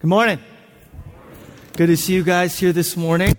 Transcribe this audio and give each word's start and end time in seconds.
Good 0.00 0.06
morning. 0.06 0.38
Good 1.76 1.88
to 1.88 1.96
see 1.96 2.14
you 2.14 2.22
guys 2.22 2.56
here 2.56 2.72
this 2.72 2.96
morning. 2.96 3.36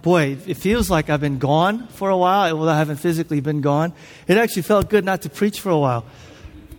Boy, 0.00 0.38
it 0.46 0.56
feels 0.56 0.88
like 0.88 1.10
I've 1.10 1.20
been 1.20 1.38
gone 1.38 1.88
for 1.88 2.10
a 2.10 2.16
while. 2.16 2.56
Well, 2.56 2.68
I 2.68 2.78
haven't 2.78 2.98
physically 2.98 3.40
been 3.40 3.60
gone. 3.60 3.92
It 4.28 4.36
actually 4.36 4.62
felt 4.62 4.88
good 4.88 5.04
not 5.04 5.22
to 5.22 5.28
preach 5.28 5.58
for 5.58 5.70
a 5.70 5.78
while, 5.78 6.04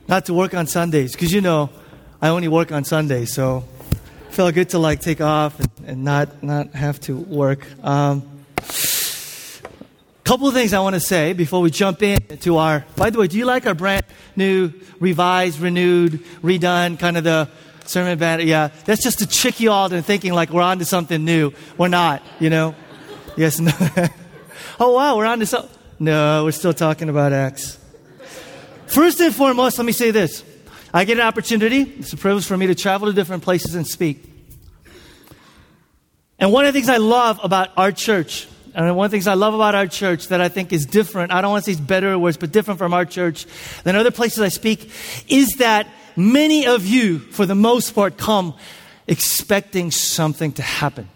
not 0.08 0.28
to 0.28 0.34
work 0.34 0.54
on 0.54 0.66
Sundays, 0.66 1.12
because 1.12 1.34
you 1.34 1.42
know, 1.42 1.70
I 2.22 2.30
only 2.30 2.48
work 2.48 2.72
on 2.72 2.86
Sundays, 2.86 3.34
so 3.34 3.66
it 3.82 4.34
felt 4.34 4.54
good 4.54 4.70
to 4.70 4.80
like 4.80 5.02
take 5.02 5.20
off 5.20 5.60
and, 5.60 5.70
and 5.86 6.04
not 6.06 6.42
not 6.42 6.74
have 6.74 7.02
to 7.02 7.18
work. 7.18 7.68
Um, 7.84 8.24
couple 10.24 10.46
of 10.46 10.54
things 10.54 10.74
I 10.74 10.80
want 10.80 10.94
to 10.94 11.00
say 11.00 11.32
before 11.32 11.62
we 11.62 11.72
jump 11.72 12.04
into 12.04 12.58
our. 12.58 12.86
By 12.98 13.10
the 13.10 13.20
way, 13.20 13.28
do 13.28 13.38
you 13.38 13.46
like 13.46 13.66
our 13.66 13.74
brand 13.74 14.06
new, 14.36 14.74
revised, 15.00 15.60
renewed, 15.60 16.24
redone 16.42 17.00
kind 17.00 17.16
of 17.18 17.24
the 17.24 17.50
sermon 17.88 18.18
banner? 18.18 18.44
Yeah, 18.44 18.70
that's 18.86 19.04
just 19.04 19.20
to 19.20 19.28
trick 19.28 19.60
you 19.60 19.72
all 19.72 19.86
into 19.86 20.02
thinking 20.02 20.34
like 20.34 20.50
we're 20.50 20.62
on 20.62 20.80
to 20.80 20.86
something 20.86 21.24
new. 21.24 21.52
We're 21.78 21.88
not, 21.88 22.22
you 22.40 22.50
know. 22.50 22.76
Yes, 23.36 23.60
no. 23.60 23.72
oh 24.80 24.94
wow, 24.94 25.18
we're 25.18 25.26
on 25.26 25.40
to 25.40 25.46
something. 25.46 25.76
No, 26.00 26.44
we're 26.44 26.52
still 26.52 26.74
talking 26.74 27.10
about 27.10 27.34
Acts. 27.34 27.80
First 28.88 29.20
and 29.20 29.34
foremost, 29.34 29.78
let 29.78 29.86
me 29.86 29.92
say 29.92 30.12
this. 30.12 30.44
I 30.94 31.04
get 31.04 31.18
an 31.18 31.26
opportunity, 31.26 31.82
it's 31.82 32.14
a 32.14 32.18
privilege 32.18 32.46
for 32.46 32.56
me 32.56 32.68
to 32.68 32.76
travel 32.76 33.08
to 33.08 33.14
different 33.14 33.44
places 33.44 33.76
and 33.76 33.86
speak. 33.86 34.24
And 36.40 36.54
one 36.54 36.66
of 36.66 36.74
the 36.74 36.80
things 36.80 36.90
I 36.90 36.98
love 36.98 37.40
about 37.44 37.72
our 37.78 37.92
church 37.92 38.48
and 38.78 38.96
one 38.96 39.06
of 39.06 39.12
the 39.12 39.16
things 39.16 39.26
I 39.26 39.34
love 39.34 39.56
about 39.56 39.74
our 39.74 39.88
church 39.88 40.28
that 40.28 40.40
I 40.40 40.50
think 40.50 40.72
is 40.72 40.86
different, 40.86 41.32
I 41.32 41.42
don't 41.42 41.50
want 41.50 41.66
to 41.66 41.72
say 41.72 41.72
it's 41.74 41.82
better 41.82 42.14
or 42.14 42.20
worse, 42.20 42.38
but 42.38 42.52
different 42.52 42.78
from 42.78 42.94
our 42.94 43.06
church 43.06 43.48
than 43.84 43.96
other 43.96 44.12
places 44.12 44.40
I 44.40 44.50
speak, 44.50 44.92
is 45.28 45.56
that 45.58 45.88
many 46.18 46.68
of 46.68 46.86
you, 46.86 47.20
for 47.20 47.46
the 47.46 47.56
most 47.56 47.96
part, 47.96 48.18
come 48.18 48.56
expecting 49.08 49.92
something 49.92 50.52
to 50.54 50.62
happen. 50.62 51.08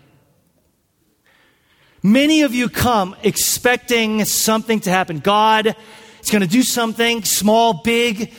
Many 2.04 2.42
of 2.42 2.56
you 2.56 2.70
come 2.70 3.16
expecting 3.22 4.24
something 4.26 4.80
to 4.82 4.90
happen. 4.90 5.20
God 5.20 5.76
is 6.24 6.30
going 6.30 6.42
to 6.42 6.48
do 6.48 6.64
something, 6.64 7.24
small, 7.24 7.82
big. 7.84 8.32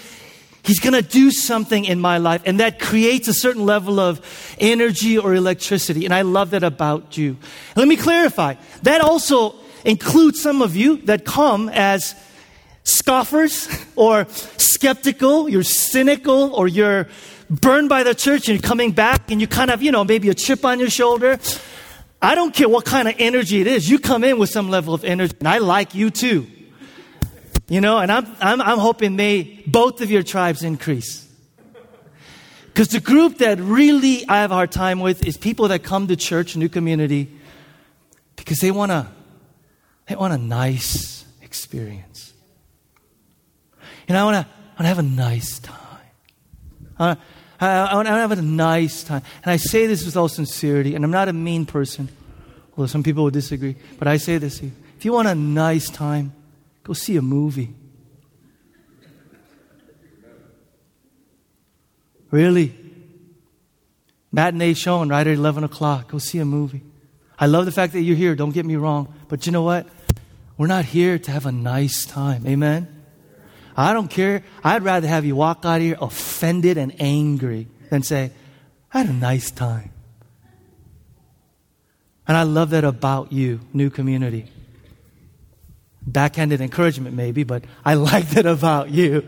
He's 0.65 0.81
going 0.81 0.95
to 0.95 1.03
do 1.03 1.31
something 1.31 1.85
in 1.85 2.01
my 2.01 2.19
life, 2.19 2.43
and 2.45 2.61
that 2.61 2.79
creates 2.79 3.29
a 3.29 3.35
certain 3.35 3.67
level 3.67 3.99
of 4.01 4.21
energy 4.59 5.19
or 5.19 5.35
electricity. 5.35 6.05
And 6.05 6.15
I 6.15 6.23
love 6.23 6.51
that 6.51 6.63
about 6.63 7.17
you. 7.17 7.37
Let 7.77 7.89
me 7.89 7.97
clarify. 7.97 8.55
That 8.83 9.01
also 9.01 9.57
includes 9.85 10.41
some 10.41 10.63
of 10.63 10.77
you 10.77 10.99
that 11.03 11.25
come 11.25 11.69
as 11.69 12.15
scoffers 12.85 13.69
or 13.97 14.27
skeptical, 14.57 15.49
you're 15.49 15.63
cynical, 15.63 16.55
or 16.55 16.69
you're 16.69 17.09
burned 17.49 17.89
by 17.89 18.03
the 18.03 18.15
church 18.15 18.49
and 18.49 18.61
you're 18.61 18.69
coming 18.69 18.93
back 18.93 19.31
and 19.31 19.41
you 19.41 19.47
kind 19.47 19.71
of, 19.71 19.83
you 19.83 19.93
know, 19.93 20.05
maybe 20.05 20.29
a 20.29 20.35
chip 20.35 20.65
on 20.65 20.79
your 20.81 20.91
shoulder. 20.91 21.39
I 22.21 22.35
don't 22.35 22.55
care 22.55 22.69
what 22.69 22.85
kind 22.85 23.09
of 23.09 23.15
energy 23.19 23.61
it 23.61 23.67
is. 23.67 23.91
You 23.91 23.99
come 23.99 24.23
in 24.25 24.39
with 24.39 24.51
some 24.51 24.71
level 24.71 24.95
of 24.95 25.05
energy, 25.05 25.35
and 25.41 25.49
I 25.49 25.59
like 25.59 25.95
you 25.95 26.11
too. 26.11 26.47
You 27.69 27.81
know, 27.81 27.99
and 27.99 28.13
I'm, 28.13 28.27
I'm, 28.41 28.61
I'm 28.61 28.79
hoping 28.79 29.17
may 29.17 29.63
both 29.67 30.01
of 30.01 30.11
your 30.11 30.23
tribes 30.23 30.63
increase. 30.63 31.29
Because 32.67 32.89
the 32.89 33.01
group 33.01 33.39
that 33.39 33.59
really 33.59 34.27
I 34.29 34.41
have 34.41 34.51
a 34.51 34.55
hard 34.55 34.73
time 34.73 35.01
with 35.01 35.27
is 35.27 35.37
people 35.37 35.69
that 35.69 35.83
come 35.83 36.07
to 36.09 36.17
church, 36.17 36.57
new 36.57 36.69
community, 36.69 37.29
because 38.37 38.59
they 38.59 38.71
want 38.71 38.93
to 38.93 39.09
they 40.07 40.17
want 40.17 40.33
a 40.33 40.39
nice 40.39 41.25
experience. 41.43 42.12
You 44.13 44.19
know, 44.19 44.29
I 44.29 44.33
want 44.33 44.47
to 44.47 44.53
I 44.79 44.87
have 44.89 44.99
a 44.99 45.03
nice 45.03 45.59
time. 45.59 45.79
I, 46.99 47.17
I, 47.59 47.69
I 47.69 47.95
want 47.95 48.09
to 48.09 48.13
have 48.13 48.33
a 48.33 48.43
nice 48.43 49.03
time. 49.03 49.23
And 49.43 49.51
I 49.51 49.57
say 49.57 49.87
this 49.87 50.05
with 50.05 50.19
all 50.19 50.29
sincerity, 50.29 50.95
and 50.95 51.03
I'm 51.03 51.11
not 51.11 51.31
a 51.31 51.33
mean 51.33 51.65
person, 51.65 52.11
although 52.77 52.89
some 52.89 53.03
people 53.03 53.25
would 53.25 53.33
disagree, 53.33 53.75
but 53.99 54.09
I 54.09 54.19
say 54.19 54.37
this 54.37 54.61
If 54.61 55.07
you 55.07 55.15
want 55.15 55.29
a 55.29 55.35
nice 55.35 55.89
time, 55.89 56.35
Go 56.85 56.93
see 56.93 57.17
a 57.17 57.23
movie. 57.23 57.73
Really? 62.31 62.75
Matinee 64.31 64.75
showing 64.75 65.09
right 65.09 65.27
at 65.27 65.33
11 65.33 65.65
o'clock. 65.65 66.11
Go 66.11 66.19
see 66.19 66.39
a 66.39 66.45
movie. 66.45 66.83
I 67.39 67.47
love 67.47 67.65
the 67.65 67.73
fact 67.73 67.95
that 67.95 68.03
you're 68.03 68.17
here, 68.17 68.35
don't 68.35 68.53
get 68.53 68.67
me 68.67 68.77
wrong. 68.77 69.15
But 69.29 69.47
you 69.47 69.53
know 69.53 69.63
what? 69.63 69.87
We're 70.59 70.67
not 70.67 70.85
here 70.85 71.19
to 71.19 71.31
have 71.31 71.47
a 71.47 71.53
nice 71.53 72.05
time. 72.05 72.47
Amen? 72.47 73.02
I 73.77 73.93
don't 73.93 74.09
care. 74.09 74.45
I'd 74.63 74.83
rather 74.83 75.09
have 75.09 75.25
you 75.25 75.37
walk 75.37 75.65
out 75.65 75.77
of 75.77 75.83
here 75.83 75.97
offended 76.01 76.77
and 76.79 76.95
angry 77.01 77.69
than 77.91 78.03
say, 78.03 78.33
I 78.93 78.99
had 78.99 79.09
a 79.09 79.13
nice 79.13 79.51
time. 79.51 79.91
And 82.29 82.37
I 82.37 82.45
love 82.45 82.71
that 82.71 82.85
about 82.85 83.33
you, 83.33 83.61
new 83.73 83.91
community 83.91 84.49
backhanded 86.07 86.61
encouragement 86.61 87.17
maybe, 87.17 87.45
but 87.45 87.65
I 87.85 87.95
like 88.11 88.29
that 88.31 88.47
about 88.47 88.91
you. 88.91 89.27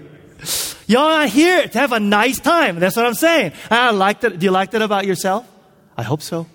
Y'all 0.87 1.03
are 1.03 1.27
here 1.27 1.67
to 1.67 1.79
have 1.79 1.93
a 1.93 2.01
nice 2.01 2.39
time. 2.39 2.79
That's 2.79 2.97
what 2.97 3.07
I'm 3.07 3.15
saying. 3.15 3.53
I 3.71 3.91
like 3.91 4.21
that. 4.21 4.39
Do 4.39 4.45
you 4.45 4.51
like 4.51 4.73
that 4.73 4.83
about 4.83 5.07
yourself? 5.07 5.49
I 5.97 6.03
hope 6.03 6.21
so. 6.21 6.47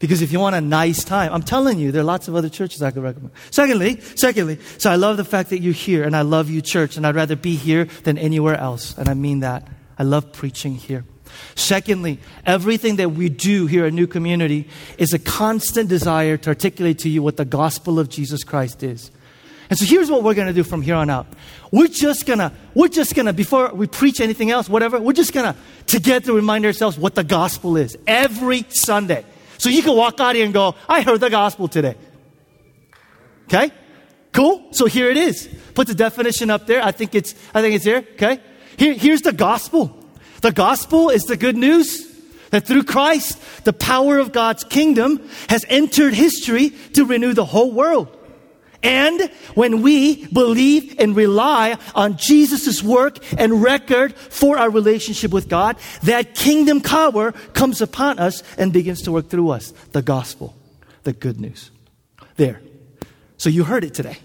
Because 0.00 0.22
if 0.22 0.32
you 0.32 0.40
want 0.40 0.56
a 0.56 0.62
nice 0.62 1.04
time, 1.04 1.30
I'm 1.32 1.42
telling 1.42 1.78
you, 1.78 1.92
there 1.92 2.00
are 2.00 2.04
lots 2.04 2.26
of 2.26 2.34
other 2.34 2.48
churches 2.48 2.82
I 2.82 2.90
could 2.90 3.02
recommend. 3.02 3.32
Secondly, 3.50 4.00
secondly, 4.00 4.58
so 4.78 4.90
I 4.90 4.96
love 4.96 5.18
the 5.18 5.26
fact 5.26 5.50
that 5.50 5.60
you're 5.60 5.74
here 5.74 6.04
and 6.04 6.16
I 6.16 6.22
love 6.22 6.48
you, 6.48 6.62
church, 6.62 6.96
and 6.96 7.06
I'd 7.06 7.14
rather 7.14 7.36
be 7.36 7.54
here 7.54 7.84
than 8.04 8.16
anywhere 8.16 8.56
else. 8.56 8.96
And 8.96 9.08
I 9.10 9.14
mean 9.14 9.40
that. 9.40 9.68
I 9.98 10.02
love 10.02 10.32
preaching 10.32 10.74
here. 10.74 11.04
Secondly, 11.54 12.18
everything 12.46 12.96
that 12.96 13.10
we 13.10 13.28
do 13.28 13.66
here 13.66 13.84
at 13.84 13.92
New 13.92 14.06
Community 14.06 14.68
is 14.96 15.12
a 15.12 15.18
constant 15.18 15.90
desire 15.90 16.38
to 16.38 16.48
articulate 16.48 16.98
to 17.00 17.10
you 17.10 17.22
what 17.22 17.36
the 17.36 17.44
gospel 17.44 17.98
of 17.98 18.08
Jesus 18.08 18.42
Christ 18.42 18.82
is. 18.82 19.10
And 19.68 19.78
so 19.78 19.84
here's 19.84 20.10
what 20.10 20.24
we're 20.24 20.34
going 20.34 20.48
to 20.48 20.54
do 20.54 20.64
from 20.64 20.80
here 20.80 20.96
on 20.96 21.10
out. 21.10 21.26
We're 21.70 21.86
just 21.86 22.26
going 22.26 22.40
to, 22.40 22.52
we're 22.74 22.88
just 22.88 23.14
going 23.14 23.26
to, 23.26 23.34
before 23.34 23.72
we 23.72 23.86
preach 23.86 24.20
anything 24.20 24.50
else, 24.50 24.68
whatever, 24.68 24.98
we're 24.98 25.12
just 25.12 25.34
going 25.34 25.52
to 25.52 25.58
together 25.86 26.32
remind 26.32 26.64
ourselves 26.64 26.98
what 26.98 27.14
the 27.14 27.22
gospel 27.22 27.76
is 27.76 27.96
every 28.06 28.64
Sunday. 28.70 29.24
So 29.60 29.68
you 29.68 29.82
can 29.82 29.94
walk 29.94 30.18
out 30.20 30.36
here 30.36 30.46
and 30.46 30.54
go, 30.54 30.74
I 30.88 31.02
heard 31.02 31.20
the 31.20 31.28
gospel 31.28 31.68
today. 31.68 31.94
Okay? 33.44 33.70
Cool? 34.32 34.68
So 34.72 34.86
here 34.86 35.10
it 35.10 35.18
is. 35.18 35.54
Put 35.74 35.86
the 35.86 35.94
definition 35.94 36.48
up 36.48 36.66
there. 36.66 36.82
I 36.82 36.92
think 36.92 37.14
it's, 37.14 37.34
I 37.52 37.60
think 37.60 37.74
it's 37.74 37.84
there. 37.84 37.98
Okay? 37.98 38.40
Here, 38.78 38.94
here's 38.94 39.20
the 39.20 39.34
gospel. 39.34 39.94
The 40.40 40.50
gospel 40.50 41.10
is 41.10 41.24
the 41.24 41.36
good 41.36 41.58
news 41.58 42.10
that 42.48 42.66
through 42.66 42.84
Christ, 42.84 43.38
the 43.64 43.74
power 43.74 44.16
of 44.16 44.32
God's 44.32 44.64
kingdom 44.64 45.28
has 45.50 45.66
entered 45.68 46.14
history 46.14 46.70
to 46.94 47.04
renew 47.04 47.34
the 47.34 47.44
whole 47.44 47.70
world. 47.70 48.16
And 48.82 49.30
when 49.54 49.82
we 49.82 50.26
believe 50.28 50.98
and 50.98 51.14
rely 51.14 51.76
on 51.94 52.16
Jesus' 52.16 52.82
work 52.82 53.18
and 53.38 53.62
record 53.62 54.14
for 54.14 54.58
our 54.58 54.70
relationship 54.70 55.32
with 55.32 55.48
God, 55.48 55.76
that 56.02 56.34
kingdom 56.34 56.80
power 56.80 57.32
comes 57.52 57.82
upon 57.82 58.18
us 58.18 58.42
and 58.56 58.72
begins 58.72 59.02
to 59.02 59.12
work 59.12 59.28
through 59.28 59.50
us. 59.50 59.72
The 59.92 60.02
gospel, 60.02 60.54
the 61.02 61.12
good 61.12 61.40
news. 61.40 61.70
There. 62.36 62.62
So 63.36 63.50
you 63.50 63.64
heard 63.64 63.84
it 63.84 63.92
today. 63.92 64.16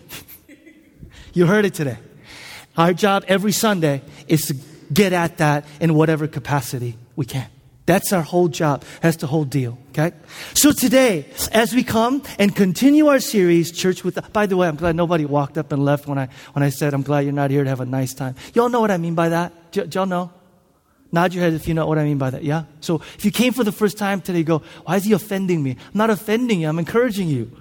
you 1.33 1.47
heard 1.47 1.65
it 1.65 1.73
today. 1.73 1.97
Our 2.77 2.93
job 2.93 3.25
every 3.27 3.51
Sunday 3.51 4.01
is 4.27 4.47
to 4.47 4.55
get 4.93 5.13
at 5.13 5.37
that 5.37 5.65
in 5.79 5.95
whatever 5.95 6.27
capacity 6.27 6.97
we 7.15 7.25
can. 7.25 7.47
That's 7.85 8.11
our 8.13 8.23
whole 8.23 8.47
job. 8.47 8.83
That's 9.01 9.17
the 9.17 9.27
whole 9.27 9.45
deal. 9.45 9.77
Okay? 9.89 10.11
So 10.53 10.71
today, 10.71 11.25
as 11.51 11.73
we 11.73 11.83
come 11.83 12.23
and 12.39 12.55
continue 12.55 13.07
our 13.07 13.19
series, 13.19 13.71
Church 13.71 14.03
with, 14.03 14.17
by 14.33 14.47
the 14.47 14.57
way, 14.57 14.67
I'm 14.67 14.75
glad 14.75 14.95
nobody 14.95 15.25
walked 15.25 15.57
up 15.57 15.71
and 15.71 15.85
left 15.85 16.07
when 16.07 16.17
I, 16.17 16.29
when 16.53 16.63
I 16.63 16.69
said, 16.69 16.93
I'm 16.93 17.03
glad 17.03 17.21
you're 17.21 17.33
not 17.33 17.51
here 17.51 17.63
to 17.63 17.69
have 17.69 17.81
a 17.81 17.85
nice 17.85 18.13
time. 18.13 18.35
Y'all 18.53 18.69
know 18.69 18.81
what 18.81 18.91
I 18.91 18.97
mean 18.97 19.13
by 19.13 19.29
that? 19.29 19.71
Do, 19.71 19.85
do 19.85 19.99
y'all 19.99 20.07
know? 20.07 20.31
Nod 21.11 21.33
your 21.33 21.43
head 21.43 21.53
if 21.53 21.67
you 21.67 21.73
know 21.73 21.85
what 21.85 21.99
I 21.99 22.03
mean 22.03 22.17
by 22.17 22.31
that. 22.31 22.43
Yeah? 22.43 22.65
So 22.81 23.01
if 23.17 23.23
you 23.23 23.31
came 23.31 23.53
for 23.53 23.63
the 23.63 23.71
first 23.71 23.97
time 23.97 24.19
today, 24.19 24.43
go, 24.43 24.63
why 24.83 24.97
is 24.97 25.05
he 25.05 25.13
offending 25.13 25.61
me? 25.61 25.71
I'm 25.71 25.97
not 25.97 26.09
offending 26.09 26.61
you. 26.61 26.67
I'm 26.67 26.79
encouraging 26.79 27.29
you. 27.29 27.55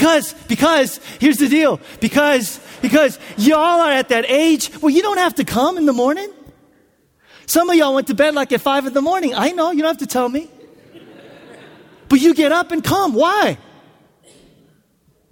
Because, 0.00 0.32
because, 0.48 0.98
here's 1.20 1.36
the 1.36 1.48
deal. 1.48 1.78
Because, 2.00 2.58
because 2.80 3.18
y'all 3.36 3.82
are 3.82 3.92
at 3.92 4.08
that 4.08 4.24
age 4.30 4.68
where 4.80 4.90
you 4.90 5.02
don't 5.02 5.18
have 5.18 5.34
to 5.34 5.44
come 5.44 5.76
in 5.76 5.84
the 5.84 5.92
morning. 5.92 6.32
Some 7.44 7.68
of 7.68 7.76
y'all 7.76 7.94
went 7.94 8.06
to 8.06 8.14
bed 8.14 8.34
like 8.34 8.50
at 8.50 8.62
five 8.62 8.86
in 8.86 8.94
the 8.94 9.02
morning. 9.02 9.34
I 9.34 9.50
know, 9.50 9.72
you 9.72 9.82
don't 9.82 9.88
have 9.88 9.98
to 9.98 10.06
tell 10.06 10.26
me. 10.26 10.48
But 12.08 12.22
you 12.22 12.32
get 12.32 12.50
up 12.50 12.72
and 12.72 12.82
come. 12.82 13.12
Why? 13.12 13.58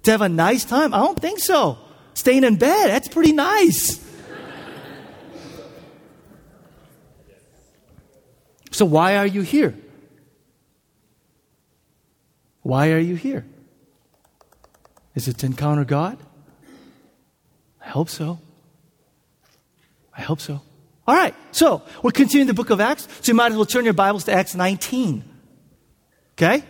To 0.03 0.11
have 0.11 0.21
a 0.21 0.29
nice 0.29 0.67
time? 0.67 0.93
I 0.93 0.99
don't 0.99 1.19
think 1.19 1.39
so. 1.39 1.79
Staying 2.13 2.45
in 2.45 2.57
bed, 2.57 2.89
that's 2.91 3.09
pretty 3.09 3.33
nice. 3.33 4.05
So, 8.71 8.85
why 8.85 9.17
are 9.17 9.27
you 9.27 9.41
here? 9.41 9.75
Why 12.61 12.93
are 12.93 12.99
you 12.99 13.15
here? 13.15 13.47
Is 15.19 15.27
it 15.27 15.39
to 15.39 15.47
encounter 15.47 15.85
God? 15.85 16.17
I 17.85 17.89
hope 17.89 18.09
so. 18.09 18.39
I 20.17 20.21
hope 20.21 20.41
so. 20.41 20.63
All 21.09 21.15
right, 21.17 21.35
so 21.51 21.83
we're 22.05 22.13
continuing 22.13 22.47
the 22.47 22.55
book 22.55 22.71
of 22.71 22.81
Acts, 22.81 23.09
so 23.23 23.33
you 23.33 23.35
might 23.35 23.51
as 23.51 23.57
well 23.57 23.67
turn 23.67 23.85
your 23.85 23.95
Bibles 23.95 24.23
to 24.27 24.33
Acts 24.33 24.55
19. 24.55 25.25
Okay? 26.35 26.63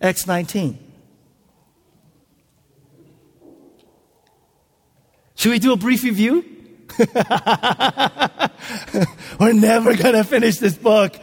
Acts 0.00 0.26
19. 0.26 0.76
Should 5.36 5.52
we 5.52 5.60
do 5.60 5.72
a 5.72 5.76
brief 5.76 6.02
review? 6.02 6.44
We're 9.38 9.52
never 9.52 9.94
going 9.94 10.14
to 10.16 10.24
finish 10.24 10.56
this 10.56 10.74
book. 10.76 11.14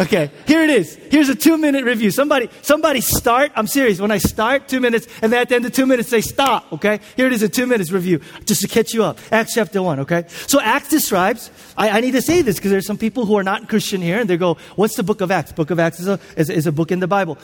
Okay, 0.00 0.30
here 0.46 0.62
it 0.62 0.70
is. 0.70 0.94
Here's 1.10 1.28
a 1.28 1.34
two 1.34 1.58
minute 1.58 1.84
review. 1.84 2.10
Somebody, 2.10 2.48
somebody 2.62 3.02
start. 3.02 3.52
I'm 3.54 3.66
serious. 3.66 4.00
When 4.00 4.10
I 4.10 4.16
start, 4.16 4.66
two 4.66 4.80
minutes, 4.80 5.06
and 5.20 5.30
then 5.30 5.42
at 5.42 5.50
the 5.50 5.56
end 5.56 5.66
of 5.66 5.72
two 5.72 5.84
minutes, 5.84 6.08
they 6.08 6.22
stop. 6.22 6.72
Okay, 6.72 7.00
here 7.16 7.26
it 7.26 7.34
is, 7.34 7.42
a 7.42 7.50
two 7.50 7.66
minutes 7.66 7.90
review, 7.90 8.22
just 8.46 8.62
to 8.62 8.68
catch 8.68 8.94
you 8.94 9.04
up. 9.04 9.18
Acts 9.30 9.52
chapter 9.52 9.82
one. 9.82 10.00
Okay, 10.00 10.24
so 10.46 10.58
Acts 10.58 10.88
describes. 10.88 11.50
I, 11.76 11.90
I 11.90 12.00
need 12.00 12.12
to 12.12 12.22
say 12.22 12.40
this 12.40 12.56
because 12.56 12.70
there's 12.70 12.86
some 12.86 12.96
people 12.96 13.26
who 13.26 13.36
are 13.36 13.42
not 13.42 13.68
Christian 13.68 14.00
here, 14.00 14.18
and 14.18 14.30
they 14.30 14.38
go, 14.38 14.56
"What's 14.74 14.96
the 14.96 15.02
book 15.02 15.20
of 15.20 15.30
Acts?" 15.30 15.52
Book 15.52 15.70
of 15.70 15.78
Acts 15.78 16.00
is 16.00 16.08
a 16.08 16.18
is, 16.34 16.48
is 16.48 16.66
a 16.66 16.72
book 16.72 16.90
in 16.90 17.00
the 17.00 17.08
Bible. 17.08 17.36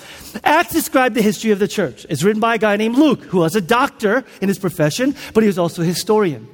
Acts 0.42 0.72
described 0.72 1.14
the 1.14 1.22
history 1.22 1.50
of 1.50 1.58
the 1.58 1.68
church. 1.68 2.06
It's 2.08 2.22
written 2.22 2.40
by 2.40 2.54
a 2.54 2.58
guy 2.58 2.78
named 2.78 2.96
Luke, 2.96 3.22
who 3.24 3.40
was 3.40 3.54
a 3.54 3.60
doctor 3.60 4.24
in 4.40 4.48
his 4.48 4.58
profession, 4.58 5.14
but 5.34 5.42
he 5.42 5.46
was 5.46 5.58
also 5.58 5.82
a 5.82 5.84
historian. 5.84 6.48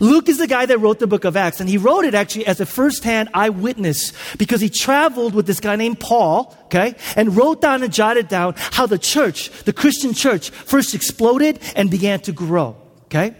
Luke 0.00 0.28
is 0.28 0.38
the 0.38 0.46
guy 0.46 0.66
that 0.66 0.78
wrote 0.78 0.98
the 0.98 1.06
book 1.06 1.24
of 1.24 1.36
Acts, 1.36 1.60
and 1.60 1.68
he 1.68 1.78
wrote 1.78 2.04
it 2.04 2.14
actually 2.14 2.46
as 2.46 2.60
a 2.60 2.66
first-hand 2.66 3.28
eyewitness 3.34 4.12
because 4.36 4.60
he 4.60 4.68
traveled 4.68 5.34
with 5.34 5.46
this 5.46 5.60
guy 5.60 5.76
named 5.76 6.00
Paul, 6.00 6.56
okay, 6.64 6.94
and 7.16 7.36
wrote 7.36 7.60
down 7.60 7.82
and 7.82 7.92
jotted 7.92 8.28
down 8.28 8.54
how 8.56 8.86
the 8.86 8.98
church, 8.98 9.50
the 9.64 9.72
Christian 9.72 10.14
church, 10.14 10.50
first 10.50 10.94
exploded 10.94 11.60
and 11.76 11.90
began 11.90 12.20
to 12.20 12.32
grow, 12.32 12.76
okay? 13.06 13.34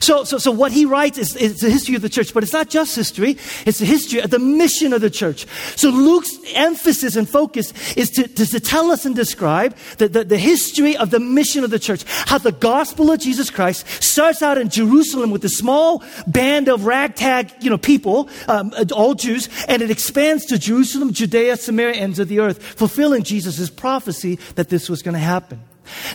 So, 0.00 0.24
so, 0.24 0.38
so 0.38 0.50
what 0.50 0.72
he 0.72 0.84
writes 0.84 1.18
is, 1.18 1.36
is 1.36 1.60
the 1.60 1.70
history 1.70 1.94
of 1.94 2.02
the 2.02 2.08
church, 2.08 2.34
but 2.34 2.42
it's 2.42 2.52
not 2.52 2.68
just 2.68 2.96
history, 2.96 3.36
it's 3.66 3.78
the 3.78 3.86
history 3.86 4.20
of 4.20 4.30
the 4.30 4.38
mission 4.38 4.92
of 4.92 5.00
the 5.00 5.10
church. 5.10 5.46
So 5.76 5.90
Luke's 5.90 6.30
emphasis 6.54 7.16
and 7.16 7.28
focus 7.28 7.72
is 7.96 8.10
to, 8.10 8.26
to, 8.26 8.46
to 8.46 8.60
tell 8.60 8.90
us 8.90 9.06
and 9.06 9.14
describe 9.14 9.76
the, 9.98 10.08
the, 10.08 10.24
the, 10.24 10.38
history 10.38 10.96
of 10.96 11.10
the 11.10 11.20
mission 11.20 11.64
of 11.64 11.70
the 11.70 11.78
church. 11.78 12.04
How 12.06 12.38
the 12.38 12.52
gospel 12.52 13.10
of 13.10 13.20
Jesus 13.20 13.50
Christ 13.50 13.86
starts 14.02 14.42
out 14.42 14.58
in 14.58 14.68
Jerusalem 14.68 15.30
with 15.30 15.44
a 15.44 15.48
small 15.48 16.02
band 16.26 16.68
of 16.68 16.86
ragtag, 16.86 17.52
you 17.60 17.70
know, 17.70 17.78
people, 17.78 18.28
um, 18.48 18.72
all 18.92 19.14
Jews, 19.14 19.48
and 19.68 19.82
it 19.82 19.90
expands 19.90 20.46
to 20.46 20.58
Jerusalem, 20.58 21.12
Judea, 21.12 21.56
Samaria, 21.56 21.94
ends 21.94 22.18
of 22.18 22.28
the 22.28 22.40
earth, 22.40 22.62
fulfilling 22.62 23.22
Jesus' 23.22 23.70
prophecy 23.70 24.38
that 24.54 24.68
this 24.68 24.88
was 24.88 25.02
going 25.02 25.14
to 25.14 25.20
happen. 25.20 25.60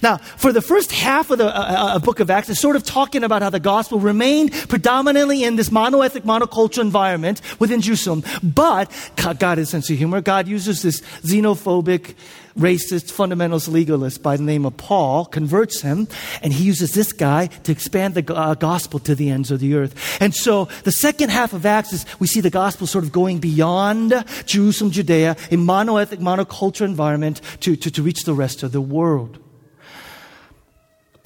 Now, 0.02 0.18
for 0.18 0.52
the 0.52 0.62
first 0.62 0.92
half 0.92 1.30
of 1.30 1.38
the 1.38 1.48
uh, 1.48 1.96
uh, 1.96 2.00
book 2.00 2.20
of 2.20 2.30
Acts, 2.30 2.50
it's 2.50 2.60
sort 2.60 2.76
of 2.76 2.84
talking 2.84 3.24
about 3.24 3.42
how 3.42 3.50
the 3.50 3.60
gospel 3.60 4.00
remained 4.00 4.54
predominantly 4.70 5.44
in 5.44 5.56
this 5.56 5.70
monoethnic, 5.70 6.22
monocultural 6.22 6.82
environment 6.82 7.42
within 7.60 7.82
Jerusalem. 7.82 8.24
But 8.44 8.92
God 9.40 9.58
has 9.58 9.70
sense 9.70 9.90
of 9.90 9.98
humor. 9.98 10.22
God 10.22 10.48
uses 10.48 10.82
this 10.82 11.02
xenophobic, 11.22 12.16
racist, 12.58 13.12
fundamentalist 13.12 13.70
legalist 13.70 14.24
by 14.24 14.38
the 14.38 14.44
name 14.44 14.66
of 14.66 14.78
Paul, 14.78 15.26
converts 15.26 15.82
him, 15.82 16.08
and 16.42 16.54
he 16.54 16.64
uses 16.64 16.94
this 16.94 17.12
guy 17.12 17.48
to 17.48 17.72
expand 17.72 18.16
the 18.16 18.34
uh, 18.34 18.54
gospel 18.56 19.00
to 19.00 19.16
the 19.16 19.30
ends 19.30 19.52
of 19.52 19.60
the 19.60 19.76
earth. 19.76 20.22
And 20.22 20.34
so 20.34 20.66
the 20.84 20.92
second 20.92 21.30
half 21.30 21.54
of 21.54 21.66
Acts 21.66 21.94
is 21.94 22.06
we 22.20 22.28
see 22.28 22.42
the 22.42 22.50
gospel 22.50 22.88
sort 22.88 23.04
of 23.04 23.12
going 23.12 23.40
beyond 23.40 24.14
Jerusalem, 24.46 24.92
Judea, 24.92 25.32
a 25.32 25.58
monoethnic, 25.58 26.20
monocultural 26.20 26.86
environment 26.86 27.42
to, 27.62 27.76
to, 27.76 27.92
to 27.92 28.02
reach 28.02 28.24
the 28.24 28.34
rest 28.34 28.64
of 28.64 28.72
the 28.72 28.82
world. 28.82 29.40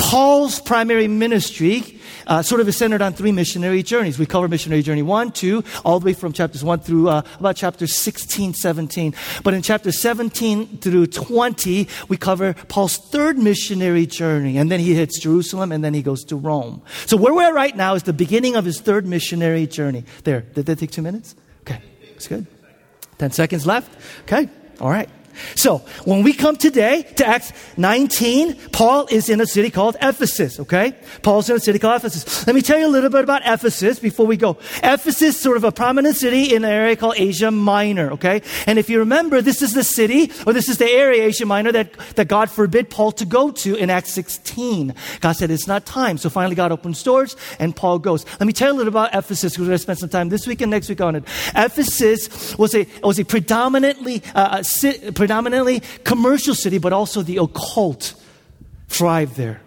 Paul's 0.10 0.60
primary 0.60 1.08
ministry 1.08 2.00
uh, 2.26 2.42
sort 2.42 2.62
of 2.62 2.68
is 2.68 2.76
centered 2.76 3.00
on 3.00 3.14
three 3.14 3.32
missionary 3.32 3.84
journeys. 3.84 4.18
We 4.18 4.26
cover 4.26 4.48
missionary 4.48 4.82
journey 4.82 5.04
one, 5.04 5.32
two, 5.32 5.64
all 5.86 6.00
the 6.00 6.08
way 6.08 6.14
from 6.14 6.34
chapters 6.34 6.64
one 6.64 6.80
through 6.80 7.10
uh, 7.10 7.22
about 7.40 7.58
chapters 7.58 7.96
16, 7.96 8.56
17. 8.56 9.14
But 9.44 9.54
in 9.54 9.62
chapter 9.62 9.92
17 9.92 10.80
through 10.80 11.06
20, 11.06 11.88
we 12.08 12.18
cover 12.18 12.56
Paul's 12.70 12.98
third 12.98 13.38
missionary 13.38 14.08
journey. 14.08 14.58
And 14.58 14.72
then 14.72 14.80
he 14.80 14.96
hits 14.96 15.20
Jerusalem 15.20 15.72
and 15.72 15.84
then 15.84 15.94
he 15.94 16.02
goes 16.02 16.24
to 16.24 16.36
Rome. 16.36 16.82
So 17.06 17.16
where 17.16 17.32
we're 17.32 17.44
at 17.44 17.54
right 17.54 17.78
now 17.78 17.94
is 17.94 18.02
the 18.02 18.12
beginning 18.12 18.56
of 18.56 18.66
his 18.66 18.82
third 18.82 19.06
missionary 19.06 19.68
journey. 19.68 20.06
There. 20.24 20.42
Did 20.42 20.66
that 20.66 20.80
take 20.80 20.90
two 20.90 21.04
minutes? 21.04 21.36
Okay. 21.62 21.84
That's 22.14 22.28
good. 22.28 22.48
10 23.20 23.30
seconds 23.30 23.68
left. 23.68 23.92
Okay. 24.24 24.50
All 24.82 24.90
right. 24.90 25.08
So, 25.56 25.80
when 26.06 26.24
we 26.24 26.34
come 26.34 26.56
today 26.56 27.04
to 27.16 27.28
Acts 27.28 27.54
19, 27.78 28.56
Paul 28.72 29.08
is 29.12 29.30
in 29.30 29.42
a 29.42 29.46
city 29.46 29.70
called 29.70 29.98
Ephesus, 30.02 30.60
okay? 30.60 30.96
Paul's 31.22 31.50
in 31.50 31.56
a 31.56 31.60
city 31.60 31.80
called 31.80 31.98
Ephesus. 31.98 32.46
Let 32.48 32.56
me 32.56 32.62
tell 32.62 32.80
you 32.80 32.88
a 32.88 32.90
little 32.90 33.10
bit 33.10 33.24
about 33.24 33.42
Ephesus 33.46 34.00
before 34.00 34.26
we 34.26 34.38
go. 34.38 34.58
Ephesus, 34.84 35.40
sort 35.40 35.58
of 35.58 35.64
a 35.64 35.72
prominent 35.72 36.16
city 36.16 36.56
in 36.56 36.64
an 36.64 36.72
area 36.72 36.96
called 36.96 37.16
Asia 37.18 37.52
Minor, 37.52 38.12
okay? 38.12 38.42
And 38.66 38.80
if 38.80 38.90
you 38.90 39.00
remember, 39.00 39.42
this 39.42 39.62
is 39.62 39.74
the 39.74 39.84
city, 39.84 40.32
or 40.46 40.54
this 40.54 40.70
is 40.70 40.78
the 40.78 40.90
area, 40.90 41.24
Asia 41.24 41.46
Minor, 41.46 41.72
that, 41.72 41.94
that 42.16 42.28
God 42.28 42.50
forbid 42.50 42.90
Paul 42.90 43.12
to 43.14 43.26
go 43.26 43.52
to 43.52 43.76
in 43.76 43.90
Acts 43.90 44.12
16. 44.12 44.94
God 45.20 45.34
said 45.34 45.52
it's 45.52 45.68
not 45.68 45.86
time. 45.86 46.18
So 46.18 46.30
finally 46.30 46.56
God 46.56 46.72
opens 46.72 47.02
doors 47.04 47.36
and 47.60 47.76
Paul 47.76 48.00
goes. 48.00 48.26
Let 48.40 48.48
me 48.48 48.54
tell 48.54 48.70
you 48.70 48.76
a 48.76 48.78
little 48.78 48.92
about 48.92 49.14
Ephesus 49.14 49.54
because 49.54 49.60
we're 49.60 49.68
going 49.68 49.78
to 49.78 49.84
spend 49.84 50.00
some 50.00 50.10
time 50.10 50.30
this 50.30 50.48
week 50.48 50.62
and 50.62 50.72
next 50.72 50.90
week 50.90 51.02
on 51.02 51.16
it. 51.16 51.24
Ephesus 51.56 52.58
was 52.58 52.76
a, 52.76 52.88
was 53.04 53.20
a 53.20 53.26
predominantly, 53.26 54.22
uh, 54.36 54.64
predominantly 55.30 55.82
commercial 56.04 56.56
city, 56.56 56.80
but 56.80 56.92
also 56.92 57.22
the 57.22 57.38
occult 57.38 58.16
thrived 58.88 59.36
there. 59.36 59.62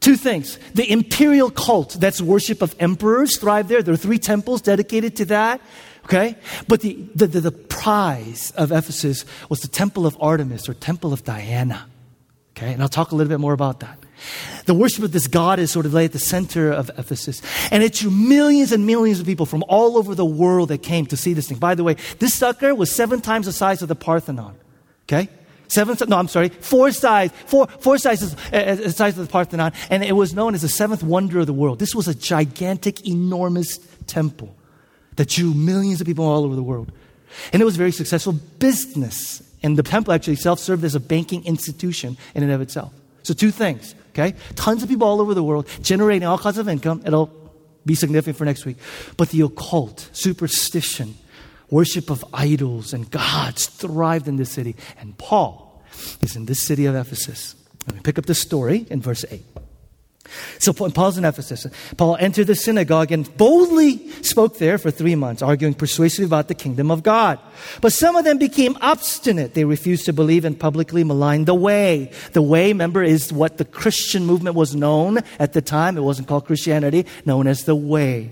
Two 0.00 0.14
things. 0.14 0.58
The 0.74 0.90
imperial 0.92 1.50
cult, 1.50 1.96
that's 1.98 2.20
worship 2.20 2.60
of 2.60 2.76
emperors, 2.78 3.38
thrived 3.38 3.70
there. 3.70 3.82
There 3.82 3.94
are 3.94 3.96
three 3.96 4.18
temples 4.18 4.60
dedicated 4.60 5.16
to 5.16 5.24
that. 5.26 5.62
Okay? 6.04 6.36
But 6.68 6.82
the, 6.82 6.98
the, 7.14 7.26
the, 7.26 7.40
the 7.40 7.50
prize 7.50 8.50
of 8.58 8.72
Ephesus 8.72 9.24
was 9.48 9.60
the 9.60 9.68
temple 9.68 10.04
of 10.04 10.18
Artemis 10.20 10.68
or 10.68 10.74
temple 10.74 11.14
of 11.14 11.24
Diana. 11.24 11.86
Okay? 12.54 12.74
And 12.74 12.82
I'll 12.82 12.88
talk 12.90 13.12
a 13.12 13.16
little 13.16 13.30
bit 13.30 13.40
more 13.40 13.54
about 13.54 13.80
that. 13.80 13.98
The 14.66 14.74
worship 14.74 15.02
of 15.02 15.12
this 15.12 15.26
God 15.26 15.58
is 15.58 15.70
sort 15.70 15.86
of 15.86 15.94
laid 15.94 16.06
at 16.06 16.12
the 16.12 16.18
center 16.18 16.70
of 16.70 16.90
Ephesus. 16.98 17.40
And 17.70 17.82
it 17.82 17.94
drew 17.94 18.10
millions 18.10 18.70
and 18.70 18.86
millions 18.86 19.18
of 19.18 19.24
people 19.24 19.46
from 19.46 19.64
all 19.66 19.96
over 19.96 20.14
the 20.14 20.26
world 20.26 20.68
that 20.68 20.82
came 20.82 21.06
to 21.06 21.16
see 21.16 21.32
this 21.32 21.48
thing. 21.48 21.58
By 21.58 21.74
the 21.74 21.84
way, 21.84 21.96
this 22.18 22.34
sucker 22.34 22.74
was 22.74 22.94
seven 22.94 23.22
times 23.22 23.46
the 23.46 23.52
size 23.52 23.80
of 23.80 23.88
the 23.88 23.96
Parthenon. 23.96 24.56
Okay? 25.04 25.28
Seven, 25.68 25.96
no, 26.08 26.18
I'm 26.18 26.28
sorry, 26.28 26.50
four 26.50 26.92
size, 26.92 27.30
four, 27.46 27.66
four 27.66 27.98
sizes, 27.98 28.36
uh, 28.52 28.56
uh, 28.56 28.88
size 28.90 29.18
of 29.18 29.26
the 29.26 29.32
Parthenon, 29.32 29.72
and 29.90 30.04
it 30.04 30.12
was 30.12 30.34
known 30.34 30.54
as 30.54 30.62
the 30.62 30.68
seventh 30.68 31.02
wonder 31.02 31.40
of 31.40 31.46
the 31.46 31.52
world. 31.52 31.78
This 31.78 31.94
was 31.94 32.06
a 32.06 32.14
gigantic, 32.14 33.06
enormous 33.08 33.78
temple 34.06 34.54
that 35.16 35.28
drew 35.28 35.54
millions 35.54 36.00
of 36.00 36.06
people 36.06 36.24
all 36.24 36.44
over 36.44 36.54
the 36.54 36.62
world. 36.62 36.92
And 37.52 37.60
it 37.60 37.64
was 37.64 37.76
very 37.76 37.92
successful 37.92 38.32
business. 38.58 39.42
And 39.62 39.76
the 39.76 39.82
temple 39.82 40.12
actually 40.12 40.36
self 40.36 40.60
served 40.60 40.84
as 40.84 40.94
a 40.94 41.00
banking 41.00 41.44
institution 41.44 42.16
in 42.34 42.42
and 42.42 42.52
of 42.52 42.60
itself. 42.60 42.92
So 43.22 43.32
two 43.32 43.50
things, 43.50 43.94
okay? 44.10 44.36
Tons 44.54 44.82
of 44.82 44.88
people 44.88 45.06
all 45.06 45.20
over 45.20 45.34
the 45.34 45.42
world 45.42 45.66
generating 45.80 46.28
all 46.28 46.38
kinds 46.38 46.58
of 46.58 46.68
income. 46.68 47.02
It'll 47.06 47.30
be 47.86 47.94
significant 47.94 48.36
for 48.36 48.44
next 48.44 48.66
week. 48.66 48.76
But 49.16 49.30
the 49.30 49.40
occult, 49.40 50.10
superstition, 50.12 51.14
Worship 51.70 52.10
of 52.10 52.24
idols 52.32 52.92
and 52.92 53.10
gods 53.10 53.66
thrived 53.66 54.28
in 54.28 54.36
this 54.36 54.50
city. 54.50 54.76
And 54.98 55.16
Paul 55.18 55.82
is 56.20 56.36
in 56.36 56.46
this 56.46 56.62
city 56.62 56.86
of 56.86 56.94
Ephesus. 56.94 57.54
Let 57.86 57.96
me 57.96 58.02
pick 58.02 58.18
up 58.18 58.26
the 58.26 58.34
story 58.34 58.86
in 58.90 59.00
verse 59.00 59.24
8. 59.30 59.42
So 60.58 60.72
Paul's 60.72 61.18
in 61.18 61.24
Ephesus. 61.24 61.66
Paul 61.96 62.16
entered 62.18 62.46
the 62.46 62.54
synagogue 62.54 63.12
and 63.12 63.36
boldly 63.36 64.08
spoke 64.22 64.58
there 64.58 64.78
for 64.78 64.90
three 64.90 65.14
months, 65.14 65.42
arguing 65.42 65.74
persuasively 65.74 66.24
about 66.24 66.48
the 66.48 66.54
kingdom 66.54 66.90
of 66.90 67.02
God. 67.02 67.38
But 67.82 67.92
some 67.92 68.16
of 68.16 68.24
them 68.24 68.38
became 68.38 68.78
obstinate. 68.80 69.54
They 69.54 69.64
refused 69.64 70.06
to 70.06 70.12
believe 70.12 70.44
and 70.44 70.58
publicly 70.58 71.04
maligned 71.04 71.46
the 71.46 71.54
way. 71.54 72.10
The 72.32 72.42
way, 72.42 72.68
remember, 72.68 73.02
is 73.02 73.32
what 73.32 73.58
the 73.58 73.64
Christian 73.64 74.24
movement 74.24 74.56
was 74.56 74.74
known 74.74 75.18
at 75.38 75.52
the 75.52 75.62
time. 75.62 75.98
It 75.98 76.02
wasn't 76.02 76.28
called 76.28 76.46
Christianity, 76.46 77.06
known 77.26 77.46
as 77.46 77.64
the 77.64 77.76
way. 77.76 78.30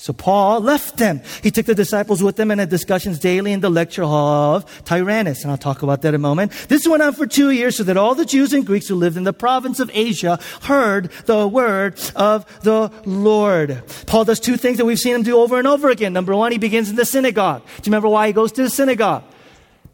So 0.00 0.12
Paul 0.12 0.60
left 0.60 0.96
them. 0.96 1.22
He 1.42 1.50
took 1.50 1.66
the 1.66 1.74
disciples 1.74 2.22
with 2.22 2.38
him 2.38 2.52
and 2.52 2.60
had 2.60 2.68
discussions 2.68 3.18
daily 3.18 3.52
in 3.52 3.58
the 3.58 3.68
lecture 3.68 4.04
hall 4.04 4.54
of 4.54 4.84
Tyrannus. 4.84 5.42
And 5.42 5.50
I'll 5.50 5.58
talk 5.58 5.82
about 5.82 6.02
that 6.02 6.10
in 6.10 6.14
a 6.14 6.18
moment. 6.18 6.52
This 6.68 6.86
went 6.86 7.02
on 7.02 7.14
for 7.14 7.26
two 7.26 7.50
years 7.50 7.76
so 7.76 7.82
that 7.82 7.96
all 7.96 8.14
the 8.14 8.24
Jews 8.24 8.52
and 8.52 8.64
Greeks 8.64 8.86
who 8.86 8.94
lived 8.94 9.16
in 9.16 9.24
the 9.24 9.32
province 9.32 9.80
of 9.80 9.90
Asia 9.92 10.38
heard 10.62 11.10
the 11.26 11.48
word 11.48 12.00
of 12.14 12.46
the 12.62 12.92
Lord. 13.06 13.82
Paul 14.06 14.24
does 14.24 14.38
two 14.38 14.56
things 14.56 14.78
that 14.78 14.84
we've 14.84 15.00
seen 15.00 15.16
him 15.16 15.24
do 15.24 15.36
over 15.36 15.58
and 15.58 15.66
over 15.66 15.90
again. 15.90 16.12
Number 16.12 16.34
one, 16.34 16.52
he 16.52 16.58
begins 16.58 16.88
in 16.88 16.94
the 16.94 17.04
synagogue. 17.04 17.62
Do 17.62 17.72
you 17.78 17.90
remember 17.90 18.08
why 18.08 18.28
he 18.28 18.32
goes 18.32 18.52
to 18.52 18.62
the 18.62 18.70
synagogue? 18.70 19.24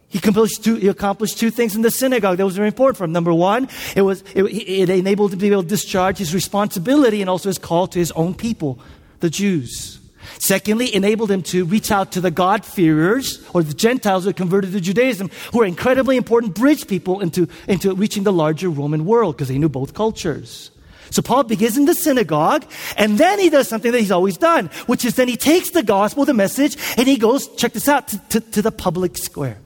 He 0.08 0.18
accomplished, 0.18 0.62
two, 0.62 0.74
he 0.74 0.88
accomplished 0.88 1.38
two 1.38 1.50
things 1.50 1.74
in 1.74 1.80
the 1.80 1.90
synagogue 1.90 2.36
that 2.36 2.44
was 2.44 2.56
very 2.56 2.68
important 2.68 2.98
for 2.98 3.04
him. 3.04 3.12
Number 3.12 3.32
one, 3.32 3.70
it 3.96 4.02
was 4.02 4.22
it, 4.34 4.44
it 4.44 4.90
enabled 4.90 5.32
him 5.32 5.38
to 5.38 5.42
be 5.42 5.50
able 5.50 5.62
to 5.62 5.68
discharge 5.68 6.18
his 6.18 6.34
responsibility 6.34 7.22
and 7.22 7.30
also 7.30 7.48
his 7.48 7.58
call 7.58 7.86
to 7.86 7.98
his 7.98 8.12
own 8.12 8.34
people, 8.34 8.78
the 9.24 9.30
Jews. 9.30 9.98
Secondly, 10.38 10.94
enabled 10.94 11.30
him 11.30 11.42
to 11.44 11.64
reach 11.64 11.90
out 11.90 12.12
to 12.12 12.20
the 12.20 12.30
God-fearers 12.30 13.42
or 13.54 13.62
the 13.62 13.72
Gentiles 13.72 14.24
who 14.24 14.34
converted 14.34 14.72
to 14.72 14.80
Judaism, 14.80 15.30
who 15.50 15.60
were 15.60 15.64
incredibly 15.64 16.18
important 16.18 16.54
bridge 16.54 16.86
people 16.86 17.20
into, 17.20 17.48
into 17.66 17.94
reaching 17.94 18.24
the 18.24 18.32
larger 18.32 18.68
Roman 18.68 19.06
world 19.06 19.36
because 19.36 19.48
they 19.48 19.56
knew 19.56 19.70
both 19.70 19.94
cultures. 19.94 20.70
So 21.08 21.22
Paul 21.22 21.44
begins 21.44 21.78
in 21.78 21.86
the 21.86 21.94
synagogue, 21.94 22.66
and 22.98 23.16
then 23.16 23.38
he 23.38 23.48
does 23.48 23.66
something 23.66 23.92
that 23.92 24.00
he's 24.00 24.10
always 24.10 24.36
done, 24.36 24.66
which 24.86 25.06
is 25.06 25.14
then 25.14 25.28
he 25.28 25.36
takes 25.38 25.70
the 25.70 25.82
gospel, 25.82 26.26
the 26.26 26.34
message, 26.34 26.76
and 26.98 27.06
he 27.08 27.16
goes, 27.16 27.48
check 27.56 27.72
this 27.72 27.88
out, 27.88 28.08
to, 28.08 28.18
to, 28.28 28.40
to 28.40 28.62
the 28.62 28.72
public 28.72 29.16
square, 29.16 29.56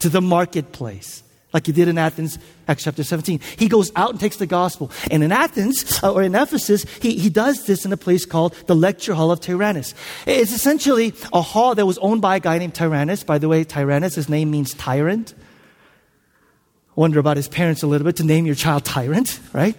to 0.00 0.08
the 0.08 0.20
marketplace 0.20 1.22
like 1.52 1.66
he 1.66 1.72
did 1.72 1.88
in 1.88 1.96
Athens, 1.96 2.38
Acts 2.66 2.84
chapter 2.84 3.02
17. 3.02 3.40
He 3.56 3.68
goes 3.68 3.90
out 3.96 4.10
and 4.10 4.20
takes 4.20 4.36
the 4.36 4.46
gospel. 4.46 4.90
And 5.10 5.22
in 5.22 5.32
Athens, 5.32 6.02
uh, 6.02 6.12
or 6.12 6.22
in 6.22 6.34
Ephesus, 6.34 6.84
he, 7.00 7.18
he 7.18 7.30
does 7.30 7.64
this 7.64 7.86
in 7.86 7.92
a 7.92 7.96
place 7.96 8.26
called 8.26 8.54
the 8.66 8.76
Lecture 8.76 9.14
Hall 9.14 9.30
of 9.30 9.40
Tyrannus. 9.40 9.94
It's 10.26 10.52
essentially 10.52 11.14
a 11.32 11.40
hall 11.40 11.74
that 11.74 11.86
was 11.86 11.96
owned 11.98 12.20
by 12.20 12.36
a 12.36 12.40
guy 12.40 12.58
named 12.58 12.74
Tyrannus. 12.74 13.24
By 13.24 13.38
the 13.38 13.48
way, 13.48 13.64
Tyrannus, 13.64 14.14
his 14.14 14.28
name 14.28 14.50
means 14.50 14.74
tyrant. 14.74 15.34
Wonder 16.94 17.18
about 17.18 17.36
his 17.36 17.48
parents 17.48 17.82
a 17.82 17.86
little 17.86 18.04
bit 18.04 18.16
to 18.16 18.24
name 18.24 18.44
your 18.44 18.56
child 18.56 18.84
tyrant, 18.84 19.40
right? 19.52 19.76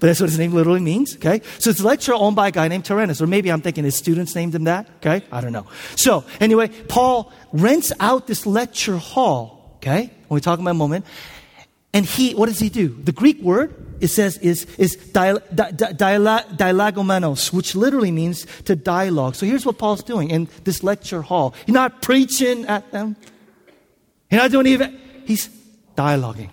But 0.00 0.06
that's 0.06 0.20
what 0.20 0.30
his 0.30 0.38
name 0.38 0.52
literally 0.52 0.80
means, 0.80 1.16
okay? 1.16 1.42
So 1.58 1.70
it's 1.70 1.80
a 1.80 1.86
lecture 1.86 2.14
owned 2.14 2.36
by 2.36 2.48
a 2.48 2.50
guy 2.50 2.68
named 2.68 2.84
Tyrannus, 2.84 3.20
or 3.20 3.26
maybe 3.26 3.50
I'm 3.50 3.60
thinking 3.60 3.84
his 3.84 3.96
students 3.96 4.34
named 4.34 4.54
him 4.54 4.64
that, 4.64 4.88
okay? 4.96 5.24
I 5.30 5.40
don't 5.40 5.52
know. 5.52 5.66
So 5.96 6.24
anyway, 6.40 6.68
Paul 6.68 7.32
rents 7.52 7.92
out 8.00 8.26
this 8.26 8.46
lecture 8.46 8.96
hall, 8.96 9.76
okay? 9.76 10.10
When 10.32 10.38
we 10.38 10.40
talk 10.40 10.58
about 10.58 10.70
a 10.70 10.74
moment. 10.74 11.04
And 11.92 12.06
he, 12.06 12.34
what 12.34 12.46
does 12.46 12.58
he 12.58 12.70
do? 12.70 12.88
The 12.88 13.12
Greek 13.12 13.42
word, 13.42 13.74
it 14.00 14.08
says, 14.08 14.38
is, 14.38 14.64
is 14.78 14.96
dial, 14.96 15.40
di, 15.54 15.72
di, 15.72 15.92
dialogomenos, 15.92 17.52
which 17.52 17.74
literally 17.74 18.10
means 18.10 18.46
to 18.64 18.74
dialogue. 18.74 19.34
So 19.34 19.44
here's 19.44 19.66
what 19.66 19.76
Paul's 19.76 20.02
doing 20.02 20.30
in 20.30 20.48
this 20.64 20.82
lecture 20.82 21.20
hall. 21.20 21.54
He's 21.66 21.74
not 21.74 22.00
preaching 22.00 22.64
at 22.64 22.90
them. 22.92 23.14
He's 24.30 24.38
not 24.38 24.50
doing 24.50 24.68
even, 24.68 24.98
he's 25.26 25.50
dialoguing. 25.98 26.48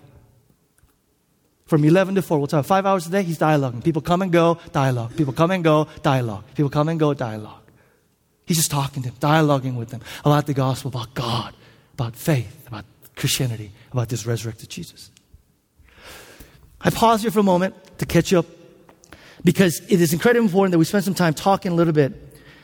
From 1.63 1.85
11 1.85 2.15
to 2.15 2.21
4, 2.21 2.37
we'll 2.37 2.47
talk 2.47 2.65
five 2.65 2.85
hours 2.85 3.07
a 3.07 3.11
day, 3.11 3.23
he's 3.23 3.39
dialoguing. 3.39 3.81
People 3.81 4.01
come 4.01 4.21
and 4.23 4.33
go, 4.33 4.57
dialogue. 4.73 5.15
People 5.15 5.31
come 5.31 5.51
and 5.51 5.63
go, 5.63 5.87
dialogue. 6.03 6.43
People 6.53 6.69
come 6.69 6.89
and 6.89 6.99
go, 6.99 7.13
dialogue. 7.13 7.63
He's 8.45 8.57
just 8.57 8.71
talking 8.71 9.03
to 9.03 9.11
them, 9.11 9.19
dialoguing 9.21 9.77
with 9.77 9.87
them 9.87 10.01
about 10.25 10.47
the 10.47 10.53
gospel, 10.53 10.89
about 10.89 11.13
God, 11.13 11.53
about 11.93 12.17
faith, 12.17 12.67
about 12.67 12.83
Christianity, 13.19 13.71
about 13.91 14.09
this 14.09 14.25
resurrected 14.25 14.69
Jesus. 14.69 15.11
I 16.81 16.89
pause 16.89 17.21
here 17.21 17.31
for 17.31 17.39
a 17.39 17.43
moment 17.43 17.75
to 17.99 18.05
catch 18.05 18.33
up 18.33 18.45
because 19.43 19.81
it 19.89 20.01
is 20.01 20.13
incredibly 20.13 20.45
important 20.45 20.71
that 20.71 20.79
we 20.79 20.85
spend 20.85 21.03
some 21.03 21.13
time 21.13 21.33
talking 21.33 21.73
a 21.73 21.75
little 21.75 21.93
bit 21.93 22.13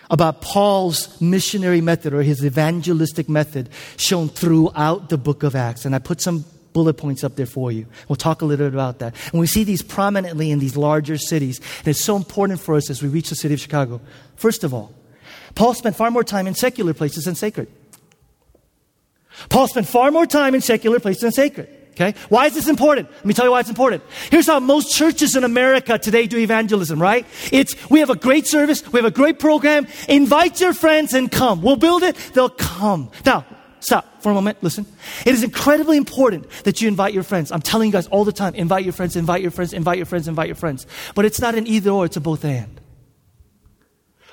about 0.09 0.41
Paul's 0.41 1.19
missionary 1.19 1.81
method 1.81 2.13
or 2.13 2.21
his 2.21 2.45
evangelistic 2.45 3.27
method 3.27 3.69
shown 3.97 4.29
throughout 4.29 5.09
the 5.09 5.17
book 5.17 5.43
of 5.43 5.55
Acts. 5.55 5.83
And 5.83 5.93
I 5.93 5.99
put 5.99 6.21
some 6.21 6.45
bullet 6.71 6.93
points 6.93 7.23
up 7.23 7.35
there 7.35 7.45
for 7.45 7.71
you. 7.71 7.85
We'll 8.07 8.15
talk 8.15 8.41
a 8.41 8.45
little 8.45 8.67
bit 8.67 8.73
about 8.73 8.99
that. 8.99 9.15
And 9.31 9.39
we 9.39 9.47
see 9.47 9.63
these 9.63 9.81
prominently 9.81 10.51
in 10.51 10.59
these 10.59 10.77
larger 10.77 11.17
cities. 11.17 11.59
And 11.79 11.89
it's 11.89 12.01
so 12.01 12.15
important 12.15 12.61
for 12.61 12.75
us 12.75 12.89
as 12.89 13.01
we 13.01 13.09
reach 13.09 13.29
the 13.29 13.35
city 13.35 13.53
of 13.53 13.59
Chicago. 13.59 13.99
First 14.35 14.63
of 14.63 14.73
all, 14.73 14.93
Paul 15.55 15.73
spent 15.73 15.95
far 15.95 16.11
more 16.11 16.23
time 16.23 16.47
in 16.47 16.53
secular 16.53 16.93
places 16.93 17.25
than 17.25 17.35
sacred. 17.35 17.67
Paul 19.49 19.67
spent 19.67 19.87
far 19.87 20.11
more 20.11 20.25
time 20.25 20.55
in 20.55 20.61
secular 20.61 20.99
places 20.99 21.21
than 21.21 21.31
sacred. 21.31 21.69
Okay? 21.95 22.13
Why 22.27 22.47
is 22.47 22.53
this 22.53 22.67
important? 22.67 23.09
Let 23.09 23.25
me 23.25 23.33
tell 23.33 23.45
you 23.45 23.51
why 23.51 23.61
it's 23.61 23.69
important. 23.69 24.03
Here's 24.29 24.47
how 24.47 24.59
most 24.59 24.93
churches 24.93 25.35
in 25.37 25.45
America 25.45 25.97
today 25.97 26.27
do 26.27 26.37
evangelism, 26.37 27.01
right? 27.01 27.25
It's, 27.53 27.73
we 27.89 27.99
have 28.01 28.09
a 28.09 28.17
great 28.17 28.47
service, 28.47 28.85
we 28.91 28.99
have 28.99 29.05
a 29.05 29.11
great 29.11 29.39
program, 29.39 29.87
invite 30.09 30.59
your 30.59 30.73
friends 30.73 31.13
and 31.13 31.31
come. 31.31 31.61
We'll 31.61 31.77
build 31.77 32.03
it, 32.03 32.17
they'll 32.33 32.49
come. 32.49 33.11
Now, 33.25 33.45
stop 33.79 34.21
for 34.21 34.31
a 34.31 34.35
moment, 34.35 34.61
listen. 34.61 34.85
It 35.25 35.33
is 35.33 35.41
incredibly 35.41 35.95
important 35.95 36.49
that 36.65 36.81
you 36.81 36.89
invite 36.89 37.13
your 37.13 37.23
friends. 37.23 37.49
I'm 37.53 37.61
telling 37.61 37.87
you 37.87 37.93
guys 37.93 38.07
all 38.07 38.25
the 38.25 38.33
time, 38.33 38.55
invite 38.55 38.83
your 38.83 38.93
friends, 38.93 39.15
invite 39.15 39.41
your 39.41 39.51
friends, 39.51 39.71
invite 39.71 39.97
your 39.97 40.05
friends, 40.05 40.27
invite 40.27 40.47
your 40.47 40.55
friends. 40.55 40.85
But 41.15 41.23
it's 41.23 41.39
not 41.39 41.55
an 41.55 41.65
either 41.65 41.91
or, 41.91 42.03
it's 42.03 42.17
a 42.17 42.21
both 42.21 42.43
and. 42.43 42.81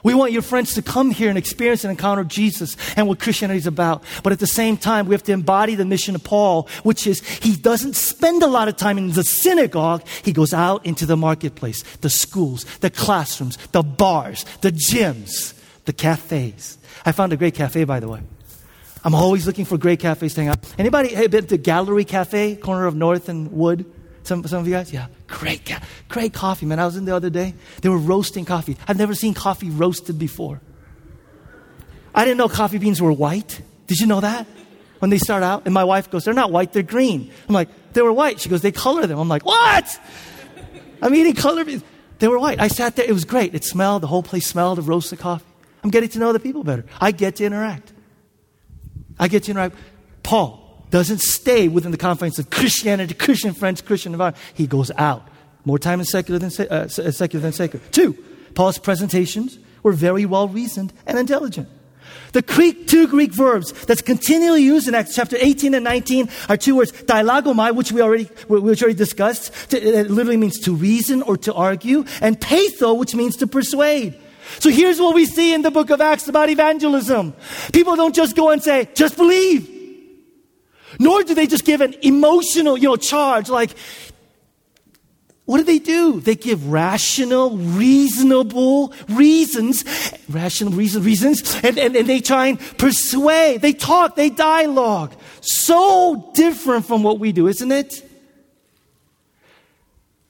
We 0.02 0.14
want 0.14 0.32
your 0.32 0.42
friends 0.42 0.74
to 0.74 0.82
come 0.82 1.10
here 1.10 1.28
and 1.28 1.38
experience 1.38 1.84
and 1.84 1.90
encounter 1.90 2.24
Jesus 2.24 2.76
and 2.96 3.06
what 3.06 3.20
Christianity 3.20 3.58
is 3.58 3.66
about. 3.66 4.02
But 4.22 4.32
at 4.32 4.40
the 4.40 4.46
same 4.46 4.76
time, 4.76 5.06
we 5.06 5.14
have 5.14 5.22
to 5.24 5.32
embody 5.32 5.74
the 5.74 5.84
mission 5.84 6.14
of 6.14 6.24
Paul, 6.24 6.68
which 6.82 7.06
is 7.06 7.20
he 7.20 7.54
doesn't 7.54 7.94
spend 7.94 8.42
a 8.42 8.48
lot 8.48 8.68
of 8.68 8.76
time 8.76 8.98
in 8.98 9.12
the 9.12 9.24
synagogue. 9.24 10.06
He 10.24 10.32
goes 10.32 10.52
out 10.52 10.84
into 10.84 11.06
the 11.06 11.16
marketplace, 11.16 11.82
the 11.98 12.10
schools, 12.10 12.64
the 12.78 12.90
classrooms, 12.90 13.56
the 13.72 13.82
bars, 13.82 14.44
the 14.60 14.72
gyms, 14.72 15.54
the 15.84 15.92
cafes. 15.92 16.78
I 17.04 17.12
found 17.12 17.32
a 17.32 17.36
great 17.36 17.54
cafe, 17.54 17.84
by 17.84 18.00
the 18.00 18.08
way. 18.08 18.20
I'm 19.04 19.14
always 19.14 19.46
looking 19.46 19.64
for 19.64 19.78
great 19.78 20.00
cafes 20.00 20.34
to 20.34 20.42
hang 20.42 20.48
out. 20.48 20.74
Anybody 20.78 21.26
been 21.26 21.46
to 21.46 21.56
Gallery 21.56 22.04
Cafe, 22.04 22.56
corner 22.56 22.86
of 22.86 22.94
North 22.94 23.28
and 23.28 23.50
Wood? 23.52 23.84
Some, 24.24 24.46
some 24.46 24.60
of 24.60 24.68
you 24.68 24.74
guys? 24.74 24.92
Yeah. 24.92 25.08
Great, 25.26 25.70
great 26.08 26.32
coffee, 26.32 26.66
man. 26.66 26.78
I 26.78 26.86
was 26.86 26.96
in 26.96 27.04
the 27.04 27.14
other 27.14 27.30
day. 27.30 27.54
They 27.80 27.88
were 27.88 27.98
roasting 27.98 28.44
coffee. 28.44 28.76
I've 28.86 28.98
never 28.98 29.14
seen 29.14 29.34
coffee 29.34 29.70
roasted 29.70 30.18
before. 30.18 30.60
I 32.14 32.24
didn't 32.24 32.38
know 32.38 32.48
coffee 32.48 32.78
beans 32.78 33.00
were 33.00 33.12
white. 33.12 33.60
Did 33.86 33.98
you 33.98 34.06
know 34.06 34.20
that? 34.20 34.46
When 35.00 35.10
they 35.10 35.18
start 35.18 35.42
out, 35.42 35.62
and 35.64 35.74
my 35.74 35.82
wife 35.82 36.10
goes, 36.10 36.24
they're 36.24 36.34
not 36.34 36.52
white, 36.52 36.72
they're 36.72 36.84
green. 36.84 37.32
I'm 37.48 37.54
like, 37.54 37.68
they 37.92 38.02
were 38.02 38.12
white. 38.12 38.38
She 38.38 38.48
goes, 38.48 38.62
they 38.62 38.70
color 38.70 39.06
them. 39.06 39.18
I'm 39.18 39.28
like, 39.28 39.44
what? 39.44 40.00
I'm 41.00 41.14
eating 41.14 41.34
color 41.34 41.64
beans. 41.64 41.82
They 42.20 42.28
were 42.28 42.38
white. 42.38 42.60
I 42.60 42.68
sat 42.68 42.94
there. 42.94 43.04
It 43.04 43.12
was 43.12 43.24
great. 43.24 43.52
It 43.52 43.64
smelled, 43.64 44.04
the 44.04 44.06
whole 44.06 44.22
place 44.22 44.46
smelled 44.46 44.78
of 44.78 44.88
roasted 44.88 45.18
coffee. 45.18 45.44
I'm 45.82 45.90
getting 45.90 46.08
to 46.10 46.20
know 46.20 46.32
the 46.32 46.38
people 46.38 46.62
better. 46.62 46.84
I 47.00 47.10
get 47.10 47.36
to 47.36 47.44
interact. 47.44 47.92
I 49.18 49.26
get 49.26 49.42
to 49.44 49.50
interact. 49.50 49.74
Paul, 50.22 50.61
doesn't 50.92 51.22
stay 51.22 51.68
within 51.68 51.90
the 51.90 51.96
confines 51.96 52.38
of 52.38 52.50
Christianity, 52.50 53.14
Christian 53.14 53.54
friends, 53.54 53.80
Christian 53.80 54.12
environment. 54.12 54.40
He 54.54 54.66
goes 54.66 54.92
out. 54.98 55.26
More 55.64 55.78
time 55.78 56.00
in 56.00 56.06
secular 56.06 56.38
than, 56.38 56.68
uh, 56.68 56.86
secular 56.86 57.42
than 57.42 57.52
sacred. 57.52 57.82
Two, 57.92 58.12
Paul's 58.54 58.78
presentations 58.78 59.58
were 59.82 59.92
very 59.92 60.26
well 60.26 60.48
reasoned 60.48 60.92
and 61.06 61.18
intelligent. 61.18 61.68
The 62.32 62.42
Greek, 62.42 62.88
two 62.88 63.06
Greek 63.08 63.32
verbs 63.32 63.72
that's 63.86 64.02
continually 64.02 64.62
used 64.62 64.86
in 64.86 64.94
Acts 64.94 65.14
chapter 65.14 65.36
18 65.40 65.72
and 65.74 65.84
19 65.84 66.28
are 66.50 66.58
two 66.58 66.76
words, 66.76 66.92
dialogomai, 66.92 67.74
which 67.74 67.90
we 67.90 68.02
already, 68.02 68.24
which 68.48 68.82
already 68.82 68.96
discussed. 68.96 69.72
it 69.72 70.10
literally 70.10 70.36
means 70.36 70.58
to 70.60 70.74
reason 70.74 71.22
or 71.22 71.38
to 71.38 71.54
argue, 71.54 72.04
and 72.20 72.38
patho, 72.38 72.98
which 72.98 73.14
means 73.14 73.36
to 73.36 73.46
persuade. 73.46 74.18
So 74.58 74.68
here's 74.68 75.00
what 75.00 75.14
we 75.14 75.24
see 75.24 75.54
in 75.54 75.62
the 75.62 75.70
book 75.70 75.88
of 75.88 76.02
Acts 76.02 76.28
about 76.28 76.50
evangelism. 76.50 77.32
People 77.72 77.96
don't 77.96 78.14
just 78.14 78.36
go 78.36 78.50
and 78.50 78.62
say, 78.62 78.88
just 78.94 79.16
believe. 79.16 79.71
Nor 80.98 81.22
do 81.24 81.34
they 81.34 81.46
just 81.46 81.64
give 81.64 81.80
an 81.80 81.94
emotional, 82.02 82.76
you 82.76 82.88
know, 82.88 82.96
charge 82.96 83.48
like, 83.48 83.74
what 85.44 85.58
do 85.58 85.64
they 85.64 85.80
do? 85.80 86.20
They 86.20 86.36
give 86.36 86.70
rational, 86.70 87.56
reasonable 87.56 88.94
reasons, 89.08 89.84
rational 90.28 90.72
reason, 90.72 91.02
reasons, 91.02 91.60
and, 91.64 91.78
and, 91.78 91.96
and 91.96 92.08
they 92.08 92.20
try 92.20 92.46
and 92.46 92.60
persuade. 92.78 93.60
They 93.60 93.72
talk, 93.72 94.14
they 94.14 94.30
dialogue. 94.30 95.14
So 95.40 96.30
different 96.34 96.86
from 96.86 97.02
what 97.02 97.18
we 97.18 97.32
do, 97.32 97.48
isn't 97.48 97.72
it? 97.72 98.08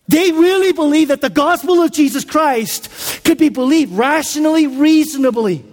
They 0.08 0.32
really 0.32 0.72
believe 0.72 1.08
that 1.08 1.20
the 1.20 1.30
gospel 1.30 1.82
of 1.82 1.92
Jesus 1.92 2.24
Christ 2.24 3.24
could 3.24 3.38
be 3.38 3.48
believed 3.48 3.92
rationally, 3.92 4.66
reasonably. 4.66 5.64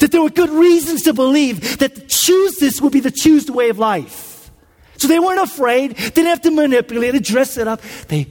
That 0.00 0.12
there 0.12 0.22
were 0.22 0.30
good 0.30 0.50
reasons 0.50 1.02
to 1.02 1.12
believe 1.12 1.78
that 1.78 1.94
to 1.94 2.00
choose 2.02 2.56
this 2.56 2.80
would 2.80 2.92
be 2.92 3.00
the 3.00 3.10
choose 3.10 3.50
way 3.50 3.68
of 3.68 3.78
life. 3.78 4.50
So 4.96 5.08
they 5.08 5.18
weren't 5.18 5.40
afraid, 5.40 5.96
They 5.96 6.10
didn't 6.10 6.28
have 6.28 6.42
to 6.42 6.50
manipulate 6.50 7.14
it, 7.14 7.24
dress 7.24 7.56
it 7.56 7.68
up. 7.68 7.80
They 8.08 8.28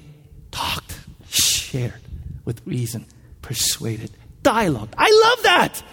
talked, 0.52 0.98
shared 1.30 2.02
with 2.46 2.66
reason, 2.66 3.06
persuaded, 3.42 4.12
dialogue. 4.42 4.94
I 4.98 5.10
love 5.24 5.44
that. 5.44 5.84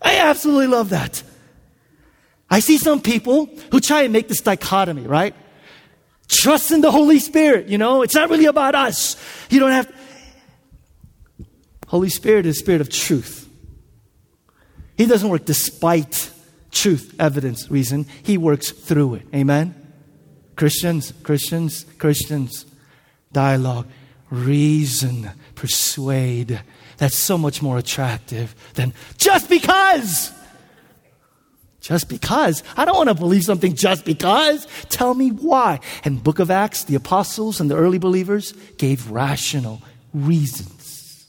I 0.00 0.18
absolutely 0.18 0.68
love 0.68 0.90
that. 0.90 1.22
I 2.48 2.60
see 2.60 2.78
some 2.78 3.00
people 3.00 3.50
who 3.72 3.80
try 3.80 4.02
and 4.02 4.12
make 4.12 4.28
this 4.28 4.40
dichotomy, 4.40 5.06
right? 5.06 5.34
Trust 6.28 6.70
in 6.70 6.80
the 6.80 6.90
Holy 6.90 7.18
Spirit, 7.18 7.68
you 7.68 7.78
know, 7.78 8.02
it's 8.02 8.14
not 8.14 8.30
really 8.30 8.46
about 8.46 8.74
us. 8.74 9.16
You 9.50 9.60
don't 9.60 9.72
have. 9.72 9.92
Holy 11.88 12.10
Spirit 12.10 12.46
is 12.46 12.58
spirit 12.58 12.80
of 12.80 12.88
truth. 12.88 13.45
He 14.96 15.06
doesn't 15.06 15.28
work 15.28 15.44
despite 15.44 16.30
truth, 16.70 17.14
evidence, 17.18 17.70
reason. 17.70 18.06
He 18.22 18.38
works 18.38 18.70
through 18.70 19.14
it. 19.14 19.26
Amen? 19.34 19.74
Christians, 20.56 21.12
Christians, 21.22 21.84
Christians, 21.98 22.66
dialogue, 23.32 23.86
reason, 24.30 25.30
persuade. 25.54 26.60
That's 26.96 27.18
so 27.18 27.36
much 27.36 27.60
more 27.60 27.78
attractive 27.78 28.54
than 28.74 28.94
just 29.18 29.48
because. 29.50 30.32
Just 31.80 32.08
because. 32.08 32.64
I 32.76 32.84
don't 32.84 32.96
want 32.96 33.10
to 33.10 33.14
believe 33.14 33.44
something 33.44 33.74
just 33.74 34.04
because. 34.04 34.66
Tell 34.88 35.14
me 35.14 35.28
why. 35.28 35.80
And 36.04 36.22
book 36.22 36.38
of 36.38 36.50
Acts, 36.50 36.84
the 36.84 36.94
apostles 36.94 37.60
and 37.60 37.70
the 37.70 37.76
early 37.76 37.98
believers 37.98 38.52
gave 38.78 39.10
rational 39.10 39.82
reasons 40.12 41.26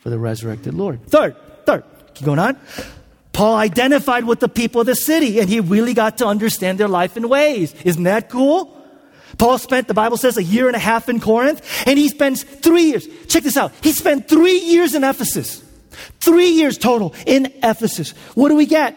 for 0.00 0.10
the 0.10 0.18
resurrected 0.18 0.74
Lord. 0.74 1.06
Third, 1.06 1.36
third, 1.64 1.84
keep 2.14 2.24
going 2.24 2.38
on. 2.38 2.58
Paul 3.32 3.56
identified 3.56 4.24
with 4.24 4.40
the 4.40 4.48
people 4.48 4.80
of 4.80 4.86
the 4.86 4.94
city 4.94 5.40
and 5.40 5.48
he 5.48 5.60
really 5.60 5.92
got 5.92 6.18
to 6.18 6.26
understand 6.26 6.78
their 6.78 6.88
life 6.88 7.16
and 7.16 7.28
ways. 7.28 7.74
Isn't 7.84 8.04
that 8.04 8.30
cool? 8.30 8.70
Paul 9.38 9.58
spent, 9.58 9.88
the 9.88 9.94
Bible 9.94 10.16
says, 10.16 10.36
a 10.36 10.42
year 10.42 10.68
and 10.68 10.76
a 10.76 10.80
half 10.80 11.08
in 11.08 11.18
Corinth, 11.18 11.60
and 11.86 11.98
he 11.98 12.08
spends 12.08 12.44
three 12.44 12.84
years. 12.84 13.08
Check 13.26 13.42
this 13.42 13.56
out. 13.56 13.72
He 13.82 13.92
spent 13.92 14.28
three 14.28 14.58
years 14.58 14.94
in 14.94 15.02
Ephesus. 15.02 15.62
Three 16.20 16.50
years 16.50 16.78
total 16.78 17.14
in 17.26 17.52
Ephesus. 17.62 18.12
What 18.34 18.48
do 18.48 18.54
we 18.54 18.66
get? 18.66 18.96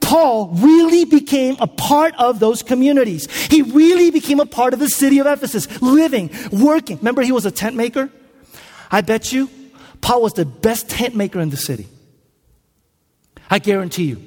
Paul 0.00 0.48
really 0.48 1.04
became 1.04 1.56
a 1.60 1.66
part 1.66 2.14
of 2.18 2.38
those 2.38 2.62
communities. 2.62 3.30
He 3.46 3.62
really 3.62 4.10
became 4.10 4.40
a 4.40 4.46
part 4.46 4.74
of 4.74 4.78
the 4.78 4.88
city 4.88 5.18
of 5.18 5.26
Ephesus, 5.26 5.80
living, 5.80 6.30
working. 6.52 6.98
Remember, 6.98 7.22
he 7.22 7.32
was 7.32 7.46
a 7.46 7.50
tent 7.50 7.74
maker? 7.76 8.10
I 8.90 9.00
bet 9.00 9.32
you 9.32 9.48
Paul 10.00 10.22
was 10.22 10.34
the 10.34 10.44
best 10.44 10.90
tent 10.90 11.14
maker 11.14 11.40
in 11.40 11.48
the 11.50 11.56
city. 11.56 11.88
I 13.50 13.58
guarantee 13.58 14.04
you 14.04 14.22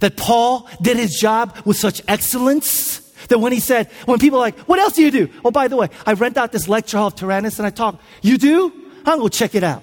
that 0.00 0.16
Paul 0.16 0.68
did 0.82 0.96
his 0.96 1.14
job 1.18 1.56
with 1.64 1.76
such 1.76 2.02
excellence 2.08 3.00
that 3.28 3.38
when 3.38 3.52
he 3.52 3.60
said, 3.60 3.88
when 4.06 4.18
people 4.18 4.38
are 4.38 4.42
like, 4.42 4.58
what 4.60 4.78
else 4.78 4.94
do 4.94 5.02
you 5.02 5.10
do? 5.10 5.28
Oh, 5.44 5.50
by 5.50 5.68
the 5.68 5.76
way, 5.76 5.88
I 6.06 6.14
rent 6.14 6.36
out 6.36 6.52
this 6.52 6.68
lecture 6.68 6.98
hall 6.98 7.08
of 7.08 7.14
Tyrannus 7.14 7.58
and 7.58 7.66
I 7.66 7.70
talk. 7.70 8.00
You 8.22 8.38
do? 8.38 8.70
Going 9.04 9.20
to 9.20 9.30
check 9.30 9.54
it 9.54 9.64
out. 9.64 9.82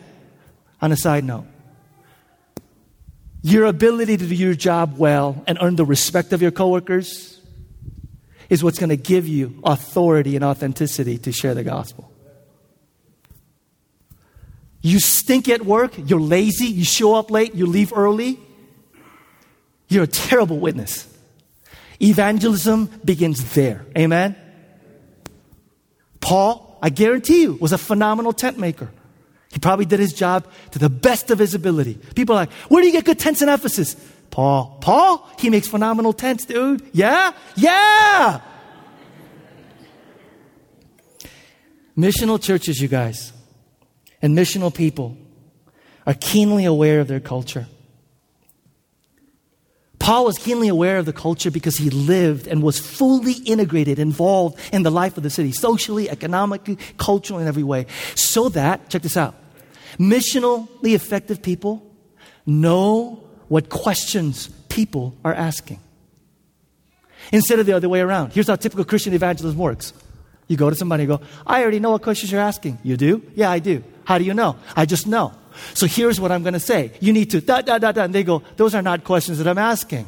On 0.80 0.92
a 0.92 0.96
side 0.96 1.24
note, 1.24 1.46
your 3.42 3.66
ability 3.66 4.18
to 4.18 4.28
do 4.28 4.36
your 4.36 4.54
job 4.54 4.98
well 4.98 5.44
and 5.48 5.58
earn 5.60 5.76
the 5.76 5.86
respect 5.86 6.34
of 6.34 6.42
your 6.42 6.52
coworkers 6.52 7.42
is 8.50 8.64
what's 8.64 8.78
going 8.78 8.90
to 8.90 8.98
give 8.98 9.28
you 9.28 9.60
authority 9.64 10.36
and 10.36 10.46
authenticity 10.46 11.18
to 11.20 11.32
share 11.32 11.56
the 11.56 11.64
gospel. 11.64 12.12
You 14.82 15.00
stink 15.00 15.50
at 15.50 15.66
work, 15.66 15.94
you're 15.98 16.22
lazy, 16.22 16.68
you 16.68 16.84
show 16.86 17.16
up 17.16 17.32
late, 17.32 17.56
you 17.56 17.66
leave 17.66 17.92
early, 17.96 18.40
you're 19.88 20.04
a 20.04 20.08
terrible 20.08 20.60
witness. 20.60 21.08
Evangelism 22.02 22.90
begins 23.04 23.54
there. 23.54 23.86
Amen? 23.98 24.36
Paul, 26.20 26.78
I 26.82 26.90
guarantee 26.90 27.42
you, 27.44 27.54
was 27.54 27.72
a 27.72 27.78
phenomenal 27.78 28.34
tent 28.34 28.58
maker. 28.58 28.92
He 29.52 29.60
probably 29.60 29.86
did 29.86 30.00
his 30.00 30.14
job 30.14 30.46
to 30.72 30.80
the 30.80 30.90
best 30.90 31.32
of 31.32 31.40
his 31.40 31.56
ability. 31.56 31.96
People 32.16 32.36
are 32.36 32.40
like, 32.40 32.52
where 32.70 32.82
do 32.82 32.88
you 32.88 32.94
get 32.94 33.06
good 33.06 33.18
tents 33.18 33.42
in 33.42 33.50
Ephesus? 33.50 33.96
Paul. 34.30 34.78
Paul? 34.82 35.28
He 35.40 35.50
makes 35.50 35.68
phenomenal 35.68 36.14
tents, 36.14 36.46
dude. 36.46 36.88
Yeah? 36.92 37.32
Yeah! 37.56 38.42
Missional 41.98 42.42
churches, 42.42 42.80
you 42.80 42.88
guys, 42.88 43.34
and 44.22 44.38
missional 44.38 44.74
people 44.74 45.18
are 46.06 46.14
keenly 46.14 46.66
aware 46.66 47.00
of 47.00 47.08
their 47.08 47.20
culture. 47.20 47.66
Paul 50.00 50.26
was 50.26 50.38
keenly 50.38 50.68
aware 50.68 50.98
of 51.00 51.06
the 51.06 51.14
culture 51.14 51.52
because 51.52 51.78
he 51.78 51.90
lived 51.90 52.48
and 52.48 52.62
was 52.62 52.80
fully 52.80 53.34
integrated, 53.34 54.00
involved 54.00 54.60
in 54.72 54.84
the 54.84 54.92
life 54.92 55.18
of 55.18 55.24
the 55.24 55.30
city, 55.30 55.52
socially, 55.52 56.10
economically, 56.10 56.78
culturally, 56.98 57.42
in 57.42 57.48
every 57.48 57.64
way. 57.64 57.88
So 58.16 58.50
that, 58.50 58.90
check 58.90 59.02
this 59.02 59.18
out, 59.18 59.36
missionally 59.98 60.94
effective 60.94 61.42
people 61.42 61.84
know 62.46 63.24
what 63.48 63.70
questions 63.70 64.48
people 64.70 65.16
are 65.26 65.34
asking. 65.34 65.80
Instead 67.32 67.60
of 67.60 67.66
the 67.66 67.74
other 67.74 67.90
way 67.90 68.00
around. 68.00 68.32
Here's 68.32 68.48
how 68.48 68.56
typical 68.56 68.86
Christian 68.86 69.14
evangelism 69.14 69.60
works. 69.60 69.94
You 70.48 70.56
go 70.56 70.70
to 70.70 70.76
somebody 70.76 71.04
and 71.04 71.10
go, 71.10 71.22
I 71.46 71.62
already 71.62 71.80
know 71.80 71.92
what 71.92 72.04
questions 72.04 72.32
you're 72.32 72.40
asking. 72.40 72.80
You 72.84 72.96
do? 72.96 73.22
Yeah, 73.36 73.52
I 73.52 73.60
do. 73.60 73.84
How 74.06 74.18
do 74.18 74.24
you 74.24 74.34
know? 74.34 74.56
I 74.76 74.86
just 74.86 75.06
know. 75.06 75.34
So 75.74 75.86
here's 75.88 76.20
what 76.20 76.32
I'm 76.32 76.44
going 76.44 76.54
to 76.54 76.60
say. 76.60 76.92
You 77.00 77.14
need 77.14 77.32
to 77.32 77.42
da, 77.42 77.62
da, 77.62 77.78
da, 77.78 77.92
da. 77.92 78.04
And 78.04 78.14
they 78.14 78.24
go, 78.24 78.44
those 78.56 78.76
are 78.76 78.82
not 78.82 79.04
questions 79.04 79.38
that 79.38 79.48
I'm 79.48 79.58
asking. 79.58 80.08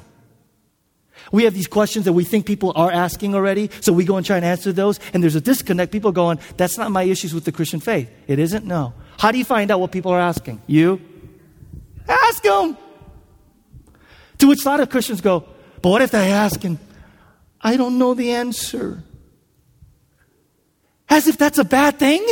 We 1.32 1.44
have 1.44 1.54
these 1.54 1.68
questions 1.68 2.06
that 2.06 2.14
we 2.14 2.24
think 2.24 2.46
people 2.46 2.72
are 2.76 2.92
asking 2.92 3.36
already, 3.36 3.70
so 3.82 3.94
we 3.94 4.06
go 4.06 4.18
and 4.18 4.26
try 4.26 4.38
and 4.38 4.46
answer 4.46 4.72
those, 4.72 5.00
and 5.14 5.22
there's 5.22 5.36
a 5.36 5.42
disconnect. 5.42 5.92
People 5.92 6.12
going, 6.12 6.40
that's 6.58 6.78
not 6.78 6.92
my 6.92 7.04
issues 7.04 7.34
with 7.34 7.44
the 7.44 7.52
Christian 7.52 7.80
faith. 7.80 8.10
It 8.28 8.40
isn't? 8.40 8.66
No. 8.66 8.94
How 9.20 9.32
do 9.32 9.38
you 9.38 9.46
find 9.46 9.70
out 9.70 9.80
what 9.80 9.92
people 9.92 10.12
are 10.12 10.20
asking? 10.20 10.62
You? 10.66 11.02
Ask 12.08 12.42
them. 12.42 12.78
To 14.40 14.48
which 14.48 14.66
a 14.66 14.70
lot 14.70 14.80
of 14.80 14.90
Christians 14.90 15.22
go, 15.22 15.46
but 15.82 15.90
what 15.90 16.02
if 16.02 16.12
they 16.12 16.32
ask 16.32 16.64
and 16.64 16.80
I 17.62 17.76
don't 17.76 17.98
know 17.98 18.14
the 18.14 18.32
answer? 18.32 19.04
As 21.10 21.28
if 21.28 21.38
that's 21.38 21.58
a 21.58 21.66
bad 21.66 22.00
thing. 22.00 22.26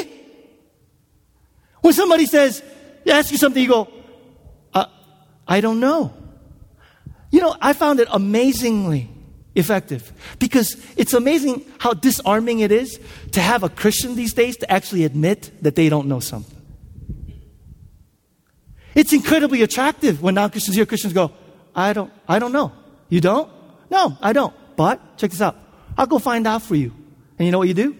When 1.81 1.93
somebody 1.93 2.25
says, 2.25 2.63
ask 3.13 3.31
you 3.31 3.37
something, 3.37 3.61
you 3.61 3.69
go, 3.69 3.87
uh, 4.73 4.85
I 5.47 5.61
don't 5.61 5.79
know. 5.79 6.13
You 7.31 7.41
know, 7.41 7.55
I 7.61 7.73
found 7.73 7.99
it 7.99 8.07
amazingly 8.11 9.09
effective 9.55 10.11
because 10.39 10.77
it's 10.95 11.13
amazing 11.13 11.65
how 11.79 11.93
disarming 11.93 12.59
it 12.59 12.71
is 12.71 12.99
to 13.31 13.41
have 13.41 13.63
a 13.63 13.69
Christian 13.69 14.15
these 14.15 14.33
days 14.33 14.55
to 14.57 14.71
actually 14.71 15.03
admit 15.03 15.51
that 15.61 15.75
they 15.75 15.89
don't 15.89 16.07
know 16.07 16.19
something. 16.19 16.55
It's 18.95 19.13
incredibly 19.13 19.61
attractive 19.61 20.21
when 20.21 20.35
non 20.35 20.49
Christians 20.49 20.75
hear 20.75 20.85
Christians 20.85 21.13
go, 21.13 21.31
I 21.75 21.93
don't, 21.93 22.11
I 22.27 22.39
don't 22.39 22.51
know. 22.51 22.71
You 23.09 23.21
don't? 23.21 23.51
No, 23.91 24.17
I 24.21 24.33
don't. 24.33 24.53
But 24.75 25.17
check 25.17 25.31
this 25.31 25.41
out. 25.41 25.55
I'll 25.97 26.07
go 26.07 26.19
find 26.19 26.47
out 26.47 26.61
for 26.61 26.75
you. 26.75 26.93
And 27.37 27.45
you 27.45 27.51
know 27.51 27.59
what 27.59 27.67
you 27.67 27.73
do? 27.73 27.95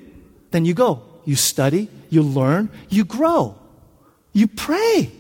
Then 0.52 0.66
you 0.66 0.74
go. 0.74 1.04
You 1.26 1.36
study, 1.36 1.90
you 2.10 2.24
learn, 2.24 2.70
you 2.90 3.04
grow. 3.04 3.57
You 4.38 4.46
pray. 4.46 5.12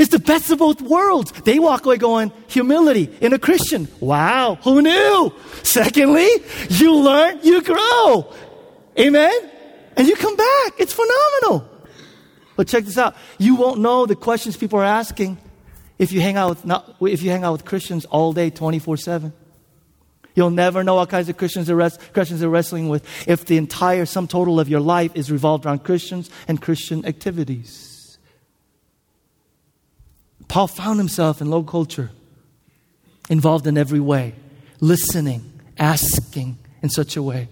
It's 0.00 0.10
the 0.10 0.18
best 0.18 0.50
of 0.50 0.58
both 0.58 0.80
worlds. 0.82 1.30
They 1.44 1.60
walk 1.60 1.86
away 1.86 1.96
going, 1.96 2.32
humility 2.48 3.08
in 3.20 3.32
a 3.32 3.38
Christian. 3.38 3.86
Wow, 4.00 4.58
who 4.62 4.82
knew? 4.82 5.32
Secondly, 5.62 6.28
you 6.68 6.96
learn, 6.96 7.38
you 7.44 7.62
grow. 7.62 8.34
Amen? 8.98 9.50
And 9.96 10.08
you 10.08 10.16
come 10.16 10.34
back. 10.34 10.72
It's 10.76 10.92
phenomenal. 10.92 11.70
But 12.56 12.66
check 12.66 12.82
this 12.82 12.98
out. 12.98 13.14
You 13.38 13.54
won't 13.54 13.78
know 13.78 14.06
the 14.06 14.16
questions 14.16 14.56
people 14.56 14.80
are 14.80 14.84
asking 14.84 15.38
if 15.96 16.10
you 16.10 16.20
hang 16.20 16.36
out 16.36 16.48
with, 16.48 16.64
not, 16.64 16.96
if 17.02 17.22
you 17.22 17.30
hang 17.30 17.44
out 17.44 17.52
with 17.52 17.64
Christians 17.64 18.06
all 18.06 18.32
day, 18.32 18.50
24 18.50 18.96
7. 18.96 19.32
You'll 20.34 20.50
never 20.50 20.82
know 20.82 20.96
what 20.96 21.10
kinds 21.10 21.28
of 21.28 21.36
Christians 21.36 21.70
are, 21.70 21.90
Christians 22.12 22.42
are 22.42 22.50
wrestling 22.50 22.88
with 22.88 23.06
if 23.28 23.44
the 23.44 23.56
entire 23.56 24.04
sum 24.04 24.26
total 24.26 24.58
of 24.58 24.68
your 24.68 24.80
life 24.80 25.12
is 25.14 25.30
revolved 25.30 25.64
around 25.64 25.84
Christians 25.84 26.28
and 26.48 26.60
Christian 26.60 27.06
activities. 27.06 27.95
Paul 30.48 30.68
found 30.68 30.98
himself 30.98 31.40
in 31.40 31.50
low 31.50 31.62
culture, 31.62 32.10
involved 33.28 33.66
in 33.66 33.76
every 33.76 34.00
way, 34.00 34.34
listening, 34.80 35.60
asking 35.78 36.58
in 36.82 36.90
such 36.90 37.16
a 37.16 37.22
way. 37.22 37.48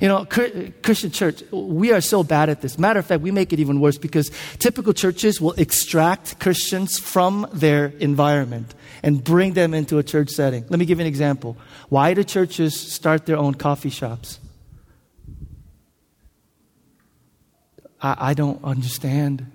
You 0.00 0.08
know, 0.08 0.24
Christian 0.24 1.10
church, 1.10 1.42
we 1.52 1.92
are 1.92 2.00
so 2.00 2.24
bad 2.24 2.48
at 2.48 2.62
this. 2.62 2.78
Matter 2.78 3.00
of 3.00 3.06
fact, 3.06 3.20
we 3.20 3.30
make 3.30 3.52
it 3.52 3.60
even 3.60 3.80
worse 3.80 3.98
because 3.98 4.30
typical 4.58 4.94
churches 4.94 5.40
will 5.40 5.52
extract 5.52 6.40
Christians 6.40 6.98
from 6.98 7.46
their 7.52 7.86
environment 8.00 8.74
and 9.02 9.22
bring 9.22 9.52
them 9.52 9.74
into 9.74 9.98
a 9.98 10.02
church 10.02 10.30
setting. 10.30 10.64
Let 10.68 10.78
me 10.78 10.86
give 10.86 10.98
you 10.98 11.02
an 11.02 11.08
example. 11.08 11.56
Why 11.90 12.14
do 12.14 12.24
churches 12.24 12.78
start 12.78 13.26
their 13.26 13.36
own 13.36 13.54
coffee 13.54 13.90
shops? 13.90 14.40
I, 18.00 18.30
I 18.30 18.34
don't 18.34 18.62
understand 18.64 19.46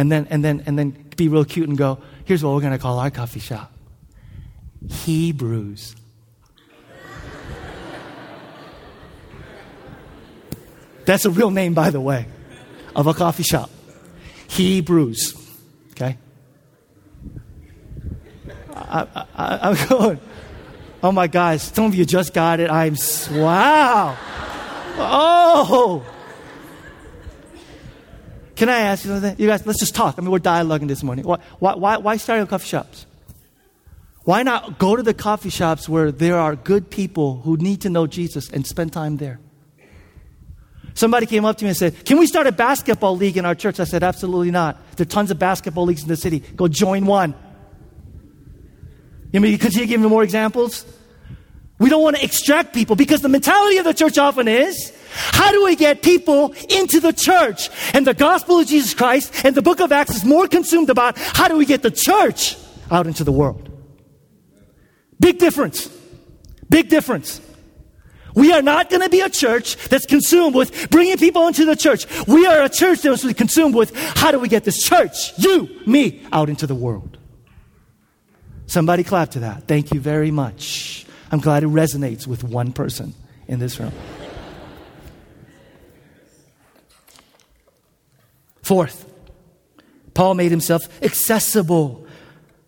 and 0.00 0.10
then, 0.10 0.26
and 0.30 0.42
then, 0.42 0.62
and 0.64 0.78
then 0.78 0.92
be 1.14 1.28
real 1.28 1.44
cute 1.44 1.68
and 1.68 1.76
go, 1.76 1.98
here's 2.24 2.42
what 2.42 2.54
we're 2.54 2.62
going 2.62 2.72
to 2.72 2.78
call 2.78 2.98
our 2.98 3.10
coffee 3.10 3.38
shop 3.38 3.70
Hebrews. 4.88 5.94
That's 11.04 11.26
a 11.26 11.30
real 11.30 11.50
name, 11.50 11.74
by 11.74 11.90
the 11.90 12.00
way, 12.00 12.26
of 12.96 13.08
a 13.08 13.12
coffee 13.12 13.42
shop. 13.42 13.68
Hebrews. 14.48 15.34
Okay? 15.90 16.16
I, 18.74 19.06
am 19.36 19.88
going, 19.88 20.20
oh 21.02 21.12
my 21.12 21.26
gosh, 21.26 21.60
some 21.60 21.84
of 21.84 21.94
you 21.94 22.06
just 22.06 22.32
got 22.32 22.58
it. 22.58 22.70
I'm, 22.70 22.96
wow. 23.32 24.16
Oh. 24.96 26.19
Can 28.60 28.68
I 28.68 28.80
ask 28.80 29.06
you 29.06 29.10
something? 29.12 29.36
You 29.38 29.46
guys, 29.46 29.66
let's 29.66 29.80
just 29.80 29.94
talk. 29.94 30.16
I 30.18 30.20
mean, 30.20 30.30
we're 30.30 30.38
dialoguing 30.38 30.86
this 30.86 31.02
morning. 31.02 31.24
Why, 31.24 31.38
why, 31.58 31.96
why 31.96 32.18
start 32.18 32.46
coffee 32.50 32.68
shops? 32.68 33.06
Why 34.24 34.42
not 34.42 34.78
go 34.78 34.96
to 34.96 35.02
the 35.02 35.14
coffee 35.14 35.48
shops 35.48 35.88
where 35.88 36.12
there 36.12 36.36
are 36.36 36.56
good 36.56 36.90
people 36.90 37.40
who 37.40 37.56
need 37.56 37.80
to 37.80 37.88
know 37.88 38.06
Jesus 38.06 38.50
and 38.50 38.66
spend 38.66 38.92
time 38.92 39.16
there? 39.16 39.40
Somebody 40.92 41.24
came 41.24 41.46
up 41.46 41.56
to 41.56 41.64
me 41.64 41.70
and 41.70 41.76
said, 41.78 42.04
Can 42.04 42.18
we 42.18 42.26
start 42.26 42.46
a 42.46 42.52
basketball 42.52 43.16
league 43.16 43.38
in 43.38 43.46
our 43.46 43.54
church? 43.54 43.80
I 43.80 43.84
said, 43.84 44.02
Absolutely 44.02 44.50
not. 44.50 44.76
There 44.96 45.06
are 45.06 45.08
tons 45.08 45.30
of 45.30 45.38
basketball 45.38 45.86
leagues 45.86 46.02
in 46.02 46.08
the 46.08 46.16
city. 46.18 46.40
Go 46.40 46.68
join 46.68 47.06
one. 47.06 47.34
You 49.32 49.40
mean, 49.40 49.56
continue 49.56 49.86
giving 49.86 50.04
me 50.04 50.10
more 50.10 50.22
examples? 50.22 50.84
We 51.78 51.88
don't 51.88 52.02
want 52.02 52.16
to 52.16 52.22
extract 52.22 52.74
people 52.74 52.94
because 52.94 53.22
the 53.22 53.30
mentality 53.30 53.78
of 53.78 53.86
the 53.86 53.94
church 53.94 54.18
often 54.18 54.48
is 54.48 54.92
how 55.10 55.52
do 55.52 55.64
we 55.64 55.76
get 55.76 56.02
people 56.02 56.54
into 56.68 57.00
the 57.00 57.12
church? 57.12 57.70
And 57.94 58.06
the 58.06 58.14
gospel 58.14 58.60
of 58.60 58.66
Jesus 58.66 58.94
Christ 58.94 59.44
and 59.44 59.54
the 59.54 59.62
book 59.62 59.80
of 59.80 59.92
Acts 59.92 60.16
is 60.16 60.24
more 60.24 60.48
consumed 60.48 60.90
about 60.90 61.18
how 61.18 61.48
do 61.48 61.56
we 61.56 61.66
get 61.66 61.82
the 61.82 61.90
church 61.90 62.56
out 62.90 63.06
into 63.06 63.24
the 63.24 63.32
world. 63.32 63.68
Big 65.18 65.38
difference. 65.38 65.88
Big 66.68 66.88
difference. 66.88 67.40
We 68.34 68.52
are 68.52 68.62
not 68.62 68.90
going 68.90 69.02
to 69.02 69.08
be 69.08 69.20
a 69.20 69.28
church 69.28 69.76
that's 69.88 70.06
consumed 70.06 70.54
with 70.54 70.90
bringing 70.90 71.16
people 71.16 71.46
into 71.46 71.64
the 71.64 71.76
church. 71.76 72.06
We 72.26 72.46
are 72.46 72.62
a 72.62 72.68
church 72.68 73.02
that's 73.02 73.30
consumed 73.34 73.74
with 73.74 73.94
how 73.94 74.30
do 74.30 74.38
we 74.38 74.48
get 74.48 74.64
this 74.64 74.82
church, 74.82 75.36
you, 75.38 75.68
me, 75.86 76.24
out 76.32 76.48
into 76.48 76.66
the 76.66 76.74
world. 76.74 77.18
Somebody 78.66 79.02
clap 79.02 79.32
to 79.32 79.40
that. 79.40 79.66
Thank 79.66 79.92
you 79.92 80.00
very 80.00 80.30
much. 80.30 81.04
I'm 81.32 81.40
glad 81.40 81.64
it 81.64 81.68
resonates 81.68 82.26
with 82.26 82.44
one 82.44 82.72
person 82.72 83.14
in 83.48 83.58
this 83.58 83.80
room. 83.80 83.92
Fourth, 88.70 89.12
Paul 90.14 90.34
made 90.34 90.52
himself 90.52 90.82
accessible 91.02 92.06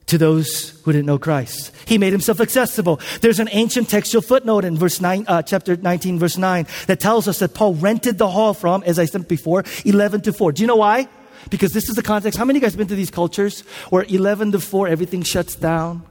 to 0.06 0.18
those 0.18 0.70
who 0.82 0.90
didn't 0.90 1.06
know 1.06 1.16
Christ. 1.16 1.70
He 1.86 1.96
made 1.96 2.10
himself 2.12 2.40
accessible. 2.40 2.98
There's 3.20 3.38
an 3.38 3.48
ancient 3.52 3.88
textual 3.88 4.20
footnote 4.20 4.64
in 4.64 4.76
verse 4.76 5.00
9, 5.00 5.26
uh, 5.28 5.42
chapter 5.42 5.76
19, 5.76 6.18
verse 6.18 6.36
9, 6.36 6.66
that 6.88 6.98
tells 6.98 7.28
us 7.28 7.38
that 7.38 7.54
Paul 7.54 7.74
rented 7.74 8.18
the 8.18 8.26
hall 8.26 8.52
from, 8.52 8.82
as 8.82 8.98
I 8.98 9.04
said 9.04 9.28
before, 9.28 9.62
11 9.84 10.22
to 10.22 10.32
4. 10.32 10.50
Do 10.50 10.62
you 10.62 10.66
know 10.66 10.74
why? 10.74 11.06
Because 11.50 11.72
this 11.72 11.88
is 11.88 11.94
the 11.94 12.02
context. 12.02 12.36
How 12.36 12.44
many 12.44 12.56
of 12.56 12.62
you 12.62 12.66
guys 12.66 12.74
been 12.74 12.88
to 12.88 12.96
these 12.96 13.12
cultures 13.12 13.60
where 13.90 14.02
11 14.02 14.50
to 14.50 14.58
4, 14.58 14.88
everything 14.88 15.22
shuts 15.22 15.54
down 15.54 16.02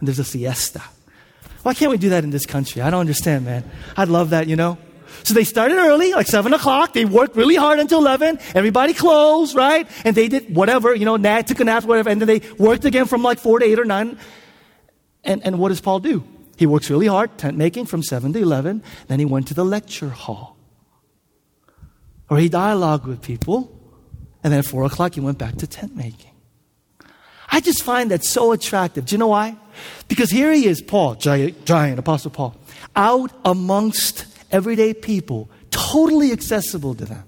and 0.00 0.08
there's 0.08 0.18
a 0.18 0.24
siesta? 0.24 0.82
Why 1.62 1.72
can't 1.72 1.92
we 1.92 1.98
do 1.98 2.08
that 2.08 2.24
in 2.24 2.30
this 2.30 2.46
country? 2.46 2.82
I 2.82 2.90
don't 2.90 2.98
understand, 2.98 3.44
man. 3.44 3.62
I'd 3.96 4.08
love 4.08 4.30
that, 4.30 4.48
you 4.48 4.56
know? 4.56 4.76
So 5.26 5.34
they 5.34 5.42
started 5.42 5.76
early, 5.76 6.12
like 6.12 6.28
7 6.28 6.54
o'clock. 6.54 6.92
They 6.92 7.04
worked 7.04 7.34
really 7.34 7.56
hard 7.56 7.80
until 7.80 7.98
11. 7.98 8.38
Everybody 8.54 8.94
closed, 8.94 9.56
right? 9.56 9.88
And 10.04 10.14
they 10.14 10.28
did 10.28 10.54
whatever, 10.54 10.94
you 10.94 11.04
know, 11.04 11.16
nap, 11.16 11.48
took 11.48 11.58
a 11.58 11.64
nap, 11.64 11.82
whatever. 11.82 12.10
And 12.10 12.20
then 12.20 12.28
they 12.28 12.42
worked 12.58 12.84
again 12.84 13.06
from 13.06 13.24
like 13.24 13.40
4 13.40 13.58
to 13.58 13.66
8 13.66 13.80
or 13.80 13.84
9. 13.84 14.18
And, 15.24 15.44
and 15.44 15.58
what 15.58 15.70
does 15.70 15.80
Paul 15.80 15.98
do? 15.98 16.22
He 16.56 16.64
works 16.64 16.88
really 16.90 17.08
hard, 17.08 17.36
tent 17.38 17.56
making 17.56 17.86
from 17.86 18.04
7 18.04 18.32
to 18.34 18.38
11. 18.38 18.84
Then 19.08 19.18
he 19.18 19.24
went 19.24 19.48
to 19.48 19.54
the 19.54 19.64
lecture 19.64 20.10
hall. 20.10 20.56
where 22.28 22.38
he 22.38 22.48
dialogued 22.48 23.06
with 23.06 23.20
people. 23.20 23.72
And 24.44 24.52
then 24.52 24.60
at 24.60 24.66
4 24.66 24.84
o'clock, 24.84 25.14
he 25.14 25.20
went 25.20 25.38
back 25.38 25.56
to 25.56 25.66
tent 25.66 25.96
making. 25.96 26.30
I 27.50 27.60
just 27.60 27.82
find 27.82 28.12
that 28.12 28.22
so 28.22 28.52
attractive. 28.52 29.06
Do 29.06 29.14
you 29.16 29.18
know 29.18 29.26
why? 29.26 29.56
Because 30.06 30.30
here 30.30 30.52
he 30.52 30.66
is, 30.66 30.80
Paul, 30.80 31.16
giant, 31.16 31.64
giant 31.64 31.98
Apostle 31.98 32.30
Paul, 32.30 32.54
out 32.94 33.32
amongst 33.44 34.26
everyday 34.50 34.94
people, 34.94 35.50
totally 35.70 36.32
accessible 36.32 36.94
to 36.94 37.04
them. 37.04 37.24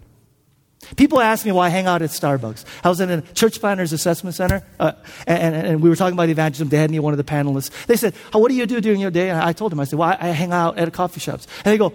People 0.96 1.20
ask 1.20 1.44
me 1.44 1.52
why 1.52 1.66
I 1.66 1.68
hang 1.68 1.86
out 1.86 2.02
at 2.02 2.10
Starbucks. 2.10 2.64
I 2.82 2.88
was 2.88 3.00
in 3.00 3.10
a 3.10 3.20
church 3.20 3.60
planters 3.60 3.92
assessment 3.92 4.36
center, 4.36 4.62
uh, 4.80 4.92
and, 5.26 5.54
and, 5.54 5.82
we 5.82 5.90
were 5.90 5.96
talking 5.96 6.14
about 6.14 6.30
evangelism. 6.30 6.68
They 6.68 6.78
had 6.78 6.90
me 6.90 6.98
one 6.98 7.12
of 7.12 7.18
the 7.18 7.24
panelists. 7.24 7.70
They 7.86 7.96
said, 7.96 8.14
oh, 8.32 8.38
"What 8.38 8.48
do 8.48 8.54
you 8.54 8.64
do 8.64 8.80
during 8.80 9.00
your 9.00 9.10
day?" 9.10 9.28
And 9.28 9.38
I 9.38 9.52
told 9.52 9.72
them, 9.72 9.80
"I 9.80 9.84
said, 9.84 9.98
well, 9.98 10.08
I, 10.08 10.28
I 10.28 10.30
hang 10.30 10.52
out 10.52 10.78
at 10.78 10.90
coffee 10.94 11.20
shops." 11.20 11.46
And 11.64 11.72
they 11.72 11.78
go, 11.78 11.92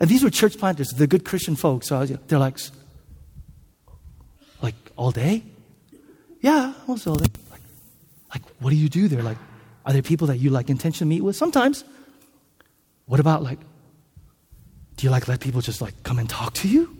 and 0.00 0.08
these 0.08 0.24
were 0.24 0.30
church 0.30 0.58
planters, 0.58 0.90
the 0.90 1.06
good 1.06 1.24
Christian 1.24 1.56
folks. 1.56 1.88
So 1.88 1.98
was, 1.98 2.10
they're 2.28 2.38
like, 2.38 2.58
like 4.62 4.74
all 4.96 5.10
day? 5.10 5.42
Yeah, 6.40 6.72
almost 6.86 7.06
all 7.06 7.16
day. 7.16 7.30
Like, 7.50 7.60
like, 8.32 8.42
what 8.60 8.70
do 8.70 8.76
you 8.76 8.88
do 8.88 9.08
there? 9.08 9.22
Like, 9.22 9.36
are 9.84 9.92
there 9.92 10.02
people 10.02 10.28
that 10.28 10.38
you 10.38 10.50
like 10.50 10.70
intentionally 10.70 11.16
meet 11.16 11.22
with? 11.22 11.36
Sometimes. 11.36 11.84
What 13.06 13.18
about 13.18 13.42
like 13.42 13.58
do 15.00 15.06
you 15.06 15.10
like 15.10 15.28
let 15.28 15.40
people 15.40 15.62
just 15.62 15.80
like 15.80 15.94
come 16.02 16.18
and 16.18 16.28
talk 16.28 16.52
to 16.52 16.68
you? 16.68 16.94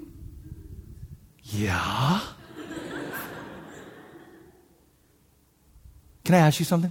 Yeah. 1.43 2.21
Can 6.25 6.35
I 6.35 6.39
ask 6.39 6.59
you 6.59 6.65
something? 6.65 6.91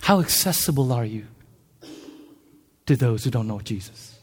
How 0.00 0.18
accessible 0.18 0.92
are 0.92 1.04
you 1.04 1.24
to 2.86 2.96
those 2.96 3.22
who 3.22 3.30
don't 3.30 3.46
know 3.46 3.60
Jesus? 3.60 4.18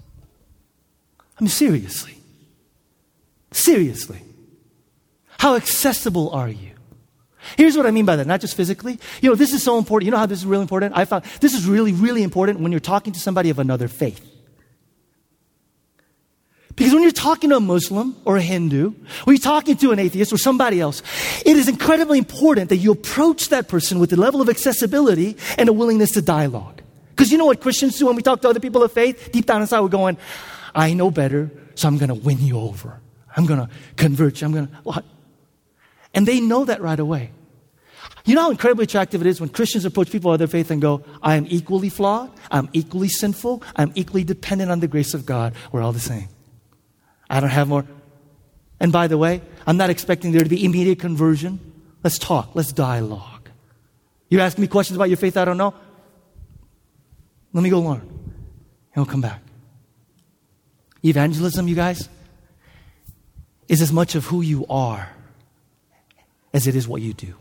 I 1.39 1.43
mean, 1.43 1.49
seriously. 1.49 2.17
Seriously. 3.51 4.21
How 5.39 5.55
accessible 5.55 6.29
are 6.31 6.49
you? 6.49 6.71
Here's 7.55 7.77
what 7.77 7.85
I 7.85 7.91
mean 7.91 8.05
by 8.05 8.17
that, 8.17 8.27
not 8.27 8.41
just 8.41 8.57
physically. 8.57 8.99
You 9.21 9.29
know, 9.29 9.35
this 9.35 9.53
is 9.53 9.63
so 9.63 9.77
important. 9.77 10.07
You 10.07 10.11
know 10.11 10.17
how 10.17 10.25
this 10.25 10.39
is 10.39 10.45
really 10.45 10.63
important? 10.63 10.97
I 10.97 11.05
found 11.05 11.23
this 11.39 11.53
is 11.53 11.65
really, 11.65 11.93
really 11.93 12.21
important 12.21 12.59
when 12.59 12.73
you're 12.73 12.81
talking 12.81 13.13
to 13.13 13.19
somebody 13.21 13.49
of 13.49 13.59
another 13.59 13.87
faith. 13.87 14.31
Because 16.75 16.93
when 16.93 17.03
you're 17.03 17.11
talking 17.11 17.51
to 17.51 17.57
a 17.57 17.59
Muslim 17.59 18.15
or 18.25 18.37
a 18.37 18.41
Hindu, 18.41 18.93
or 19.27 19.33
you're 19.33 19.39
talking 19.39 19.77
to 19.77 19.91
an 19.91 19.99
atheist 19.99 20.33
or 20.33 20.37
somebody 20.37 20.79
else, 20.79 21.03
it 21.45 21.55
is 21.55 21.67
incredibly 21.67 22.17
important 22.17 22.69
that 22.69 22.77
you 22.77 22.91
approach 22.91 23.49
that 23.49 23.67
person 23.67 23.99
with 23.99 24.11
a 24.13 24.15
level 24.15 24.41
of 24.41 24.49
accessibility 24.49 25.37
and 25.57 25.69
a 25.69 25.73
willingness 25.73 26.11
to 26.11 26.21
dialogue. 26.21 26.81
Because 27.11 27.31
you 27.31 27.37
know 27.37 27.45
what 27.45 27.61
Christians 27.61 27.99
do 27.99 28.07
when 28.07 28.15
we 28.15 28.23
talk 28.23 28.41
to 28.41 28.49
other 28.49 28.59
people 28.59 28.81
of 28.81 28.91
faith? 28.91 29.31
Deep 29.31 29.45
down 29.45 29.61
inside, 29.61 29.81
we're 29.81 29.87
going, 29.87 30.17
I 30.73 30.93
know 30.93 31.11
better, 31.11 31.51
so 31.75 31.87
I'm 31.87 31.99
going 31.99 32.09
to 32.09 32.15
win 32.15 32.39
you 32.39 32.59
over. 32.59 32.99
I'm 33.37 33.45
going 33.45 33.59
to 33.59 33.69
convert 33.95 34.41
you. 34.41 34.47
I'm 34.47 34.53
going 34.53 34.67
to. 34.67 34.73
What? 34.83 35.05
And 36.13 36.27
they 36.27 36.39
know 36.39 36.65
that 36.65 36.81
right 36.81 36.99
away. 36.99 37.31
You 38.25 38.35
know 38.35 38.43
how 38.43 38.51
incredibly 38.51 38.85
attractive 38.85 39.21
it 39.21 39.27
is 39.27 39.39
when 39.41 39.49
Christians 39.49 39.85
approach 39.85 40.09
people 40.09 40.31
of 40.31 40.39
their 40.39 40.47
faith 40.47 40.71
and 40.71 40.81
go, 40.81 41.03
I 41.21 41.35
am 41.35 41.45
equally 41.49 41.89
flawed, 41.89 42.31
I'm 42.49 42.69
equally 42.71 43.09
sinful, 43.09 43.63
I'm 43.75 43.91
equally 43.95 44.23
dependent 44.23 44.71
on 44.71 44.79
the 44.79 44.87
grace 44.87 45.13
of 45.13 45.25
God. 45.25 45.53
We're 45.71 45.81
all 45.81 45.91
the 45.91 45.99
same. 45.99 46.29
I 47.29 47.39
don't 47.39 47.49
have 47.49 47.67
more. 47.67 47.85
And 48.79 48.91
by 48.91 49.07
the 49.07 49.17
way, 49.17 49.41
I'm 49.65 49.77
not 49.77 49.89
expecting 49.89 50.31
there 50.31 50.41
to 50.41 50.49
be 50.49 50.63
immediate 50.65 50.99
conversion. 50.99 51.59
Let's 52.03 52.17
talk. 52.17 52.51
Let's 52.53 52.71
dialogue. 52.73 53.49
You 54.29 54.39
ask 54.39 54.57
me 54.57 54.67
questions 54.67 54.97
about 54.97 55.09
your 55.09 55.17
faith 55.17 55.37
I 55.37 55.45
don't 55.45 55.57
know? 55.57 55.73
Let 57.53 57.61
me 57.61 57.69
go 57.69 57.79
learn. 57.79 58.01
And 58.01 58.95
we'll 58.95 59.05
come 59.05 59.21
back. 59.21 59.41
Evangelism, 61.03 61.67
you 61.67 61.75
guys, 61.75 62.09
is 63.67 63.81
as 63.81 63.91
much 63.91 64.15
of 64.15 64.25
who 64.25 64.41
you 64.41 64.65
are 64.69 65.09
as 66.53 66.67
it 66.67 66.75
is 66.75 66.87
what 66.87 67.01
you 67.01 67.13
do. 67.13 67.35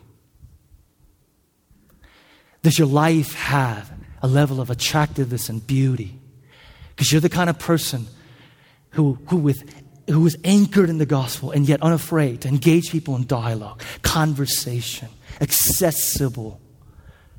Does 2.62 2.78
your 2.78 2.88
life 2.88 3.34
have 3.34 3.92
a 4.22 4.28
level 4.28 4.60
of 4.60 4.70
attractiveness 4.70 5.48
and 5.48 5.66
beauty? 5.66 6.18
Because 6.90 7.10
you're 7.10 7.20
the 7.20 7.28
kind 7.28 7.50
of 7.50 7.58
person 7.58 8.06
who, 8.92 9.18
who 9.26 9.36
with 9.36 9.64
who 10.08 10.20
was 10.20 10.36
anchored 10.44 10.90
in 10.90 10.98
the 10.98 11.06
gospel 11.06 11.52
and 11.52 11.68
yet 11.68 11.80
unafraid 11.82 12.42
to 12.42 12.48
engage 12.48 12.90
people 12.90 13.16
in 13.16 13.26
dialogue, 13.26 13.82
conversation, 14.02 15.08
accessible, 15.40 16.60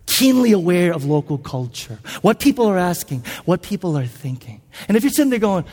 keenly 0.05 0.51
aware 0.51 0.93
of 0.93 1.05
local 1.05 1.37
culture, 1.37 1.99
what 2.21 2.39
people 2.39 2.65
are 2.67 2.77
asking, 2.77 3.23
what 3.45 3.61
people 3.61 3.97
are 3.97 4.05
thinking. 4.05 4.61
And 4.87 4.97
if 4.97 5.03
you're 5.03 5.11
sitting 5.11 5.29
there 5.29 5.39
going, 5.39 5.65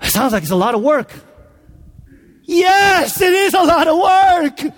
it 0.00 0.10
sounds 0.10 0.32
like 0.32 0.42
it's 0.42 0.52
a 0.52 0.56
lot 0.56 0.74
of 0.74 0.82
work. 0.82 1.12
Yes, 2.44 3.20
it 3.20 3.32
is 3.32 3.54
a 3.54 3.62
lot 3.62 3.86
of 3.88 3.98
work. 3.98 4.74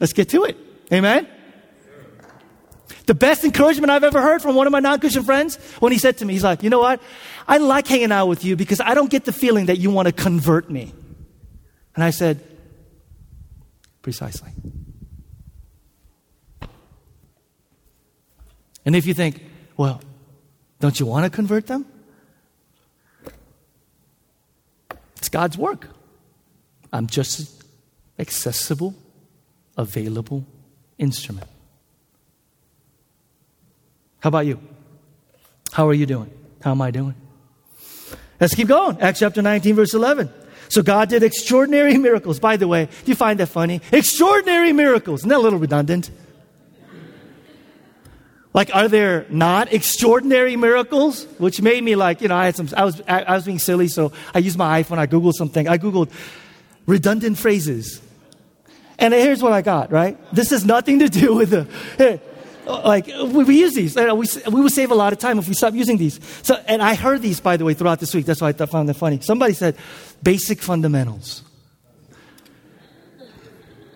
Let's 0.00 0.12
get 0.12 0.28
to 0.30 0.44
it. 0.44 0.56
Amen. 0.92 1.28
The 3.06 3.14
best 3.14 3.44
encouragement 3.44 3.90
I've 3.90 4.04
ever 4.04 4.20
heard 4.20 4.42
from 4.42 4.54
one 4.54 4.66
of 4.66 4.70
my 4.70 4.80
non 4.80 5.00
Christian 5.00 5.22
friends 5.22 5.56
when 5.78 5.92
he 5.92 5.98
said 5.98 6.18
to 6.18 6.24
me, 6.24 6.34
he's 6.34 6.44
like, 6.44 6.62
you 6.62 6.70
know 6.70 6.80
what? 6.80 7.00
I 7.48 7.56
like 7.56 7.86
hanging 7.86 8.12
out 8.12 8.26
with 8.26 8.44
you 8.44 8.56
because 8.56 8.78
I 8.78 8.92
don't 8.92 9.10
get 9.10 9.24
the 9.24 9.32
feeling 9.32 9.66
that 9.66 9.78
you 9.78 9.90
want 9.90 10.06
to 10.06 10.12
convert 10.12 10.70
me. 10.70 10.92
And 11.94 12.04
I 12.04 12.10
said, 12.10 12.44
precisely. 14.02 14.50
And 18.84 18.94
if 18.94 19.06
you 19.06 19.14
think, 19.14 19.42
well, 19.76 20.00
don't 20.78 21.00
you 21.00 21.06
want 21.06 21.24
to 21.24 21.30
convert 21.30 21.66
them? 21.66 21.86
It's 25.16 25.28
God's 25.28 25.58
work. 25.58 25.88
I'm 26.92 27.06
just 27.06 27.40
an 27.40 27.66
accessible, 28.18 28.94
available 29.76 30.46
instrument. 30.98 31.48
How 34.20 34.28
about 34.28 34.46
you? 34.46 34.60
How 35.72 35.88
are 35.88 35.94
you 35.94 36.06
doing? 36.06 36.30
How 36.62 36.72
am 36.72 36.82
I 36.82 36.90
doing? 36.90 37.14
Let's 38.40 38.54
keep 38.54 38.68
going. 38.68 39.00
Acts 39.00 39.18
chapter 39.20 39.42
19, 39.42 39.74
verse 39.74 39.94
11. 39.94 40.30
So 40.68 40.82
God 40.82 41.08
did 41.08 41.22
extraordinary 41.22 41.96
miracles. 41.98 42.38
By 42.38 42.56
the 42.56 42.68
way, 42.68 42.86
do 42.86 43.10
you 43.10 43.14
find 43.14 43.40
that 43.40 43.48
funny? 43.48 43.80
Extraordinary 43.92 44.72
miracles. 44.72 45.20
Isn't 45.20 45.30
that 45.30 45.38
a 45.38 45.40
little 45.40 45.58
redundant? 45.58 46.10
Like, 48.54 48.74
are 48.74 48.88
there 48.88 49.26
not 49.28 49.72
extraordinary 49.72 50.56
miracles? 50.56 51.24
Which 51.38 51.60
made 51.60 51.84
me 51.84 51.96
like, 51.96 52.22
you 52.22 52.28
know, 52.28 52.36
I 52.36 52.46
had 52.46 52.56
some, 52.56 52.68
I 52.76 52.84
was, 52.84 53.00
I 53.06 53.34
was 53.34 53.44
being 53.44 53.58
silly, 53.58 53.88
so 53.88 54.12
I 54.34 54.38
used 54.38 54.58
my 54.58 54.82
iPhone, 54.82 54.98
I 54.98 55.06
Googled 55.06 55.34
something. 55.34 55.68
I 55.68 55.78
Googled 55.78 56.10
redundant 56.86 57.38
phrases. 57.38 58.00
And 58.98 59.14
here's 59.14 59.42
what 59.42 59.52
I 59.52 59.62
got, 59.62 59.92
right? 59.92 60.18
This 60.34 60.50
has 60.50 60.64
nothing 60.64 60.98
to 61.00 61.08
do 61.08 61.34
with 61.34 61.50
the, 61.50 62.20
like 62.68 63.06
we, 63.06 63.44
we 63.44 63.58
use 63.58 63.74
these. 63.74 63.96
We, 63.96 64.26
we 64.52 64.60
would 64.60 64.72
save 64.72 64.90
a 64.90 64.94
lot 64.94 65.12
of 65.12 65.18
time 65.18 65.38
if 65.38 65.48
we 65.48 65.54
stop 65.54 65.74
using 65.74 65.96
these. 65.96 66.20
So, 66.42 66.54
and 66.66 66.82
I 66.82 66.94
heard 66.94 67.22
these 67.22 67.40
by 67.40 67.56
the 67.56 67.64
way 67.64 67.74
throughout 67.74 68.00
this 68.00 68.14
week. 68.14 68.26
That's 68.26 68.40
why 68.40 68.48
I 68.48 68.52
found 68.52 68.88
them 68.88 68.94
funny. 68.94 69.20
Somebody 69.20 69.54
said, 69.54 69.76
"Basic 70.22 70.60
fundamentals." 70.60 71.42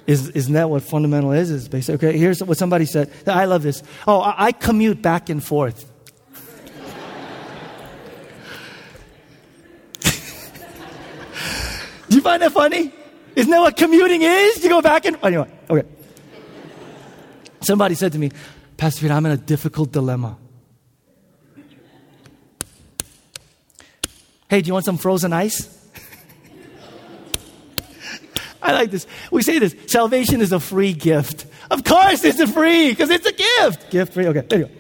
Is, 0.07 0.29
isn't 0.31 0.55
that 0.55 0.69
what 0.69 0.83
fundamental 0.83 1.33
is? 1.33 1.51
Is 1.51 1.69
basic? 1.69 2.03
Okay, 2.03 2.19
here's 2.19 2.43
what 2.43 2.59
somebody 2.59 2.87
said. 2.87 3.11
I 3.27 3.45
love 3.45 3.63
this. 3.63 3.83
Oh, 4.07 4.21
I, 4.21 4.47
I 4.47 4.53
commute 4.53 5.01
back 5.01 5.29
and 5.29 5.43
forth. 5.43 5.89
Do 12.09 12.17
you 12.17 12.21
find 12.21 12.43
that 12.43 12.53
funny? 12.53 12.93
Isn't 13.37 13.51
that 13.51 13.61
what 13.61 13.77
commuting 13.77 14.23
is? 14.23 14.63
You 14.63 14.71
go 14.71 14.83
back 14.83 15.05
and 15.05 15.17
anyway. 15.23 15.51
Okay. 15.71 15.89
Somebody 17.61 17.95
said 17.95 18.13
to 18.13 18.19
me, 18.19 18.33
Pastor 18.83 19.03
Peter, 19.03 19.15
I'm 19.15 19.25
in 19.27 19.31
a 19.31 19.37
difficult 19.37 19.93
dilemma. 19.93 20.37
Hey, 24.51 24.61
do 24.61 24.67
you 24.67 24.73
want 24.73 24.85
some 24.85 24.99
frozen 24.99 25.33
ice? 25.33 25.69
I 28.61 28.73
like 28.73 28.91
this. 28.91 29.07
We 29.31 29.43
say 29.43 29.61
this 29.61 29.77
salvation 29.87 30.41
is 30.41 30.51
a 30.51 30.59
free 30.59 30.95
gift. 30.95 31.47
Of 31.71 31.85
course, 31.85 32.25
it's 32.25 32.41
a 32.41 32.49
free 32.49 32.89
because 32.89 33.09
it's 33.11 33.25
a 33.25 33.33
gift. 33.33 33.89
Gift 33.93 34.15
free. 34.15 34.27
Okay, 34.27 34.41
there 34.41 34.59
you 34.59 34.65
go. 34.65 34.73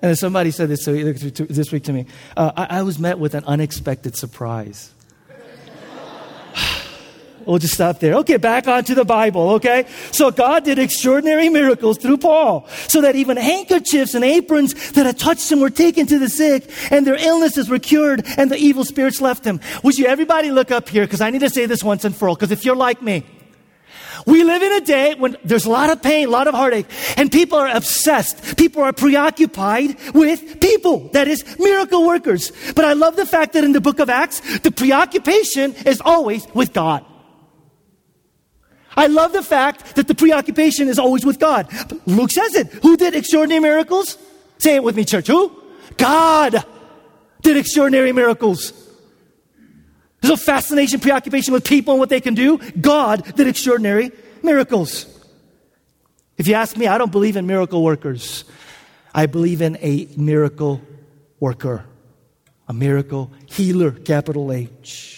And 0.00 0.16
somebody 0.16 0.52
said 0.52 0.68
this 0.68 0.84
this 0.84 1.72
week 1.72 1.82
to 1.82 1.92
me. 1.92 2.06
Uh, 2.36 2.52
I, 2.56 2.78
I 2.78 2.82
was 2.82 3.00
met 3.00 3.18
with 3.18 3.34
an 3.34 3.42
unexpected 3.44 4.14
surprise. 4.14 4.94
We'll 7.48 7.58
just 7.58 7.72
stop 7.72 7.98
there. 7.98 8.12
Okay, 8.16 8.36
back 8.36 8.68
onto 8.68 8.94
the 8.94 9.06
Bible, 9.06 9.52
okay? 9.52 9.86
So 10.12 10.30
God 10.30 10.64
did 10.64 10.78
extraordinary 10.78 11.48
miracles 11.48 11.96
through 11.96 12.18
Paul 12.18 12.68
so 12.88 13.00
that 13.00 13.16
even 13.16 13.38
handkerchiefs 13.38 14.12
and 14.12 14.22
aprons 14.22 14.92
that 14.92 15.06
had 15.06 15.18
touched 15.18 15.50
him 15.50 15.60
were 15.60 15.70
taken 15.70 16.06
to 16.08 16.18
the 16.18 16.28
sick 16.28 16.70
and 16.90 17.06
their 17.06 17.14
illnesses 17.14 17.70
were 17.70 17.78
cured 17.78 18.22
and 18.36 18.50
the 18.50 18.58
evil 18.58 18.84
spirits 18.84 19.22
left 19.22 19.44
them. 19.44 19.60
Would 19.82 19.96
you 19.96 20.04
everybody 20.04 20.50
look 20.50 20.70
up 20.70 20.90
here? 20.90 21.04
Because 21.04 21.22
I 21.22 21.30
need 21.30 21.40
to 21.40 21.48
say 21.48 21.64
this 21.64 21.82
once 21.82 22.04
and 22.04 22.14
for 22.14 22.28
all. 22.28 22.34
Because 22.34 22.50
if 22.50 22.66
you're 22.66 22.76
like 22.76 23.00
me, 23.00 23.24
we 24.26 24.44
live 24.44 24.60
in 24.60 24.72
a 24.74 24.80
day 24.82 25.14
when 25.14 25.38
there's 25.42 25.64
a 25.64 25.70
lot 25.70 25.88
of 25.88 26.02
pain, 26.02 26.28
a 26.28 26.30
lot 26.30 26.48
of 26.48 26.54
heartache, 26.54 26.86
and 27.16 27.32
people 27.32 27.56
are 27.56 27.74
obsessed. 27.74 28.58
People 28.58 28.82
are 28.82 28.92
preoccupied 28.92 29.96
with 30.12 30.60
people. 30.60 31.08
That 31.14 31.28
is, 31.28 31.58
miracle 31.58 32.06
workers. 32.06 32.52
But 32.74 32.84
I 32.84 32.92
love 32.92 33.16
the 33.16 33.24
fact 33.24 33.54
that 33.54 33.64
in 33.64 33.72
the 33.72 33.80
book 33.80 34.00
of 34.00 34.10
Acts, 34.10 34.58
the 34.58 34.70
preoccupation 34.70 35.74
is 35.86 36.02
always 36.04 36.46
with 36.52 36.74
God. 36.74 37.06
I 38.98 39.06
love 39.06 39.32
the 39.32 39.44
fact 39.44 39.94
that 39.94 40.08
the 40.08 40.14
preoccupation 40.14 40.88
is 40.88 40.98
always 40.98 41.24
with 41.24 41.38
God. 41.38 41.68
Luke 42.04 42.32
says 42.32 42.56
it. 42.56 42.66
Who 42.82 42.96
did 42.96 43.14
extraordinary 43.14 43.60
miracles? 43.60 44.18
Say 44.58 44.74
it 44.74 44.82
with 44.82 44.96
me, 44.96 45.04
church. 45.04 45.28
Who? 45.28 45.52
God 45.96 46.64
did 47.42 47.56
extraordinary 47.56 48.12
miracles. 48.12 48.72
There's 50.20 50.34
a 50.34 50.36
fascination, 50.36 50.98
preoccupation 50.98 51.54
with 51.54 51.64
people 51.64 51.94
and 51.94 52.00
what 52.00 52.08
they 52.08 52.20
can 52.20 52.34
do. 52.34 52.58
God 52.58 53.36
did 53.36 53.46
extraordinary 53.46 54.10
miracles. 54.42 55.06
If 56.36 56.48
you 56.48 56.54
ask 56.54 56.76
me, 56.76 56.88
I 56.88 56.98
don't 56.98 57.12
believe 57.12 57.36
in 57.36 57.46
miracle 57.46 57.84
workers. 57.84 58.44
I 59.14 59.26
believe 59.26 59.62
in 59.62 59.76
a 59.76 60.08
miracle 60.16 60.80
worker, 61.38 61.84
a 62.66 62.72
miracle 62.72 63.30
healer, 63.46 63.92
capital 63.92 64.50
H. 64.50 65.17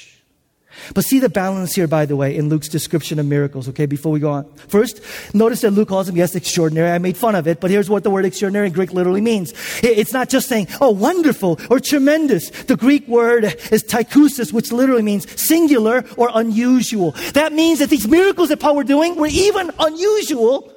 But 0.94 1.04
see 1.04 1.18
the 1.18 1.28
balance 1.28 1.74
here, 1.74 1.86
by 1.86 2.06
the 2.06 2.16
way, 2.16 2.36
in 2.36 2.48
Luke's 2.48 2.68
description 2.68 3.18
of 3.18 3.26
miracles, 3.26 3.68
okay, 3.68 3.86
before 3.86 4.12
we 4.12 4.20
go 4.20 4.30
on. 4.30 4.52
First, 4.68 5.00
notice 5.34 5.60
that 5.62 5.70
Luke 5.72 5.88
calls 5.88 6.06
them, 6.06 6.16
yes, 6.16 6.34
extraordinary. 6.34 6.90
I 6.90 6.98
made 6.98 7.16
fun 7.16 7.34
of 7.34 7.46
it, 7.46 7.60
but 7.60 7.70
here's 7.70 7.88
what 7.88 8.02
the 8.02 8.10
word 8.10 8.24
extraordinary 8.24 8.66
in 8.66 8.72
Greek 8.72 8.92
literally 8.92 9.20
means. 9.20 9.52
It's 9.82 10.12
not 10.12 10.28
just 10.28 10.48
saying, 10.48 10.68
oh, 10.80 10.90
wonderful 10.90 11.58
or 11.70 11.80
tremendous. 11.80 12.50
The 12.50 12.76
Greek 12.76 13.06
word 13.08 13.44
is 13.70 13.84
taikusis, 13.84 14.52
which 14.52 14.72
literally 14.72 15.02
means 15.02 15.30
singular 15.40 16.04
or 16.16 16.30
unusual. 16.34 17.12
That 17.34 17.52
means 17.52 17.78
that 17.78 17.90
these 17.90 18.08
miracles 18.08 18.48
that 18.48 18.60
Paul 18.60 18.76
were 18.76 18.84
doing 18.84 19.16
were 19.16 19.28
even 19.30 19.70
unusual, 19.78 20.72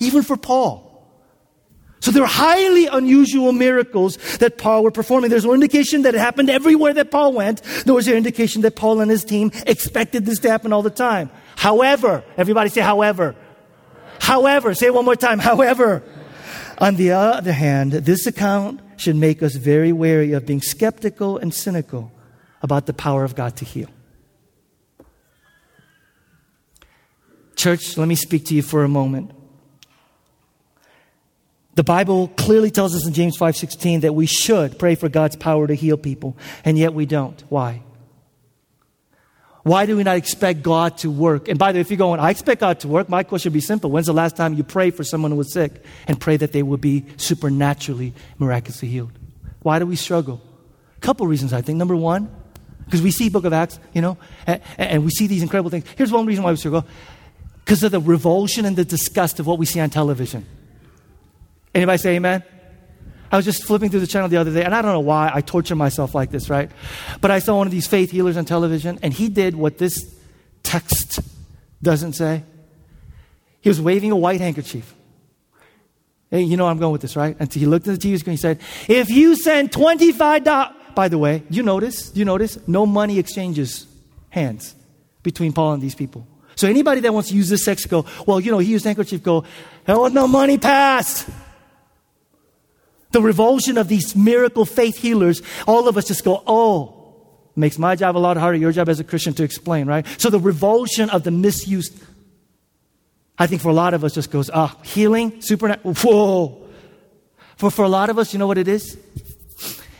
even 0.00 0.22
for 0.22 0.36
Paul. 0.36 0.83
So 2.04 2.10
there 2.10 2.22
are 2.22 2.26
highly 2.26 2.86
unusual 2.86 3.52
miracles 3.52 4.18
that 4.36 4.58
Paul 4.58 4.82
were 4.82 4.90
performing. 4.90 5.30
There's 5.30 5.46
no 5.46 5.54
indication 5.54 6.02
that 6.02 6.14
it 6.14 6.18
happened 6.18 6.50
everywhere 6.50 6.92
that 6.92 7.10
Paul 7.10 7.32
went, 7.32 7.62
nor 7.86 7.98
is 7.98 8.04
there 8.04 8.14
indication 8.14 8.60
that 8.60 8.76
Paul 8.76 9.00
and 9.00 9.10
his 9.10 9.24
team 9.24 9.50
expected 9.66 10.26
this 10.26 10.38
to 10.40 10.50
happen 10.50 10.70
all 10.70 10.82
the 10.82 10.90
time. 10.90 11.30
However, 11.56 12.22
everybody 12.36 12.68
say 12.68 12.82
however. 12.82 13.34
However, 14.20 14.74
say 14.74 14.88
it 14.88 14.94
one 14.94 15.06
more 15.06 15.16
time. 15.16 15.38
However, 15.38 16.02
on 16.76 16.96
the 16.96 17.12
other 17.12 17.54
hand, 17.54 17.92
this 17.92 18.26
account 18.26 18.82
should 18.98 19.16
make 19.16 19.42
us 19.42 19.54
very 19.54 19.90
wary 19.90 20.32
of 20.32 20.44
being 20.44 20.60
skeptical 20.60 21.38
and 21.38 21.54
cynical 21.54 22.12
about 22.60 22.84
the 22.84 22.92
power 22.92 23.24
of 23.24 23.34
God 23.34 23.56
to 23.56 23.64
heal. 23.64 23.88
Church, 27.56 27.96
let 27.96 28.08
me 28.08 28.14
speak 28.14 28.44
to 28.44 28.54
you 28.54 28.60
for 28.60 28.84
a 28.84 28.88
moment. 28.88 29.30
The 31.74 31.84
Bible 31.84 32.28
clearly 32.36 32.70
tells 32.70 32.94
us 32.94 33.06
in 33.06 33.12
James 33.12 33.36
5:16 33.36 34.00
that 34.00 34.14
we 34.14 34.26
should 34.26 34.78
pray 34.78 34.94
for 34.94 35.08
God's 35.08 35.36
power 35.36 35.66
to 35.66 35.74
heal 35.74 35.96
people, 35.96 36.36
and 36.64 36.78
yet 36.78 36.94
we 36.94 37.04
don't. 37.04 37.42
Why? 37.48 37.82
Why 39.64 39.86
do 39.86 39.96
we 39.96 40.02
not 40.02 40.16
expect 40.16 40.62
God 40.62 40.98
to 40.98 41.10
work? 41.10 41.48
And 41.48 41.58
by 41.58 41.72
the 41.72 41.78
way, 41.78 41.80
if 41.80 41.90
you're 41.90 41.96
going, 41.96 42.20
I 42.20 42.30
expect 42.30 42.60
God 42.60 42.80
to 42.80 42.88
work, 42.88 43.08
my 43.08 43.22
question 43.22 43.50
would 43.50 43.54
be 43.54 43.62
simple. 43.62 43.90
When's 43.90 44.06
the 44.06 44.12
last 44.12 44.36
time 44.36 44.52
you 44.52 44.62
prayed 44.62 44.94
for 44.94 45.04
someone 45.04 45.30
who 45.30 45.38
was 45.38 45.52
sick 45.54 45.82
and 46.06 46.20
pray 46.20 46.36
that 46.36 46.52
they 46.52 46.62
would 46.62 46.82
be 46.82 47.06
supernaturally, 47.16 48.12
miraculously 48.38 48.88
healed? 48.88 49.12
Why 49.62 49.78
do 49.78 49.86
we 49.86 49.96
struggle? 49.96 50.42
A 50.98 51.00
couple 51.00 51.26
reasons, 51.26 51.54
I 51.54 51.62
think. 51.62 51.78
Number 51.78 51.96
one, 51.96 52.28
because 52.84 53.00
we 53.00 53.10
see 53.10 53.30
Book 53.30 53.46
of 53.46 53.54
Acts, 53.54 53.80
you 53.94 54.02
know, 54.02 54.18
and, 54.46 54.60
and 54.76 55.02
we 55.02 55.10
see 55.10 55.26
these 55.26 55.42
incredible 55.42 55.70
things. 55.70 55.86
Here's 55.96 56.12
one 56.12 56.26
reason 56.26 56.44
why 56.44 56.50
we 56.50 56.58
struggle. 56.58 56.86
Because 57.64 57.82
of 57.82 57.90
the 57.90 58.00
revulsion 58.00 58.66
and 58.66 58.76
the 58.76 58.84
disgust 58.84 59.40
of 59.40 59.46
what 59.46 59.58
we 59.58 59.64
see 59.64 59.80
on 59.80 59.88
television. 59.88 60.44
Anybody 61.74 61.98
say 61.98 62.16
amen? 62.16 62.44
I 63.32 63.36
was 63.36 63.44
just 63.44 63.64
flipping 63.64 63.90
through 63.90 64.00
the 64.00 64.06
channel 64.06 64.28
the 64.28 64.36
other 64.36 64.52
day, 64.52 64.62
and 64.62 64.72
I 64.72 64.80
don't 64.80 64.92
know 64.92 65.00
why 65.00 65.28
I 65.34 65.40
torture 65.40 65.74
myself 65.74 66.14
like 66.14 66.30
this, 66.30 66.48
right? 66.48 66.70
But 67.20 67.32
I 67.32 67.40
saw 67.40 67.56
one 67.56 67.66
of 67.66 67.72
these 67.72 67.88
faith 67.88 68.12
healers 68.12 68.36
on 68.36 68.44
television, 68.44 68.98
and 69.02 69.12
he 69.12 69.28
did 69.28 69.56
what 69.56 69.78
this 69.78 70.14
text 70.62 71.18
doesn't 71.82 72.12
say. 72.12 72.44
He 73.60 73.68
was 73.68 73.80
waving 73.80 74.12
a 74.12 74.16
white 74.16 74.40
handkerchief. 74.40 74.94
Hey, 76.30 76.42
you 76.42 76.56
know 76.56 76.68
I'm 76.68 76.78
going 76.78 76.92
with 76.92 77.02
this, 77.02 77.16
right? 77.16 77.36
And 77.40 77.52
he 77.52 77.66
looked 77.66 77.88
at 77.88 78.00
the 78.00 78.08
TV 78.08 78.20
screen 78.20 78.34
and 78.34 78.40
said, 78.40 78.60
If 78.88 79.10
you 79.10 79.34
send 79.34 79.72
$25, 79.72 80.94
by 80.94 81.08
the 81.08 81.18
way, 81.18 81.42
you 81.50 81.64
notice, 81.64 82.14
you 82.14 82.24
notice, 82.24 82.56
no 82.68 82.86
money 82.86 83.18
exchanges 83.18 83.86
hands 84.30 84.76
between 85.24 85.52
Paul 85.52 85.72
and 85.72 85.82
these 85.82 85.96
people. 85.96 86.24
So 86.54 86.68
anybody 86.68 87.00
that 87.00 87.12
wants 87.12 87.30
to 87.30 87.34
use 87.34 87.48
this 87.48 87.64
text 87.64 87.88
go, 87.88 88.06
well, 88.26 88.38
you 88.38 88.52
know, 88.52 88.58
he 88.58 88.70
used 88.70 88.84
handkerchief, 88.84 89.24
go, 89.24 89.44
there 89.86 89.98
was 89.98 90.12
no 90.12 90.28
money 90.28 90.56
passed 90.56 91.28
the 93.14 93.22
revulsion 93.22 93.78
of 93.78 93.86
these 93.86 94.16
miracle 94.16 94.66
faith 94.66 94.98
healers, 94.98 95.40
all 95.68 95.86
of 95.86 95.96
us 95.96 96.04
just 96.04 96.24
go, 96.24 96.42
oh, 96.48 97.14
makes 97.54 97.78
my 97.78 97.94
job 97.94 98.16
a 98.16 98.18
lot 98.18 98.36
harder, 98.36 98.58
your 98.58 98.72
job 98.72 98.88
as 98.88 98.98
a 98.98 99.04
Christian 99.04 99.32
to 99.34 99.44
explain, 99.44 99.86
right? 99.86 100.04
So 100.20 100.30
the 100.30 100.40
revulsion 100.40 101.08
of 101.10 101.22
the 101.22 101.30
misuse, 101.30 101.90
I 103.38 103.46
think 103.46 103.62
for 103.62 103.68
a 103.68 103.72
lot 103.72 103.94
of 103.94 104.02
us 104.02 104.14
just 104.14 104.32
goes, 104.32 104.50
ah, 104.52 104.76
healing, 104.82 105.40
supernatural, 105.40 105.94
whoa. 105.94 106.66
For, 107.56 107.70
for 107.70 107.84
a 107.84 107.88
lot 107.88 108.10
of 108.10 108.18
us, 108.18 108.32
you 108.32 108.40
know 108.40 108.48
what 108.48 108.58
it 108.58 108.66
is? 108.66 108.98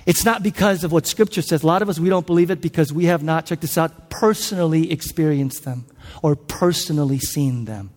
It's 0.07 0.24
not 0.24 0.42
because 0.42 0.83
of 0.83 0.90
what 0.90 1.07
Scripture 1.07 1.40
says. 1.40 1.62
A 1.62 1.66
lot 1.68 1.83
of 1.83 1.88
us, 1.88 2.00
we 2.00 2.09
don't 2.09 2.27
believe 2.27 2.50
it 2.50 2.61
because 2.61 2.92
we 2.92 3.05
have 3.05 3.22
not, 3.22 3.46
check 3.46 3.61
this 3.61 3.79
out, 3.79 4.11
personally 4.11 4.90
experienced 4.90 5.64
them 5.64 5.87
or 6.20 6.35
personally 6.35 7.20
seen 7.20 7.64
them. 7.64 7.92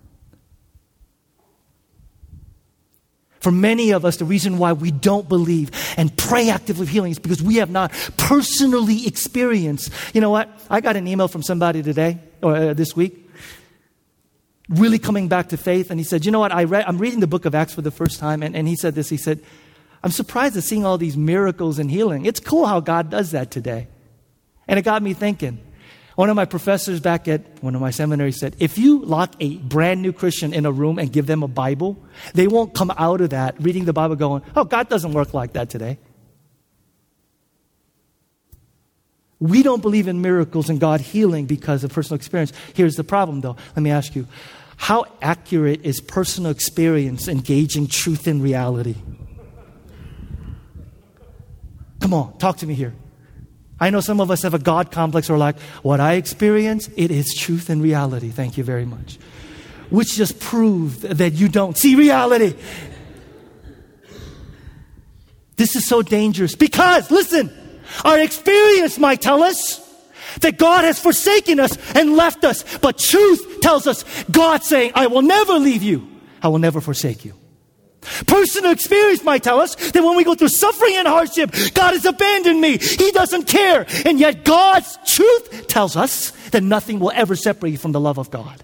For 3.40 3.52
many 3.52 3.92
of 3.92 4.04
us, 4.04 4.18
the 4.18 4.26
reason 4.26 4.58
why 4.58 4.74
we 4.74 4.92
don't 4.92 5.30
believe 5.30 5.72
and 5.98 6.16
pray 6.18 6.50
actively 6.50 6.88
healing 6.88 7.12
is 7.12 7.20
because 7.20 7.42
we 7.42 7.58
have 7.58 7.70
not 7.70 7.92
personally 8.18 9.06
experienced. 9.06 9.92
You 10.14 10.22
know 10.22 10.30
what? 10.30 10.50
I 10.70 10.82
got 10.82 10.96
an 10.96 11.08
email 11.08 11.28
from 11.28 11.44
somebody 11.44 11.84
today 11.84 12.20
or 12.42 12.56
uh, 12.56 12.74
this 12.74 12.96
week, 12.96 13.30
really 14.70 15.00
coming 15.00 15.28
back 15.28 15.50
to 15.50 15.58
faith, 15.58 15.92
and 15.92 16.00
he 16.00 16.04
said, 16.04 16.26
"You 16.26 16.32
know 16.32 16.40
what? 16.40 16.52
I 16.52 16.64
read, 16.64 16.86
I'm 16.88 16.98
reading 16.98 17.20
the 17.20 17.28
book 17.28 17.46
of 17.46 17.54
Acts 17.54 17.74
for 17.74 17.82
the 17.82 17.92
first 17.92 18.20
time, 18.20 18.42
and, 18.42 18.56
and 18.56 18.68
he 18.68 18.76
said 18.76 18.96
this. 18.96 19.10
He 19.10 19.18
said, 19.18 19.40
"I'm 20.04 20.12
surprised 20.12 20.58
at 20.58 20.64
seeing 20.64 20.86
all 20.86 20.98
these 20.98 21.18
miracles 21.18 21.80
and 21.80 21.92
healing. 21.92 22.26
It's 22.26 22.40
cool 22.40 22.66
how 22.66 22.80
God 22.80 23.10
does 23.10 23.32
that 23.32 23.52
today." 23.52 23.88
And 24.68 24.78
it 24.78 24.82
got 24.82 25.02
me 25.02 25.14
thinking. 25.14 25.60
One 26.18 26.32
of 26.32 26.36
my 26.36 26.46
professors 26.46 27.00
back 27.00 27.28
at 27.28 27.42
one 27.62 27.76
of 27.76 27.82
my 27.82 27.92
seminaries 27.92 28.40
said, 28.40 28.56
if 28.58 28.80
you 28.80 29.06
lock 29.06 29.36
a 29.40 29.58
brand 29.58 30.02
new 30.02 30.12
Christian 30.12 30.52
in 30.52 30.66
a 30.66 30.72
room 30.72 30.98
and 30.98 31.14
give 31.14 31.28
them 31.28 31.44
a 31.44 31.48
Bible, 31.48 31.96
they 32.34 32.48
won't 32.48 32.74
come 32.74 32.92
out 32.98 33.22
of 33.22 33.30
that 33.30 33.62
reading 33.62 33.86
the 33.86 33.94
Bible 33.94 34.16
going, 34.16 34.42
oh, 34.56 34.64
God 34.64 34.90
doesn't 34.90 35.14
work 35.14 35.36
like 35.36 35.54
that 35.54 35.70
today. 35.70 36.00
We 39.40 39.62
don't 39.62 39.84
believe 39.84 40.08
in 40.08 40.20
miracles 40.20 40.72
and 40.72 40.80
God 40.80 41.02
healing 41.02 41.46
because 41.46 41.84
of 41.84 41.94
personal 41.94 42.16
experience. 42.16 42.52
Here's 42.74 42.96
the 42.96 43.04
problem, 43.04 43.42
though. 43.42 43.56
Let 43.76 43.84
me 43.84 43.92
ask 43.92 44.16
you 44.16 44.28
how 44.76 45.06
accurate 45.22 45.86
is 45.86 46.02
personal 46.02 46.50
experience 46.50 47.28
engaging 47.28 47.86
truth 47.86 48.28
in 48.28 48.42
reality? 48.42 48.96
Come 52.02 52.16
on, 52.16 52.36
talk 52.40 52.58
to 52.58 52.66
me 52.66 52.74
here. 52.74 52.96
I 53.80 53.90
know 53.90 54.00
some 54.00 54.20
of 54.20 54.32
us 54.32 54.42
have 54.42 54.54
a 54.54 54.60
God 54.60 54.92
complex 54.92 55.30
or 55.30 55.38
like, 55.38 55.60
what 55.84 56.00
I 56.00 56.14
experience, 56.14 56.90
it 56.96 57.12
is 57.12 57.34
truth 57.36 57.70
and 57.70 57.82
reality. 57.82 58.30
Thank 58.30 58.58
you 58.58 58.64
very 58.64 58.86
much. 58.86 59.20
Which 59.90 60.16
just 60.16 60.40
proved 60.40 61.02
that 61.02 61.34
you 61.34 61.48
don't 61.48 61.78
see 61.78 61.96
reality. 61.96 62.56
This 65.56 65.76
is 65.76 65.88
so 65.88 66.02
dangerous 66.02 66.56
because, 66.56 67.10
listen, 67.12 67.52
our 68.04 68.20
experience 68.20 68.98
might 68.98 69.22
tell 69.22 69.44
us 69.44 69.84
that 70.42 70.58
God 70.58 70.84
has 70.84 71.00
forsaken 71.00 71.60
us 71.60 71.78
and 71.96 72.16
left 72.16 72.44
us. 72.46 72.78
But 72.80 72.98
truth 72.98 73.62
tells 73.62 73.88
us 73.88 74.04
God 74.26 74.64
saying, 74.64 74.92
I 74.96 75.08
will 75.08 75.22
never 75.22 75.54
leave 75.54 75.84
you. 75.84 76.08
I 76.42 76.50
will 76.50 76.60
never 76.60 76.82
forsake 76.82 77.26
you. 77.26 77.34
Personal 78.26 78.72
experience 78.72 79.24
might 79.24 79.44
tell 79.44 79.60
us 79.60 79.76
that 79.76 80.04
when 80.04 80.16
we 80.16 80.24
go 80.24 80.36
through 80.36 80.50
suffering 80.50 80.96
and 80.96 81.08
hardship, 81.08 81.52
God 81.74 81.94
has 81.94 82.06
abandoned 82.06 82.62
me. 82.62 82.78
He 82.78 83.12
doesn't 83.12 83.48
care. 83.48 83.86
And 84.06 84.20
yet 84.20 84.46
God's 84.46 84.98
truth 85.06 85.68
tells 85.68 85.96
us 85.96 86.32
that 86.50 86.64
nothing 86.64 87.00
will 87.00 87.12
ever 87.14 87.36
separate 87.36 87.72
you 87.72 87.78
from 87.78 87.92
the 87.92 88.00
love 88.00 88.18
of 88.18 88.32
God. 88.32 88.64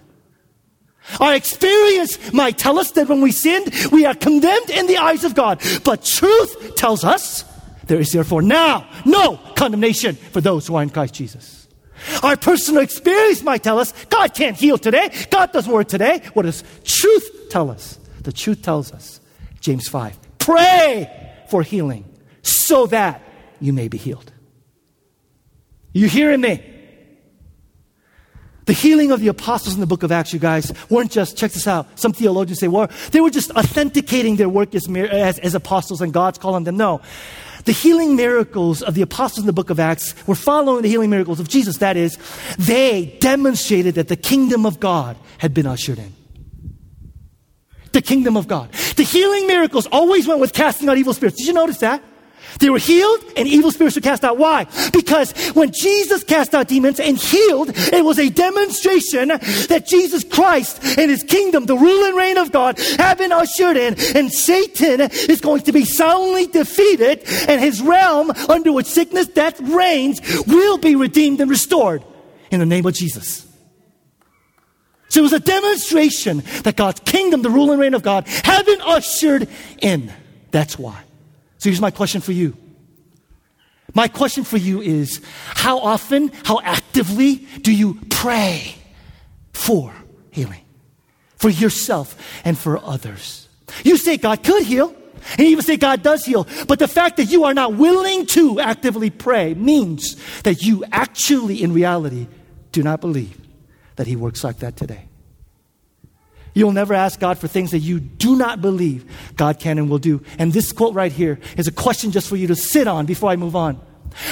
Our 1.20 1.34
experience 1.34 2.32
might 2.32 2.56
tell 2.56 2.78
us 2.78 2.92
that 2.92 3.08
when 3.08 3.20
we 3.20 3.30
sinned, 3.30 3.72
we 3.92 4.06
are 4.06 4.14
condemned 4.14 4.70
in 4.70 4.86
the 4.86 4.96
eyes 4.96 5.24
of 5.24 5.34
God. 5.34 5.62
But 5.84 6.04
truth 6.04 6.76
tells 6.76 7.04
us 7.04 7.44
there 7.86 8.00
is 8.00 8.12
therefore 8.12 8.40
now 8.40 8.88
no 9.04 9.38
condemnation 9.54 10.16
for 10.16 10.40
those 10.40 10.66
who 10.66 10.76
are 10.76 10.82
in 10.82 10.90
Christ 10.90 11.14
Jesus. 11.14 11.68
Our 12.22 12.36
personal 12.36 12.82
experience 12.82 13.42
might 13.42 13.62
tell 13.62 13.78
us 13.78 13.92
God 14.06 14.34
can't 14.34 14.56
heal 14.56 14.78
today. 14.78 15.10
God 15.30 15.52
doesn't 15.52 15.72
work 15.72 15.88
today. 15.88 16.22
What 16.32 16.44
does 16.44 16.64
truth 16.84 17.48
tell 17.50 17.70
us? 17.70 17.98
The 18.22 18.32
truth 18.32 18.62
tells 18.62 18.92
us, 18.92 19.20
James 19.64 19.88
5, 19.88 20.38
pray 20.38 21.10
for 21.48 21.62
healing 21.62 22.04
so 22.42 22.84
that 22.88 23.22
you 23.60 23.72
may 23.72 23.88
be 23.88 23.96
healed. 23.96 24.30
You 25.94 26.06
hearing 26.06 26.42
me? 26.42 26.62
The 28.66 28.74
healing 28.74 29.10
of 29.10 29.20
the 29.20 29.28
apostles 29.28 29.74
in 29.74 29.80
the 29.80 29.86
book 29.86 30.02
of 30.02 30.12
Acts, 30.12 30.34
you 30.34 30.38
guys, 30.38 30.70
weren't 30.90 31.10
just, 31.10 31.38
check 31.38 31.52
this 31.52 31.66
out, 31.66 31.98
some 31.98 32.12
theologians 32.12 32.60
say, 32.60 32.68
well, 32.68 32.90
they 33.12 33.22
were 33.22 33.30
just 33.30 33.52
authenticating 33.52 34.36
their 34.36 34.50
work 34.50 34.74
as, 34.74 34.86
as, 34.86 35.38
as 35.38 35.54
apostles 35.54 36.02
and 36.02 36.12
God's 36.12 36.36
calling 36.36 36.64
them. 36.64 36.76
No. 36.76 37.00
The 37.64 37.72
healing 37.72 38.16
miracles 38.16 38.82
of 38.82 38.94
the 38.94 39.00
apostles 39.00 39.40
in 39.40 39.46
the 39.46 39.54
book 39.54 39.70
of 39.70 39.80
Acts 39.80 40.14
were 40.26 40.34
following 40.34 40.82
the 40.82 40.90
healing 40.90 41.08
miracles 41.08 41.40
of 41.40 41.48
Jesus. 41.48 41.78
That 41.78 41.96
is, 41.96 42.18
they 42.58 43.16
demonstrated 43.20 43.94
that 43.94 44.08
the 44.08 44.16
kingdom 44.16 44.66
of 44.66 44.78
God 44.78 45.16
had 45.38 45.54
been 45.54 45.66
ushered 45.66 45.98
in. 45.98 46.12
The 47.94 48.02
kingdom 48.02 48.36
of 48.36 48.48
God. 48.48 48.72
The 48.96 49.04
healing 49.04 49.46
miracles 49.46 49.86
always 49.86 50.26
went 50.26 50.40
with 50.40 50.52
casting 50.52 50.88
out 50.88 50.98
evil 50.98 51.14
spirits. 51.14 51.38
Did 51.38 51.46
you 51.46 51.52
notice 51.52 51.78
that? 51.78 52.02
They 52.58 52.68
were 52.68 52.78
healed 52.78 53.24
and 53.36 53.46
evil 53.46 53.70
spirits 53.70 53.94
were 53.94 54.02
cast 54.02 54.24
out. 54.24 54.36
Why? 54.36 54.66
Because 54.92 55.30
when 55.54 55.70
Jesus 55.70 56.24
cast 56.24 56.56
out 56.56 56.66
demons 56.66 56.98
and 56.98 57.16
healed, 57.16 57.70
it 57.72 58.04
was 58.04 58.18
a 58.18 58.30
demonstration 58.30 59.28
that 59.28 59.84
Jesus 59.86 60.24
Christ 60.24 60.82
and 60.98 61.08
his 61.08 61.22
kingdom, 61.22 61.66
the 61.66 61.76
rule 61.76 62.04
and 62.04 62.16
reign 62.16 62.36
of 62.36 62.50
God, 62.50 62.80
have 62.98 63.18
been 63.18 63.30
ushered 63.30 63.76
in 63.76 63.94
and 64.16 64.32
Satan 64.32 65.00
is 65.00 65.40
going 65.40 65.62
to 65.62 65.72
be 65.72 65.84
soundly 65.84 66.48
defeated 66.48 67.22
and 67.48 67.60
his 67.60 67.80
realm 67.80 68.32
under 68.48 68.72
which 68.72 68.86
sickness, 68.86 69.28
death 69.28 69.60
reigns 69.60 70.20
will 70.48 70.78
be 70.78 70.96
redeemed 70.96 71.40
and 71.40 71.48
restored 71.48 72.02
in 72.50 72.58
the 72.58 72.66
name 72.66 72.86
of 72.86 72.94
Jesus. 72.94 73.46
So 75.14 75.20
it 75.20 75.22
was 75.22 75.32
a 75.32 75.38
demonstration 75.38 76.42
that 76.64 76.74
God's 76.74 76.98
kingdom, 76.98 77.42
the 77.42 77.48
rule 77.48 77.70
and 77.70 77.80
reign 77.80 77.94
of 77.94 78.02
God, 78.02 78.26
have 78.26 78.66
been 78.66 78.80
ushered 78.80 79.48
in. 79.80 80.12
That's 80.50 80.76
why. 80.76 81.00
So 81.58 81.70
here's 81.70 81.80
my 81.80 81.92
question 81.92 82.20
for 82.20 82.32
you. 82.32 82.56
My 83.94 84.08
question 84.08 84.42
for 84.42 84.56
you 84.56 84.80
is 84.80 85.20
how 85.54 85.78
often, 85.78 86.32
how 86.42 86.58
actively 86.64 87.46
do 87.60 87.72
you 87.72 88.00
pray 88.10 88.74
for 89.52 89.94
healing? 90.32 90.62
For 91.36 91.48
yourself 91.48 92.20
and 92.44 92.58
for 92.58 92.78
others. 92.78 93.48
You 93.84 93.96
say 93.96 94.16
God 94.16 94.42
could 94.42 94.64
heal, 94.64 94.96
and 95.30 95.38
you 95.38 95.46
even 95.46 95.62
say 95.62 95.76
God 95.76 96.02
does 96.02 96.24
heal, 96.24 96.44
but 96.66 96.80
the 96.80 96.88
fact 96.88 97.18
that 97.18 97.26
you 97.26 97.44
are 97.44 97.54
not 97.54 97.74
willing 97.74 98.26
to 98.26 98.58
actively 98.58 99.10
pray 99.10 99.54
means 99.54 100.16
that 100.42 100.62
you 100.62 100.82
actually, 100.90 101.62
in 101.62 101.72
reality, 101.72 102.26
do 102.72 102.82
not 102.82 103.00
believe 103.00 103.43
that 103.96 104.06
He 104.06 104.16
works 104.16 104.44
like 104.44 104.58
that 104.58 104.76
today. 104.76 105.08
You'll 106.54 106.72
never 106.72 106.94
ask 106.94 107.18
God 107.18 107.38
for 107.38 107.48
things 107.48 107.72
that 107.72 107.80
you 107.80 107.98
do 107.98 108.36
not 108.36 108.60
believe 108.60 109.10
God 109.36 109.58
can 109.58 109.76
and 109.76 109.90
will 109.90 109.98
do. 109.98 110.22
And 110.38 110.52
this 110.52 110.70
quote 110.70 110.94
right 110.94 111.10
here 111.10 111.40
is 111.56 111.66
a 111.66 111.72
question 111.72 112.12
just 112.12 112.28
for 112.28 112.36
you 112.36 112.46
to 112.46 112.54
sit 112.54 112.86
on 112.86 113.06
before 113.06 113.30
I 113.30 113.36
move 113.36 113.56
on. 113.56 113.80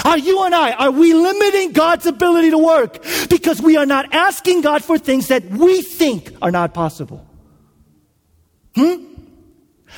Are 0.05 0.19
you 0.19 0.45
and 0.45 0.55
I, 0.55 0.73
are 0.73 0.93
we 0.93 1.13
limiting 1.13 1.73
God's 1.73 2.07
ability 2.07 2.51
to 2.51 2.59
work 2.59 3.05
because 3.29 3.61
we 3.61 3.77
are 3.77 3.87
not 3.87 4.15
asking 4.15 4.61
God 4.61 4.85
for 4.85 4.97
things 4.97 5.29
that 5.29 5.45
we 5.47 5.83
think 5.83 6.33
are 6.41 6.53
not 6.53 6.73
possible? 6.73 7.27
Hmm? 8.77 9.12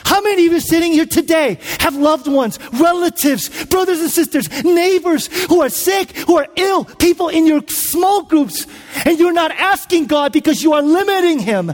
How 0.04 0.20
many 0.20 0.46
of 0.46 0.52
you 0.52 0.60
sitting 0.60 0.92
here 0.92 1.06
today 1.06 1.58
have 1.80 1.96
loved 1.96 2.26
ones, 2.26 2.58
relatives, 2.72 3.64
brothers 3.66 4.00
and 4.00 4.10
sisters, 4.10 4.48
neighbors 4.64 5.28
who 5.46 5.62
are 5.62 5.68
sick, 5.68 6.16
who 6.16 6.36
are 6.36 6.48
ill, 6.56 6.84
people 6.84 7.28
in 7.28 7.46
your 7.46 7.62
small 7.68 8.22
groups, 8.24 8.66
and 9.04 9.18
you're 9.18 9.32
not 9.32 9.52
asking 9.52 10.06
God 10.06 10.32
because 10.32 10.62
you 10.62 10.72
are 10.72 10.82
limiting 10.82 11.38
Him 11.38 11.72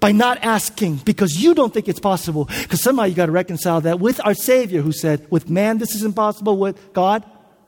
by 0.00 0.12
not 0.12 0.38
asking 0.42 0.96
because 0.96 1.42
you 1.42 1.54
don't 1.54 1.74
think 1.74 1.88
it's 1.88 2.00
possible. 2.00 2.44
Because 2.62 2.80
somehow 2.80 3.04
you 3.04 3.14
got 3.14 3.26
to 3.26 3.32
reconcile 3.32 3.80
that 3.82 4.00
with 4.00 4.24
our 4.24 4.34
Savior 4.34 4.80
who 4.80 4.92
said, 4.92 5.26
with 5.30 5.50
man 5.50 5.78
this 5.78 5.94
is 5.94 6.04
impossible, 6.04 6.56
with 6.56 6.92
God, 6.92 7.24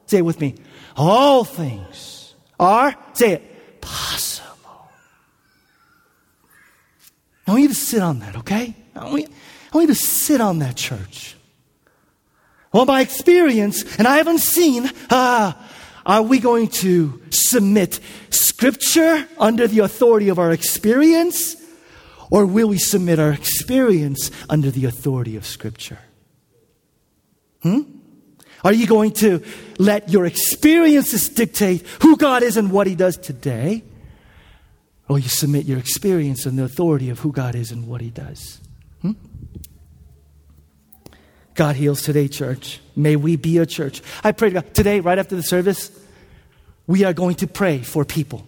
say 0.07 0.19
it 0.19 0.25
with 0.25 0.41
me, 0.41 0.55
all 0.97 1.45
things 1.45 2.35
are, 2.59 2.97
say 3.15 3.33
it, 3.33 3.81
possible. 3.81 4.91
I 7.47 7.51
want 7.51 7.63
you 7.63 7.69
to 7.69 7.75
sit 7.75 8.01
on 8.01 8.21
that, 8.21 8.37
okay? 8.37 8.77
I 9.73 9.77
want 9.77 9.89
you, 9.89 9.95
to 9.95 10.01
sit 10.01 10.41
on 10.41 10.59
that, 10.59 10.77
church. 10.77 11.37
Well, 12.73 12.87
by 12.87 13.01
experience, 13.01 13.97
and 13.99 14.07
I 14.07 14.17
haven't 14.17 14.41
seen, 14.41 14.91
ah, 15.11 15.57
are 16.07 16.23
we 16.23 16.39
going 16.39 16.69
to 16.69 17.21
submit 17.31 18.01
Scripture 18.31 19.27
under 19.39 19.67
the 19.67 19.81
authority 19.81 20.29
of 20.29 20.39
our 20.39 20.53
experience? 20.53 21.57
Or 22.31 22.47
will 22.47 22.69
we 22.69 22.79
submit 22.79 23.19
our 23.19 23.33
experience 23.33 24.31
under 24.49 24.71
the 24.71 24.87
authority 24.87 25.37
of 25.37 25.45
Scripture? 25.45 25.99
Hmm? 27.63 27.83
Are 28.63 28.73
you 28.73 28.87
going 28.87 29.13
to 29.15 29.43
let 29.79 30.11
your 30.11 30.27
experiences 30.27 31.29
dictate 31.29 31.87
who 32.03 32.17
God 32.17 32.43
is 32.43 32.57
and 32.57 32.71
what 32.71 32.87
He 32.87 32.95
does 32.95 33.17
today? 33.17 33.83
Or 35.09 35.19
you 35.19 35.29
submit 35.29 35.67
your 35.67 35.79
experience 35.79 36.47
and 36.47 36.59
the 36.59 36.65
authority 36.65 37.11
of 37.11 37.19
who 37.21 37.33
God 37.33 37.55
is 37.55 37.73
and 37.73 37.87
what 37.87 38.01
He 38.01 38.11
does? 38.11 38.61
Hmm? 39.03 39.13
God 41.61 41.77
heals 41.77 42.01
today, 42.01 42.27
church. 42.27 42.81
May 42.97 43.17
we 43.17 43.37
be 43.37 43.59
a 43.59 43.67
church. 43.67 44.01
I 44.25 44.33
pray 44.33 44.49
to 44.49 44.55
God 44.63 44.73
today, 44.73 45.01
right 45.01 45.19
after 45.19 45.37
the 45.37 45.43
service, 45.43 45.91
we 46.87 47.05
are 47.05 47.13
going 47.13 47.35
to 47.37 47.47
pray 47.47 47.83
for 47.83 48.03
people, 48.03 48.47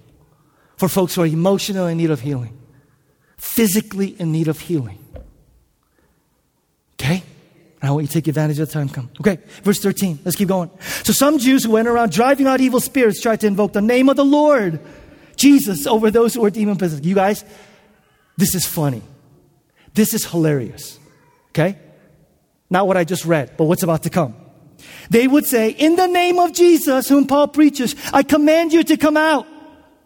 for 0.78 0.88
folks 0.88 1.14
who 1.14 1.20
are 1.20 1.26
emotionally 1.26 1.92
in 1.92 1.98
need 1.98 2.10
of 2.10 2.22
healing 2.22 2.56
physically 3.42 4.14
in 4.20 4.30
need 4.30 4.46
of 4.46 4.60
healing. 4.60 4.98
Okay? 6.94 7.22
I 7.82 7.90
want 7.90 8.04
you 8.04 8.06
to 8.06 8.12
take 8.14 8.28
advantage 8.28 8.60
of 8.60 8.68
the 8.68 8.72
time 8.72 8.88
come. 8.88 9.10
Okay, 9.20 9.40
verse 9.64 9.80
13. 9.80 10.20
Let's 10.24 10.36
keep 10.36 10.48
going. 10.48 10.70
So 11.02 11.12
some 11.12 11.38
Jews 11.38 11.64
who 11.64 11.72
went 11.72 11.88
around 11.88 12.12
driving 12.12 12.46
out 12.46 12.60
evil 12.60 12.78
spirits 12.78 13.20
tried 13.20 13.40
to 13.40 13.48
invoke 13.48 13.72
the 13.72 13.82
name 13.82 14.08
of 14.08 14.14
the 14.14 14.24
Lord, 14.24 14.78
Jesus, 15.34 15.88
over 15.88 16.10
those 16.10 16.34
who 16.34 16.40
were 16.40 16.50
demon 16.50 16.76
possessed. 16.76 17.04
You 17.04 17.16
guys, 17.16 17.44
this 18.36 18.54
is 18.54 18.64
funny. 18.64 19.02
This 19.92 20.14
is 20.14 20.24
hilarious. 20.24 21.00
Okay? 21.48 21.76
Not 22.72 22.86
what 22.88 22.96
I 22.96 23.04
just 23.04 23.26
read, 23.26 23.58
but 23.58 23.64
what's 23.64 23.82
about 23.82 24.04
to 24.04 24.10
come. 24.10 24.34
They 25.10 25.28
would 25.28 25.44
say, 25.44 25.72
In 25.72 25.94
the 25.96 26.06
name 26.06 26.38
of 26.38 26.54
Jesus, 26.54 27.06
whom 27.06 27.26
Paul 27.26 27.48
preaches, 27.48 27.94
I 28.14 28.22
command 28.22 28.72
you 28.72 28.82
to 28.84 28.96
come 28.96 29.18
out. 29.18 29.46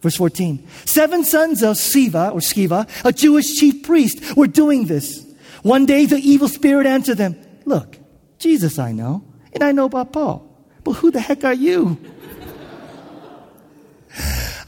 Verse 0.02 0.16
14. 0.16 0.66
Seven 0.84 1.24
sons 1.24 1.62
of 1.62 1.76
Siva 1.76 2.30
or 2.30 2.40
Sceva, 2.40 2.88
a 3.04 3.12
Jewish 3.12 3.54
chief 3.54 3.84
priest, 3.84 4.36
were 4.36 4.48
doing 4.48 4.86
this. 4.86 5.24
One 5.62 5.86
day 5.86 6.06
the 6.06 6.16
evil 6.16 6.48
spirit 6.48 6.88
answered 6.88 7.18
them, 7.18 7.36
Look, 7.64 7.98
Jesus 8.40 8.80
I 8.80 8.90
know, 8.90 9.22
and 9.52 9.62
I 9.62 9.70
know 9.70 9.84
about 9.84 10.12
Paul. 10.12 10.42
But 10.82 10.94
who 10.94 11.12
the 11.12 11.20
heck 11.20 11.44
are 11.44 11.54
you? 11.54 11.96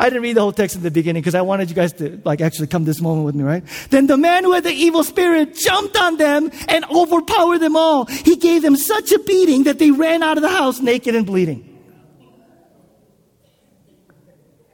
I 0.01 0.05
didn't 0.05 0.23
read 0.23 0.37
the 0.37 0.41
whole 0.43 0.53
text 0.53 0.77
in 0.77 0.83
the 0.83 0.91
beginning 0.91 1.23
because 1.23 1.35
I 1.35 1.41
wanted 1.41 1.69
you 1.69 1.75
guys 1.75 1.93
to 1.95 2.21
like 2.25 2.41
actually 2.41 2.69
come 2.69 2.85
this 2.85 3.01
moment 3.01 3.25
with 3.25 3.35
me, 3.35 3.43
right? 3.43 3.65
Then 3.91 4.07
the 4.07 4.17
man 4.17 4.45
who 4.45 4.53
had 4.53 4.63
the 4.63 4.73
evil 4.73 5.03
spirit 5.03 5.57
jumped 5.57 5.97
on 5.97 6.17
them 6.17 6.51
and 6.69 6.85
overpowered 6.85 7.59
them 7.59 7.77
all. 7.77 8.05
He 8.05 8.37
gave 8.37 8.63
them 8.63 8.77
such 8.77 9.11
a 9.11 9.19
beating 9.19 9.65
that 9.65 9.81
they 9.81 9.91
ran 9.91 10.23
out 10.23 10.37
of 10.37 10.43
the 10.43 10.49
house 10.49 10.81
naked 10.81 11.17
and 11.17 11.27
bleeding. 11.27 11.65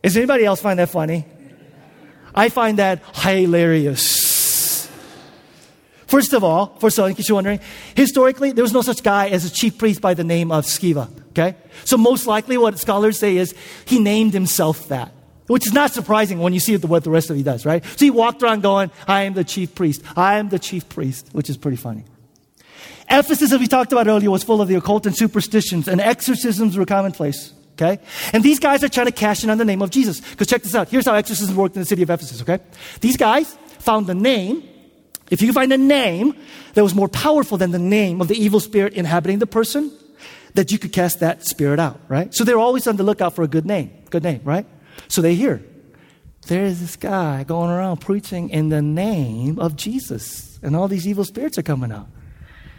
Does 0.03 0.17
anybody 0.19 0.45
else 0.45 0.61
find 0.61 0.79
that 0.79 0.91
funny? 0.91 1.25
I 2.35 2.51
find 2.51 2.79
that 2.79 3.03
hilarious. 3.15 4.91
First 6.07 6.35
of 6.35 6.45
all, 6.45 6.77
first 6.79 6.99
of 6.99 7.03
all, 7.03 7.09
in 7.09 7.15
case 7.15 7.29
you're 7.29 7.37
wondering, 7.37 7.61
historically, 7.97 8.53
there 8.53 8.63
was 8.63 8.75
no 8.75 8.83
such 8.83 9.03
guy 9.03 9.31
as 9.31 9.47
a 9.47 9.51
chief 9.51 9.79
priest 9.79 10.03
by 10.03 10.13
the 10.13 10.25
name 10.25 10.53
of 10.53 10.67
Sceva. 10.67 11.09
Okay? 11.31 11.57
So 11.85 11.97
most 11.97 12.27
likely 12.27 12.59
what 12.59 12.79
scholars 12.79 13.19
say 13.19 13.39
is 13.39 13.55
he 13.87 13.99
named 13.99 14.35
himself 14.35 14.89
that. 14.89 15.14
Which 15.47 15.67
is 15.67 15.73
not 15.73 15.93
surprising 15.93 16.39
when 16.39 16.55
you 16.55 16.61
see 16.61 16.77
what 16.77 17.05
the 17.05 17.11
rest 17.11 17.29
of 17.29 17.37
he 17.37 17.43
does, 17.43 17.67
right? 17.67 17.85
So 17.85 18.05
he 18.05 18.11
walked 18.11 18.43
around 18.43 18.63
going, 18.63 18.91
I 19.07 19.23
am 19.25 19.35
the 19.35 19.45
chief 19.45 19.75
priest. 19.75 20.03
I 20.17 20.39
am 20.39 20.49
the 20.49 20.59
chief 20.59 20.89
priest, 20.89 21.29
which 21.33 21.51
is 21.51 21.59
pretty 21.59 21.77
funny. 21.77 22.05
Ephesus, 23.11 23.53
as 23.53 23.61
we 23.61 23.67
talked 23.67 23.93
about 23.93 24.07
earlier, 24.07 24.31
was 24.31 24.43
full 24.43 24.63
of 24.63 24.69
the 24.69 24.77
occult 24.77 25.05
and 25.05 25.15
superstitions, 25.15 25.89
and 25.89 26.01
exorcisms 26.01 26.79
were 26.79 26.87
commonplace. 26.87 27.53
Okay? 27.75 28.01
And 28.33 28.43
these 28.43 28.61
guys 28.61 28.85
are 28.85 28.89
trying 28.89 29.07
to 29.07 29.13
cash 29.13 29.43
in 29.43 29.51
on 29.51 29.59
the 29.59 29.65
name 29.65 29.83
of 29.83 29.91
Jesus. 29.91 30.21
Because 30.21 30.47
check 30.47 30.63
this 30.63 30.75
out. 30.75 30.89
Here's 30.89 31.05
how 31.05 31.15
exorcism 31.15 31.57
worked 31.57 31.75
in 31.77 31.83
the 31.83 31.87
city 31.87 32.03
of 32.03 32.11
Ephesus, 32.11 32.41
okay? 32.43 32.61
These 33.01 33.17
guys 33.17 33.53
found 33.81 34.07
the 34.07 34.15
name. 34.15 34.63
If 35.31 35.43
you 35.43 35.53
find 35.53 35.73
a 35.73 35.79
name 35.79 36.37
that 36.75 36.83
was 36.83 36.95
more 36.95 37.09
powerful 37.09 37.59
than 37.59 37.73
the 37.73 37.79
name 37.79 38.21
of 38.21 38.29
the 38.29 38.37
evil 38.37 38.61
spirit 38.61 38.95
inhabiting 38.95 39.41
the 39.41 39.47
person, 39.47 39.91
that 40.55 40.71
you 40.71 40.79
could 40.79 40.93
cast 40.93 41.21
that 41.21 41.45
spirit 41.45 41.81
out, 41.81 42.01
right? 42.09 42.33
So 42.33 42.45
they're 42.45 42.59
always 42.59 42.87
on 42.87 42.97
the 42.97 43.03
lookout 43.03 43.35
for 43.35 43.43
a 43.43 43.49
good 43.49 43.67
name. 43.67 43.91
Good 44.11 44.23
name, 44.23 44.41
right? 44.45 44.67
So 45.09 45.23
they 45.23 45.35
hear, 45.35 45.63
there's 46.47 46.81
this 46.81 46.97
guy 46.97 47.45
going 47.45 47.71
around 47.71 47.99
preaching 47.99 48.51
in 48.51 48.69
the 48.69 48.83
name 48.83 49.59
of 49.59 49.77
Jesus, 49.77 50.59
and 50.63 50.77
all 50.77 50.89
these 50.89 51.07
evil 51.07 51.25
spirits 51.25 51.59
are 51.59 51.63
coming 51.63 51.93
out. 51.93 52.09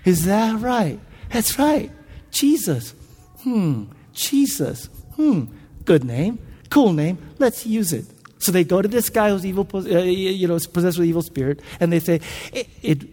Is 0.03 0.26
that 0.26 0.59
right? 0.59 0.99
That's 1.32 1.57
right. 1.57 1.91
Jesus. 2.32 2.93
Hmm. 3.41 3.86
Jesus. 4.13 4.86
Hmm. 5.16 5.45
Good 5.84 6.03
name. 6.03 6.39
Cool 6.70 6.93
name. 6.93 7.18
Let's 7.39 7.66
use 7.66 7.93
it. 7.93 8.05
So 8.38 8.51
they 8.51 8.63
go 8.63 8.82
to 8.82 8.88
this 8.88 9.09
guy 9.09 9.30
who's 9.30 9.45
evil, 9.45 9.68
uh, 9.74 9.80
you 9.80 10.47
know, 10.47 10.59
possessed 10.72 10.99
with 10.99 11.07
evil 11.07 11.24
spirit, 11.24 11.61
and 11.80 11.91
they 11.91 11.99
say, 11.99 12.22
it, 12.53 12.70
it, 12.84 13.03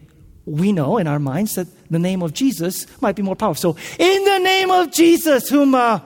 we 0.45 0.71
know 0.71 0.97
in 0.97 1.07
our 1.07 1.19
minds 1.19 1.55
that 1.55 1.67
the 1.89 1.97
name 1.97 2.21
of 2.21 2.33
Jesus 2.33 2.85
might 3.01 3.15
be 3.15 3.23
more 3.23 3.35
powerful. 3.35 3.73
So, 3.73 3.79
in 3.97 4.23
the 4.25 4.39
name 4.39 4.69
of 4.69 4.91
Jesus, 4.91 5.49
whom, 5.49 5.73
uh, 5.73 6.01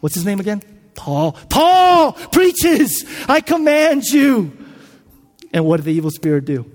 what's 0.00 0.14
his 0.14 0.24
name 0.24 0.38
again? 0.38 0.62
Paul. 1.00 1.32
Paul 1.48 2.12
preaches, 2.12 3.06
I 3.26 3.40
command 3.40 4.04
you. 4.04 4.52
And 5.50 5.64
what 5.64 5.78
did 5.78 5.86
the 5.86 5.94
evil 5.94 6.10
spirit 6.10 6.44
do? 6.44 6.70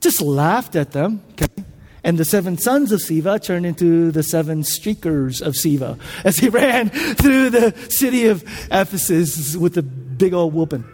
Just 0.00 0.22
laughed 0.22 0.74
at 0.74 0.92
them. 0.92 1.22
Okay? 1.32 1.62
And 2.02 2.16
the 2.16 2.24
seven 2.24 2.56
sons 2.56 2.90
of 2.90 3.02
Siva 3.02 3.38
turned 3.38 3.66
into 3.66 4.10
the 4.10 4.22
seven 4.22 4.62
streakers 4.62 5.42
of 5.42 5.56
Siva 5.56 5.98
as 6.24 6.38
he 6.38 6.48
ran 6.60 6.88
through 6.88 7.50
the 7.50 7.74
city 7.90 8.28
of 8.28 8.42
Ephesus 8.70 9.54
with 9.56 9.76
a 9.76 9.82
big 9.82 10.32
old 10.32 10.54
whooping. 10.54 10.86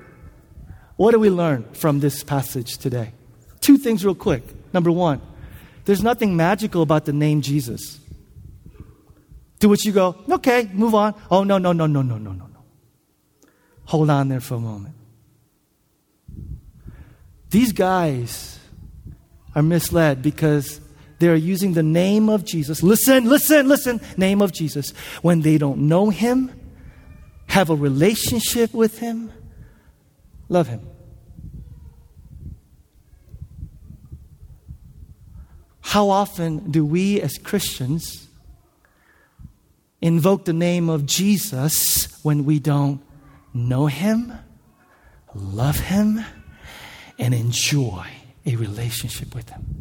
What 0.97 1.13
do 1.13 1.21
we 1.21 1.31
learn 1.31 1.63
from 1.73 2.01
this 2.01 2.25
passage 2.25 2.79
today? 2.79 3.13
Two 3.61 3.79
things, 3.79 4.05
real 4.05 4.17
quick. 4.17 4.43
Number 4.75 4.91
one, 4.91 5.21
there's 5.85 6.03
nothing 6.03 6.37
magical 6.37 6.83
about 6.83 7.05
the 7.05 7.13
name 7.13 7.43
Jesus. 7.43 8.00
To 9.61 9.69
which 9.69 9.85
you 9.85 9.93
go, 9.93 10.17
okay, 10.29 10.69
move 10.73 10.95
on. 10.95 11.15
Oh, 11.31 11.45
no, 11.45 11.59
no, 11.59 11.73
no, 11.73 11.87
no, 11.87 12.03
no, 12.03 12.17
no, 12.17 12.33
no, 12.33 12.47
no. 12.47 12.65
Hold 13.85 14.11
on 14.11 14.29
there 14.29 14.41
for 14.41 14.55
a 14.55 14.61
moment. 14.61 14.95
These 17.51 17.73
guys 17.73 18.59
are 19.55 19.63
misled 19.63 20.23
because 20.23 20.81
they're 21.19 21.37
using 21.37 21.75
the 21.75 21.83
name 21.83 22.29
of 22.29 22.45
Jesus. 22.45 22.83
Listen, 22.83 23.29
listen, 23.29 23.69
listen. 23.69 24.01
Name 24.17 24.41
of 24.41 24.53
Jesus. 24.53 24.93
When 25.23 25.43
they 25.43 25.59
don't 25.59 25.89
know 25.89 26.09
Him, 26.11 26.53
have 27.49 27.69
a 27.69 27.75
relationship 27.75 28.73
with 28.73 29.01
Him, 29.01 29.33
love 30.49 30.69
Him. 30.69 30.81
How 35.81 36.09
often 36.09 36.71
do 36.71 36.87
we 36.87 37.21
as 37.21 37.37
Christians 37.37 38.29
invoke 40.01 40.45
the 40.45 40.53
name 40.53 40.89
of 40.89 41.07
Jesus 41.07 42.19
when 42.23 42.45
we 42.45 42.59
don't 42.59 43.03
know 43.53 43.87
Him, 43.87 44.33
love 45.35 45.79
Him, 45.79 46.25
and 47.19 47.35
enjoy 47.35 48.07
a 48.47 48.57
relationship 48.57 49.35
with 49.35 49.51
Him? 49.51 49.81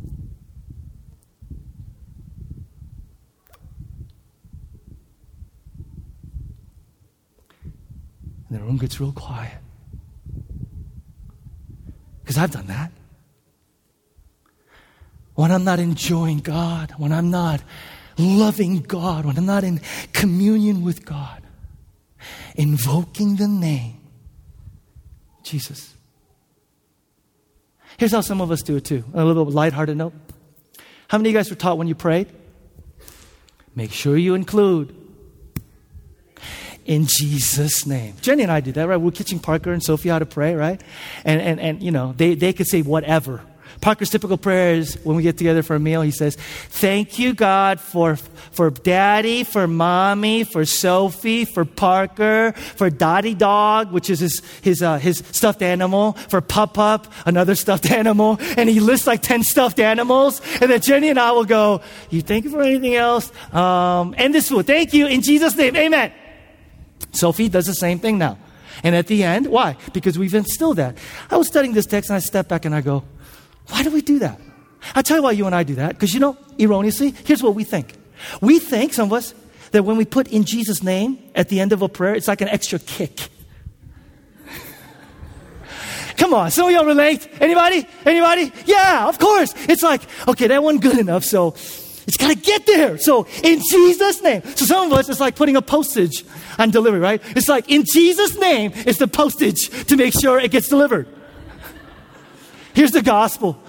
and 8.50 8.60
the 8.60 8.64
room 8.64 8.78
gets 8.78 9.00
real 9.00 9.12
quiet. 9.12 9.58
Because 12.22 12.38
I've 12.38 12.52
done 12.52 12.68
that. 12.68 12.92
When 15.36 15.52
I'm 15.52 15.64
not 15.64 15.80
enjoying 15.80 16.40
God, 16.40 16.94
when 16.98 17.14
I'm 17.14 17.30
not 17.30 17.62
loving 18.20 18.82
God, 18.82 19.26
when 19.26 19.38
I'm 19.38 19.46
not 19.46 19.64
in 19.64 19.82
communion 20.14 20.84
with 20.84 21.06
God, 21.06 21.42
invoking 22.56 23.38
the 23.38 23.48
name 23.48 24.00
Jesus. 25.44 25.96
Here's 27.98 28.12
how 28.12 28.22
some 28.22 28.42
of 28.42 28.52
us 28.52 28.62
do 28.62 28.76
it 28.76 28.86
too. 28.86 29.04
A 29.14 29.26
little 29.26 29.46
lighthearted 29.46 29.98
note. 29.98 30.14
How 31.08 31.18
many 31.18 31.30
of 31.30 31.34
you 31.34 31.40
guys 31.40 31.50
were 31.50 31.56
taught 31.56 31.78
when 31.78 31.88
you 31.88 31.96
prayed? 31.96 32.28
Make 33.76 33.92
sure 33.92 34.16
you 34.16 34.36
include 34.36 34.96
in 36.86 37.06
Jesus' 37.06 37.86
name. 37.86 38.16
Jenny 38.22 38.44
and 38.44 38.52
I 38.52 38.62
did 38.62 38.76
that, 38.76 38.88
right? 38.88 38.98
We're 38.98 39.12
teaching 39.12 39.40
Parker 39.40 39.72
and 39.72 39.84
Sophie 39.84 40.10
how 40.10 40.20
to 40.20 40.26
pray, 40.26 40.56
right? 40.56 40.82
And, 41.24 41.42
and, 41.42 41.60
and 41.60 41.84
you 41.84 41.92
know, 41.92 42.14
they, 42.16 42.36
they 42.36 42.54
could 42.54 42.68
say 42.68 42.82
whatever. 42.82 43.42
Parker's 43.82 44.10
typical 44.10 44.38
prayer 44.38 44.76
is 44.76 44.96
when 45.04 45.16
we 45.16 45.24
get 45.24 45.38
together 45.38 45.64
for 45.64 45.76
a 45.76 45.80
meal, 45.80 46.02
he 46.02 46.12
says, 46.12 46.36
Thank 46.36 47.18
you, 47.18 47.34
God, 47.34 47.80
for, 47.80 48.18
for 48.18 48.70
daddy, 48.70 49.44
for 49.44 49.68
mommy, 49.68 50.44
for 50.44 50.66
Sophie, 50.66 51.46
for 51.46 51.64
Parker, 51.64 52.52
for 52.76 52.90
Dottie 52.90 53.36
Dog, 53.36 53.92
which 53.94 54.10
is 54.10 54.20
his, 54.20 54.42
his, 54.62 54.82
uh, 54.82 54.98
his 54.98 55.24
stuffed 55.32 55.62
animal, 55.62 56.14
for 56.14 56.42
Pup 56.42 56.74
Pup, 56.74 57.12
another 57.26 57.56
stuffed 57.56 57.90
animal. 57.92 58.38
And 58.58 58.70
he 58.70 58.82
lists 58.82 59.08
like 59.08 59.22
10 59.22 59.44
stuffed 59.44 59.80
animals. 59.80 60.42
And 60.60 60.70
then 60.70 60.82
Jenny 60.82 61.10
and 61.10 61.20
I 61.20 61.32
will 61.32 61.46
go, 61.46 61.82
You 62.10 62.22
thank 62.22 62.44
you 62.44 62.52
for 62.52 62.62
anything 62.62 62.96
else? 62.96 63.32
Um, 63.54 64.14
and 64.18 64.36
this 64.36 64.50
food, 64.50 64.68
thank 64.68 64.94
you 64.94 65.08
in 65.08 65.22
Jesus' 65.22 65.56
name. 65.56 65.76
Amen. 65.78 66.12
Sophie 67.14 67.48
does 67.48 67.66
the 67.66 67.74
same 67.74 68.00
thing 68.00 68.18
now. 68.18 68.38
And 68.84 68.96
at 68.96 69.08
the 69.08 69.24
end, 69.24 69.48
why? 69.48 69.78
Because 69.94 70.18
we've 70.18 70.34
instilled 70.34 70.78
that. 70.78 70.98
I 71.30 71.38
was 71.38 71.48
studying 71.48 71.74
this 71.74 71.86
text 71.86 72.10
and 72.10 72.18
I 72.18 72.20
step 72.20 72.48
back 72.48 72.66
and 72.66 72.74
I 72.74 72.82
go, 72.82 73.04
why 73.70 73.84
do 73.84 73.92
we 73.92 74.02
do 74.02 74.20
that? 74.20 74.40
I'll 74.96 75.04
tell 75.04 75.18
you 75.18 75.24
why 75.24 75.32
you 75.32 75.46
and 75.46 75.56
I 75.56 75.64
do 75.64 75.76
that. 75.76 75.94
Because 75.94 76.14
you 76.14 76.20
know, 76.20 76.38
erroneously, 76.58 77.14
here's 77.26 77.44
what 77.44 77.56
we 77.56 77.64
think. 77.64 77.94
We 78.42 78.60
think, 78.60 78.94
some 78.94 79.08
of 79.08 79.14
us, 79.14 79.34
that 79.72 79.84
when 79.84 79.98
we 79.98 80.06
put 80.06 80.28
in 80.28 80.44
Jesus' 80.44 80.82
name 80.84 81.20
at 81.36 81.50
the 81.50 81.60
end 81.60 81.74
of 81.74 81.82
a 81.82 81.90
prayer, 81.90 82.16
it's 82.16 82.28
like 82.28 82.42
an 82.42 82.50
extra 82.50 82.80
kick. 82.80 83.30
Come 86.18 86.34
on, 86.34 86.52
some 86.52 86.68
of 86.68 86.72
y'all 86.72 86.86
relate? 86.86 87.28
Anybody? 87.40 87.88
Anybody? 88.06 88.52
Yeah, 88.66 89.08
of 89.08 89.20
course. 89.20 89.54
It's 89.70 89.84
like, 89.84 90.02
okay, 90.28 90.48
that 90.48 90.64
wasn't 90.64 90.82
good 90.82 90.98
enough, 90.98 91.24
so 91.24 91.50
it's 92.08 92.18
got 92.18 92.30
to 92.30 92.36
get 92.36 92.66
there. 92.66 92.98
So 92.98 93.28
in 93.44 93.62
Jesus' 93.70 94.22
name. 94.24 94.42
So 94.56 94.66
some 94.66 94.92
of 94.92 94.98
us, 94.98 95.10
it's 95.10 95.20
like 95.20 95.36
putting 95.36 95.56
a 95.56 95.62
postage 95.62 96.26
on 96.58 96.72
delivery, 96.72 97.00
right? 97.00 97.22
It's 97.36 97.48
like 97.48 97.70
in 97.70 97.86
Jesus' 97.86 98.38
name, 98.38 98.72
it's 98.76 98.98
the 98.98 99.08
postage 99.08 99.70
to 99.86 99.96
make 99.96 100.14
sure 100.20 100.40
it 100.40 100.52
gets 100.52 100.68
delivered. 100.68 101.08
Here's 102.74 102.92
the 102.92 103.02
gospel. 103.02 103.62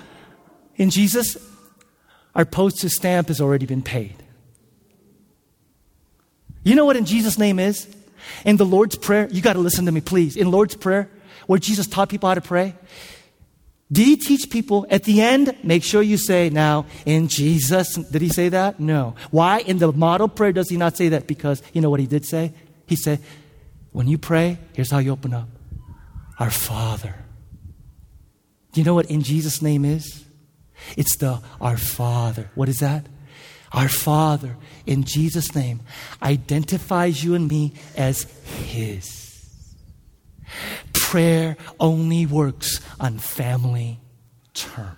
In 0.77 0.91
Jesus, 0.91 1.37
our 2.35 2.45
postage 2.45 2.93
stamp 2.93 3.29
has 3.29 3.41
already 3.41 3.67
been 3.67 3.83
paid. 3.83 4.17
You 6.63 6.75
know 6.75 6.85
what 6.85 6.97
in 6.97 7.05
Jesus' 7.05 7.39
name 7.39 7.59
is? 7.59 7.89
In 8.45 8.57
the 8.57 8.67
Lord's 8.67 8.97
Prayer, 8.97 9.29
you 9.31 9.41
got 9.43 9.55
to 9.55 9.61
listen 9.61 9.87
to 9.87 9.93
me, 9.93 10.01
please. 10.01 10.37
In 10.37 10.51
Lord's 10.51 10.75
Prayer, 10.77 11.11
where 11.47 11.59
Jesus 11.59 11.87
taught 11.87 12.09
people 12.09 12.29
how 12.29 12.35
to 12.35 12.41
pray, 12.41 12.75
did 13.93 14.07
he 14.07 14.17
teach 14.17 14.51
people 14.51 14.87
at 14.89 15.03
the 15.03 15.21
end? 15.21 15.57
Make 15.65 15.83
sure 15.83 16.01
you 16.01 16.17
say, 16.17 16.49
now, 16.49 16.87
in 17.07 17.27
Jesus. 17.27 17.95
Did 17.95 18.23
he 18.23 18.29
say 18.29 18.51
that? 18.51 18.79
No. 18.79 19.17
Why? 19.33 19.61
In 19.61 19.79
the 19.79 19.91
model 19.91 20.29
prayer, 20.29 20.53
does 20.53 20.69
he 20.69 20.77
not 20.77 20.97
say 20.97 21.09
that? 21.09 21.27
Because 21.27 21.61
you 21.73 21.81
know 21.81 21.91
what 21.91 21.99
he 21.99 22.07
did 22.07 22.25
say? 22.25 22.53
He 22.87 22.95
said, 22.95 23.21
when 23.91 24.07
you 24.07 24.17
pray, 24.17 24.59
here's 24.75 24.93
how 24.93 24.99
you 24.99 25.11
open 25.11 25.35
up 25.35 25.49
Our 26.39 26.51
Father. 26.51 27.17
Do 28.73 28.81
you 28.81 28.85
know 28.85 28.95
what 28.95 29.11
in 29.11 29.23
Jesus' 29.23 29.63
name 29.63 29.85
is? 29.85 30.25
It's 30.97 31.17
the 31.17 31.41
Our 31.61 31.77
Father. 31.77 32.51
What 32.55 32.69
is 32.69 32.79
that? 32.79 33.07
Our 33.73 33.89
Father, 33.89 34.57
in 34.87 35.05
Jesus' 35.05 35.55
name, 35.55 35.81
identifies 36.23 37.23
you 37.23 37.35
and 37.35 37.49
me 37.49 37.75
as 37.97 38.23
His. 38.65 39.77
Prayer 40.93 41.57
only 41.79 42.27
works 42.27 42.81
on 42.99 43.19
family 43.19 44.01
terms. 44.55 44.97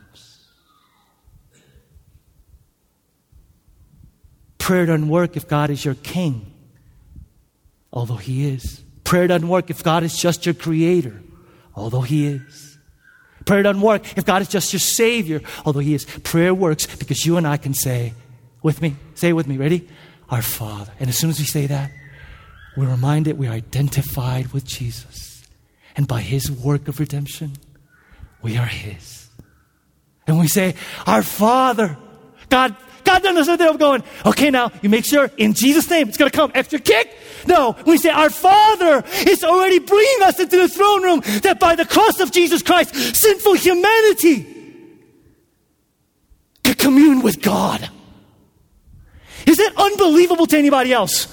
Prayer 4.58 4.86
doesn't 4.86 5.08
work 5.08 5.36
if 5.36 5.48
God 5.48 5.70
is 5.70 5.84
your 5.84 5.96
king, 5.96 6.52
although 7.92 8.16
He 8.16 8.48
is. 8.48 8.82
Prayer 9.04 9.26
doesn't 9.26 9.48
work 9.48 9.68
if 9.70 9.82
God 9.82 10.02
is 10.02 10.16
just 10.16 10.46
your 10.46 10.54
creator, 10.54 11.20
although 11.74 12.00
He 12.00 12.26
is. 12.26 12.71
Prayer 13.45 13.62
doesn't 13.62 13.82
work 13.82 14.16
if 14.16 14.24
God 14.24 14.43
is 14.43 14.49
just 14.49 14.72
your 14.72 14.80
Savior, 14.80 15.40
although 15.64 15.80
He 15.80 15.95
is. 15.95 16.05
Prayer 16.05 16.55
works 16.55 16.86
because 16.97 17.24
you 17.26 17.36
and 17.36 17.47
I 17.47 17.57
can 17.57 17.74
say, 17.74 18.14
with 18.62 18.80
me, 18.80 18.97
say 19.14 19.30
it 19.30 19.32
with 19.32 19.47
me, 19.47 19.57
ready? 19.57 19.88
Our 20.30 20.43
Father. 20.43 20.93
And 21.01 21.09
as 21.09 21.16
soon 21.16 21.30
as 21.30 21.38
we 21.38 21.45
say 21.45 21.66
that, 21.66 21.90
we're 22.76 22.88
reminded 22.88 23.38
we're 23.38 23.51
identified 23.51 24.53
with 24.53 24.64
Jesus. 24.64 25.47
And 25.97 26.09
by 26.09 26.20
his 26.20 26.51
work 26.51 26.88
of 26.88 27.01
redemption, 27.01 27.53
we 28.40 28.57
are 28.57 28.66
his. 28.66 29.28
And 30.26 30.38
we 30.38 30.49
say, 30.49 30.74
Our 31.07 31.22
Father, 31.22 31.97
God, 32.49 32.76
God 33.12 33.22
doesn't 33.22 33.58
sit 33.58 33.78
going, 33.78 34.02
okay, 34.24 34.50
now 34.50 34.72
you 34.80 34.88
make 34.88 35.04
sure 35.04 35.30
in 35.36 35.52
Jesus' 35.52 35.88
name 35.90 36.08
it's 36.08 36.16
going 36.16 36.30
to 36.30 36.36
come. 36.36 36.50
Extra 36.54 36.78
kick? 36.78 37.14
No. 37.46 37.76
We 37.86 37.98
say, 37.98 38.08
our 38.08 38.30
Father 38.30 39.04
is 39.26 39.44
already 39.44 39.80
bringing 39.80 40.22
us 40.22 40.40
into 40.40 40.56
the 40.56 40.68
throne 40.68 41.02
room 41.02 41.20
that 41.42 41.60
by 41.60 41.74
the 41.74 41.84
cross 41.84 42.20
of 42.20 42.32
Jesus 42.32 42.62
Christ, 42.62 42.94
sinful 42.94 43.54
humanity 43.54 44.46
could 46.64 46.78
commune 46.78 47.22
with 47.22 47.42
God. 47.42 47.90
Is 49.46 49.58
that 49.58 49.72
unbelievable 49.76 50.46
to 50.46 50.56
anybody 50.56 50.92
else? 50.92 51.26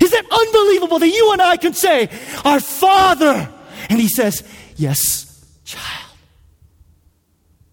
Is 0.00 0.10
that 0.12 0.24
unbelievable 0.30 1.00
that 1.00 1.08
you 1.08 1.32
and 1.32 1.42
I 1.42 1.56
can 1.56 1.74
say, 1.74 2.08
Our 2.44 2.60
Father? 2.60 3.52
And 3.88 3.98
He 3.98 4.08
says, 4.08 4.44
Yes, 4.76 5.44
child. 5.64 6.12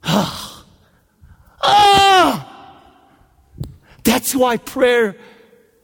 Ah. 0.03 0.65
Ah. 1.61 2.52
That's 4.03 4.35
why 4.35 4.57
prayer 4.57 5.15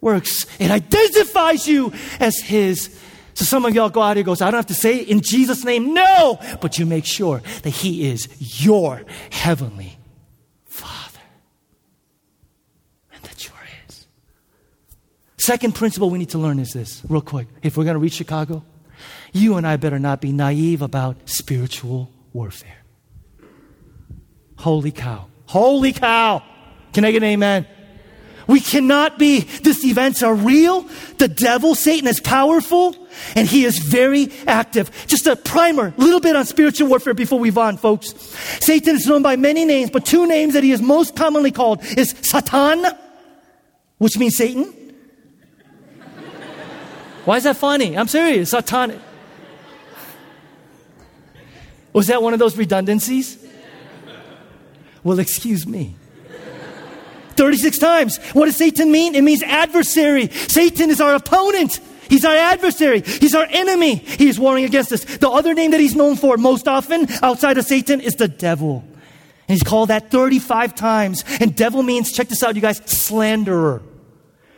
works. 0.01 0.45
It 0.59 0.71
identifies 0.71 1.67
you 1.67 1.93
as 2.19 2.39
His. 2.39 2.97
So 3.33 3.45
some 3.45 3.65
of 3.65 3.73
y'all 3.73 3.89
go 3.89 4.01
out 4.01 4.17
here 4.17 4.21
and 4.21 4.25
goes, 4.25 4.41
I 4.41 4.51
don't 4.51 4.57
have 4.57 4.67
to 4.67 4.73
say 4.73 4.97
in 4.97 5.21
Jesus' 5.21 5.63
name, 5.63 5.93
no, 5.93 6.39
but 6.61 6.77
you 6.77 6.85
make 6.85 7.05
sure 7.05 7.41
that 7.63 7.69
He 7.69 8.09
is 8.09 8.27
your 8.65 9.03
heavenly 9.29 9.97
Father 10.65 11.19
and 13.13 13.23
that 13.23 13.47
you 13.47 13.53
are 13.53 13.65
His. 13.85 14.07
Second 15.37 15.75
principle 15.75 16.09
we 16.09 16.19
need 16.19 16.29
to 16.29 16.37
learn 16.37 16.59
is 16.59 16.73
this, 16.73 17.01
real 17.07 17.21
quick. 17.21 17.47
If 17.63 17.77
we're 17.77 17.85
going 17.85 17.95
to 17.95 17.99
reach 17.99 18.13
Chicago, 18.13 18.63
you 19.31 19.55
and 19.55 19.65
I 19.65 19.77
better 19.77 19.99
not 19.99 20.19
be 20.19 20.33
naive 20.33 20.81
about 20.81 21.17
spiritual 21.29 22.11
warfare. 22.33 22.83
Holy 24.57 24.91
cow. 24.91 25.27
Holy 25.45 25.93
cow. 25.93 26.43
Can 26.91 27.05
I 27.05 27.11
get 27.11 27.23
an 27.23 27.29
amen? 27.29 27.65
We 28.49 28.59
cannot 28.59 29.19
be, 29.19 29.41
these 29.41 29.85
events 29.85 30.23
are 30.23 30.33
real. 30.33 30.81
The 31.19 31.27
devil, 31.27 31.75
Satan, 31.75 32.07
is 32.07 32.19
powerful 32.19 32.95
and 33.35 33.47
he 33.47 33.63
is 33.63 33.77
very 33.77 34.31
active. 34.47 34.89
Just 35.05 35.27
a 35.27 35.35
primer, 35.35 35.93
a 35.95 36.01
little 36.01 36.19
bit 36.19 36.35
on 36.35 36.47
spiritual 36.47 36.87
warfare 36.87 37.13
before 37.13 37.37
we 37.37 37.49
move 37.49 37.59
on, 37.59 37.77
folks. 37.77 38.09
Satan 38.59 38.95
is 38.95 39.05
known 39.05 39.21
by 39.21 39.35
many 39.35 39.65
names, 39.65 39.91
but 39.91 40.03
two 40.03 40.25
names 40.25 40.55
that 40.55 40.63
he 40.63 40.71
is 40.71 40.81
most 40.81 41.15
commonly 41.15 41.51
called 41.51 41.83
is 41.95 42.15
Satan, 42.23 42.87
which 43.99 44.17
means 44.17 44.35
Satan, 44.35 44.73
why 47.25 47.37
is 47.37 47.43
that 47.43 47.55
funny? 47.55 47.95
I'm 47.95 48.07
serious. 48.07 48.49
Satan. 48.49 48.99
Was 51.93 52.07
that 52.07 52.23
one 52.23 52.33
of 52.33 52.39
those 52.39 52.57
redundancies? 52.57 53.37
Well, 55.03 55.19
excuse 55.19 55.67
me. 55.67 55.95
36 57.39 57.77
times. 57.77 58.17
What 58.33 58.47
does 58.47 58.57
Satan 58.57 58.91
mean? 58.91 59.15
It 59.15 59.23
means 59.23 59.41
adversary. 59.43 60.27
Satan 60.27 60.89
is 60.89 60.99
our 60.99 61.15
opponent. 61.15 61.79
He's 62.09 62.25
our 62.25 62.35
adversary. 62.35 62.99
He's 62.99 63.33
our 63.33 63.47
enemy. 63.49 63.95
He's 63.95 64.37
warring 64.37 64.65
against 64.65 64.91
us. 64.91 65.05
The 65.05 65.29
other 65.29 65.53
name 65.53 65.71
that 65.71 65.79
he's 65.79 65.95
known 65.95 66.17
for 66.17 66.35
most 66.35 66.67
often 66.67 67.07
outside 67.23 67.57
of 67.57 67.63
Satan 67.63 68.01
is 68.01 68.15
the 68.15 68.27
devil. 68.27 68.83
And 68.83 69.55
he's 69.55 69.63
called 69.63 69.87
that 69.87 70.11
35 70.11 70.75
times. 70.75 71.23
And 71.39 71.55
devil 71.55 71.81
means, 71.81 72.11
check 72.11 72.27
this 72.27 72.43
out, 72.43 72.55
you 72.55 72.61
guys, 72.61 72.81
slanderer. 72.85 73.81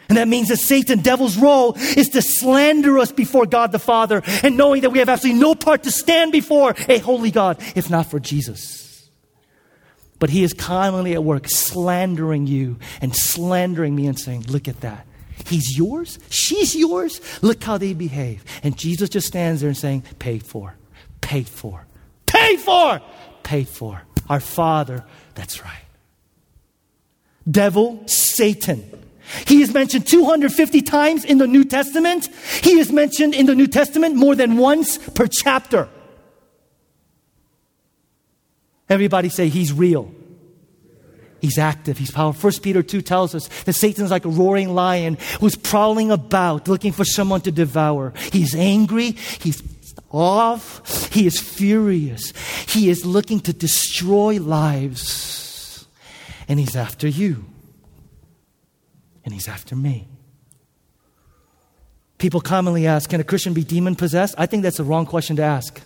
And 0.10 0.18
that 0.18 0.28
means 0.28 0.48
that 0.48 0.58
Satan, 0.58 1.02
devil's 1.02 1.38
role 1.38 1.76
is 1.76 2.10
to 2.10 2.24
slander 2.24 2.98
us 2.98 3.12
before 3.12 3.46
God 3.46 3.72
the 3.72 3.80
Father 3.80 4.24
and 4.42 4.58
knowing 4.58 4.82
that 4.82 4.90
we 4.90 4.98
have 4.98 5.08
absolutely 5.08 5.40
no 5.40 5.54
part 5.54 5.84
to 5.84 5.92
stand 5.92 6.32
before 6.32 6.74
a 6.90 6.98
holy 6.98 7.30
God 7.30 7.62
if 7.76 7.92
not 7.92 8.08
for 8.08 8.20
Jesus. 8.20 8.81
But 10.22 10.30
he 10.30 10.44
is 10.44 10.54
commonly 10.54 11.14
at 11.14 11.24
work 11.26 11.50
slandering 11.50 12.48
you 12.48 12.78
and 13.02 13.14
slandering 13.14 13.94
me 13.94 14.08
and 14.08 14.18
saying, 14.18 14.44
Look 14.44 14.70
at 14.70 14.80
that. 14.80 15.06
He's 15.46 15.78
yours. 15.78 16.18
She's 16.30 16.76
yours. 16.76 17.20
Look 17.42 17.62
how 17.62 17.78
they 17.78 17.94
behave. 17.94 18.46
And 18.64 18.78
Jesus 18.78 19.10
just 19.10 19.28
stands 19.28 19.60
there 19.60 19.68
and 19.68 19.78
saying, 19.78 20.04
Paid 20.20 20.46
for, 20.46 20.78
paid 21.20 21.50
for, 21.50 21.86
paid 22.26 22.60
for, 22.60 23.02
paid 23.44 23.68
for. 23.68 24.04
Our 24.30 24.40
Father, 24.40 25.04
that's 25.36 25.62
right. 25.62 25.84
Devil, 27.50 28.04
Satan 28.06 29.02
he 29.46 29.62
is 29.62 29.74
mentioned 29.74 30.08
250 30.08 30.82
times 30.82 31.24
in 31.24 31.38
the 31.38 31.48
New 31.48 31.64
Testament. 31.64 32.28
He 32.62 32.80
is 32.80 32.92
mentioned 32.92 33.34
in 33.34 33.46
the 33.46 33.56
New 33.56 33.68
Testament 33.68 34.16
more 34.16 34.36
than 34.36 34.58
once 34.58 34.98
per 34.98 35.28
chapter. 35.28 35.88
Everybody 38.92 39.30
say 39.30 39.48
he's 39.48 39.72
real. 39.72 40.14
He's 41.40 41.58
active. 41.58 41.98
He's 41.98 42.12
powerful. 42.12 42.42
First 42.42 42.62
Peter 42.62 42.84
2 42.84 43.02
tells 43.02 43.34
us 43.34 43.48
that 43.64 43.72
Satan's 43.72 44.12
like 44.12 44.26
a 44.26 44.30
roaring 44.30 44.76
lion 44.76 45.18
who's 45.40 45.56
prowling 45.56 46.12
about 46.12 46.68
looking 46.68 46.92
for 46.92 47.06
someone 47.06 47.40
to 47.42 47.54
devour. 47.54 48.14
He's 48.34 48.54
angry. 48.54 49.12
He's 49.12 49.64
off. 50.12 51.10
He 51.14 51.26
is 51.26 51.40
furious. 51.40 52.34
He 52.68 52.90
is 52.90 53.06
looking 53.06 53.40
to 53.40 53.54
destroy 53.54 54.42
lives. 54.42 55.88
And 56.50 56.60
he's 56.60 56.76
after 56.76 57.08
you 57.08 57.46
and 59.24 59.34
he's 59.34 59.48
after 59.48 59.74
me. 59.74 60.10
People 62.18 62.42
commonly 62.42 62.88
ask, 62.88 63.10
can 63.10 63.22
a 63.22 63.24
Christian 63.24 63.54
be 63.54 63.64
demon 63.64 63.96
possessed? 63.96 64.36
I 64.38 64.48
think 64.48 64.64
that's 64.64 64.78
the 64.78 64.84
wrong 64.84 65.06
question 65.06 65.38
to 65.38 65.44
ask. 65.44 65.82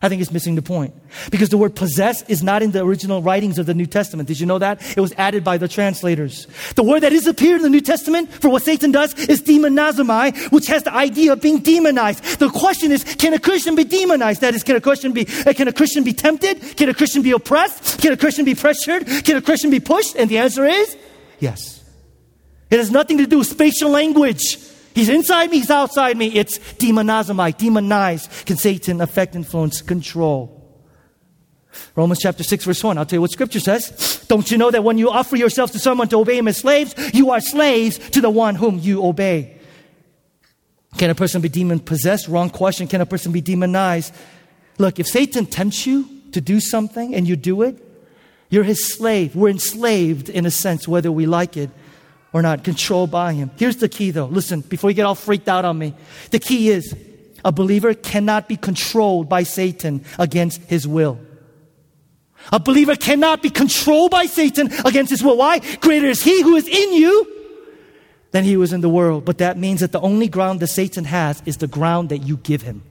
I 0.00 0.08
think 0.08 0.22
it's 0.22 0.30
missing 0.30 0.54
the 0.54 0.62
point. 0.62 0.94
Because 1.30 1.48
the 1.48 1.58
word 1.58 1.74
possess 1.74 2.22
is 2.28 2.40
not 2.40 2.62
in 2.62 2.70
the 2.70 2.84
original 2.84 3.20
writings 3.20 3.58
of 3.58 3.66
the 3.66 3.74
New 3.74 3.86
Testament. 3.86 4.28
Did 4.28 4.38
you 4.38 4.46
know 4.46 4.58
that? 4.58 4.80
It 4.96 5.00
was 5.00 5.12
added 5.14 5.42
by 5.42 5.58
the 5.58 5.66
translators. 5.66 6.46
The 6.76 6.84
word 6.84 7.00
that 7.00 7.12
is 7.12 7.26
appeared 7.26 7.56
in 7.56 7.62
the 7.62 7.70
New 7.70 7.80
Testament 7.80 8.30
for 8.30 8.48
what 8.48 8.62
Satan 8.62 8.92
does 8.92 9.12
is 9.28 9.42
demonazomai, 9.42 10.52
which 10.52 10.68
has 10.68 10.84
the 10.84 10.94
idea 10.94 11.32
of 11.32 11.42
being 11.42 11.58
demonized. 11.58 12.38
The 12.38 12.48
question 12.48 12.92
is, 12.92 13.02
can 13.02 13.34
a 13.34 13.40
Christian 13.40 13.74
be 13.74 13.82
demonized? 13.82 14.40
That 14.40 14.54
is, 14.54 14.62
can 14.62 14.76
a 14.76 14.80
Christian 14.80 15.12
be, 15.12 15.26
uh, 15.44 15.52
can 15.52 15.66
a 15.66 15.72
Christian 15.72 16.04
be 16.04 16.12
tempted? 16.12 16.76
Can 16.76 16.88
a 16.88 16.94
Christian 16.94 17.22
be 17.22 17.32
oppressed? 17.32 18.00
Can 18.00 18.12
a 18.12 18.16
Christian 18.16 18.44
be 18.44 18.54
pressured? 18.54 19.04
Can 19.24 19.36
a 19.36 19.42
Christian 19.42 19.70
be 19.70 19.80
pushed? 19.80 20.14
And 20.14 20.30
the 20.30 20.38
answer 20.38 20.64
is 20.64 20.96
yes. 21.40 21.82
It 22.70 22.78
has 22.78 22.92
nothing 22.92 23.18
to 23.18 23.26
do 23.26 23.38
with 23.38 23.48
spatial 23.48 23.90
language. 23.90 24.58
He's 24.98 25.08
inside 25.08 25.52
me, 25.52 25.58
he's 25.58 25.70
outside 25.70 26.16
me. 26.16 26.26
It's 26.34 26.58
demonizomai, 26.58 27.56
demonize. 27.56 28.44
Can 28.44 28.56
Satan 28.56 29.00
affect, 29.00 29.36
influence, 29.36 29.80
control? 29.80 30.56
Romans 31.94 32.18
chapter 32.20 32.42
6, 32.42 32.64
verse 32.64 32.82
1. 32.82 32.98
I'll 32.98 33.06
tell 33.06 33.18
you 33.18 33.20
what 33.20 33.30
scripture 33.30 33.60
says. 33.60 34.24
Don't 34.26 34.50
you 34.50 34.58
know 34.58 34.72
that 34.72 34.82
when 34.82 34.98
you 34.98 35.08
offer 35.08 35.36
yourselves 35.36 35.70
to 35.74 35.78
someone 35.78 36.08
to 36.08 36.16
obey 36.16 36.36
him 36.36 36.48
as 36.48 36.56
slaves, 36.56 36.96
you 37.14 37.30
are 37.30 37.40
slaves 37.40 37.96
to 38.10 38.20
the 38.20 38.28
one 38.28 38.56
whom 38.56 38.80
you 38.80 39.06
obey? 39.06 39.60
Can 40.96 41.10
a 41.10 41.14
person 41.14 41.40
be 41.40 41.48
demon 41.48 41.78
possessed? 41.78 42.26
Wrong 42.26 42.50
question. 42.50 42.88
Can 42.88 43.00
a 43.00 43.06
person 43.06 43.30
be 43.30 43.40
demonized? 43.40 44.12
Look, 44.78 44.98
if 44.98 45.06
Satan 45.06 45.46
tempts 45.46 45.86
you 45.86 46.08
to 46.32 46.40
do 46.40 46.58
something 46.58 47.14
and 47.14 47.28
you 47.28 47.36
do 47.36 47.62
it, 47.62 47.80
you're 48.50 48.64
his 48.64 48.92
slave. 48.92 49.36
We're 49.36 49.50
enslaved 49.50 50.28
in 50.28 50.44
a 50.44 50.50
sense, 50.50 50.88
whether 50.88 51.12
we 51.12 51.26
like 51.26 51.56
it 51.56 51.70
or 52.32 52.42
not, 52.42 52.64
controlled 52.64 53.10
by 53.10 53.32
Him. 53.32 53.50
Here's 53.56 53.76
the 53.76 53.88
key 53.88 54.10
though. 54.10 54.26
Listen, 54.26 54.60
before 54.60 54.90
you 54.90 54.94
get 54.94 55.06
all 55.06 55.14
freaked 55.14 55.48
out 55.48 55.64
on 55.64 55.78
me, 55.78 55.94
the 56.30 56.38
key 56.38 56.70
is 56.70 56.94
a 57.44 57.52
believer 57.52 57.94
cannot 57.94 58.48
be 58.48 58.56
controlled 58.56 59.28
by 59.28 59.42
Satan 59.42 60.04
against 60.18 60.60
his 60.62 60.86
will. 60.86 61.20
A 62.52 62.60
believer 62.60 62.96
cannot 62.96 63.42
be 63.42 63.50
controlled 63.50 64.10
by 64.10 64.26
Satan 64.26 64.70
against 64.84 65.10
his 65.10 65.22
will. 65.22 65.36
Why? 65.36 65.58
Greater 65.76 66.06
is 66.06 66.22
he 66.22 66.42
who 66.42 66.56
is 66.56 66.66
in 66.66 66.94
you 66.94 67.26
than 68.30 68.44
he 68.44 68.52
who 68.52 68.62
is 68.62 68.72
in 68.72 68.80
the 68.80 68.88
world. 68.88 69.24
But 69.24 69.38
that 69.38 69.58
means 69.58 69.80
that 69.80 69.92
the 69.92 70.00
only 70.00 70.28
ground 70.28 70.60
that 70.60 70.68
Satan 70.68 71.04
has 71.04 71.42
is 71.46 71.58
the 71.58 71.66
ground 71.66 72.10
that 72.10 72.18
you 72.18 72.36
give 72.36 72.62
him. 72.62 72.82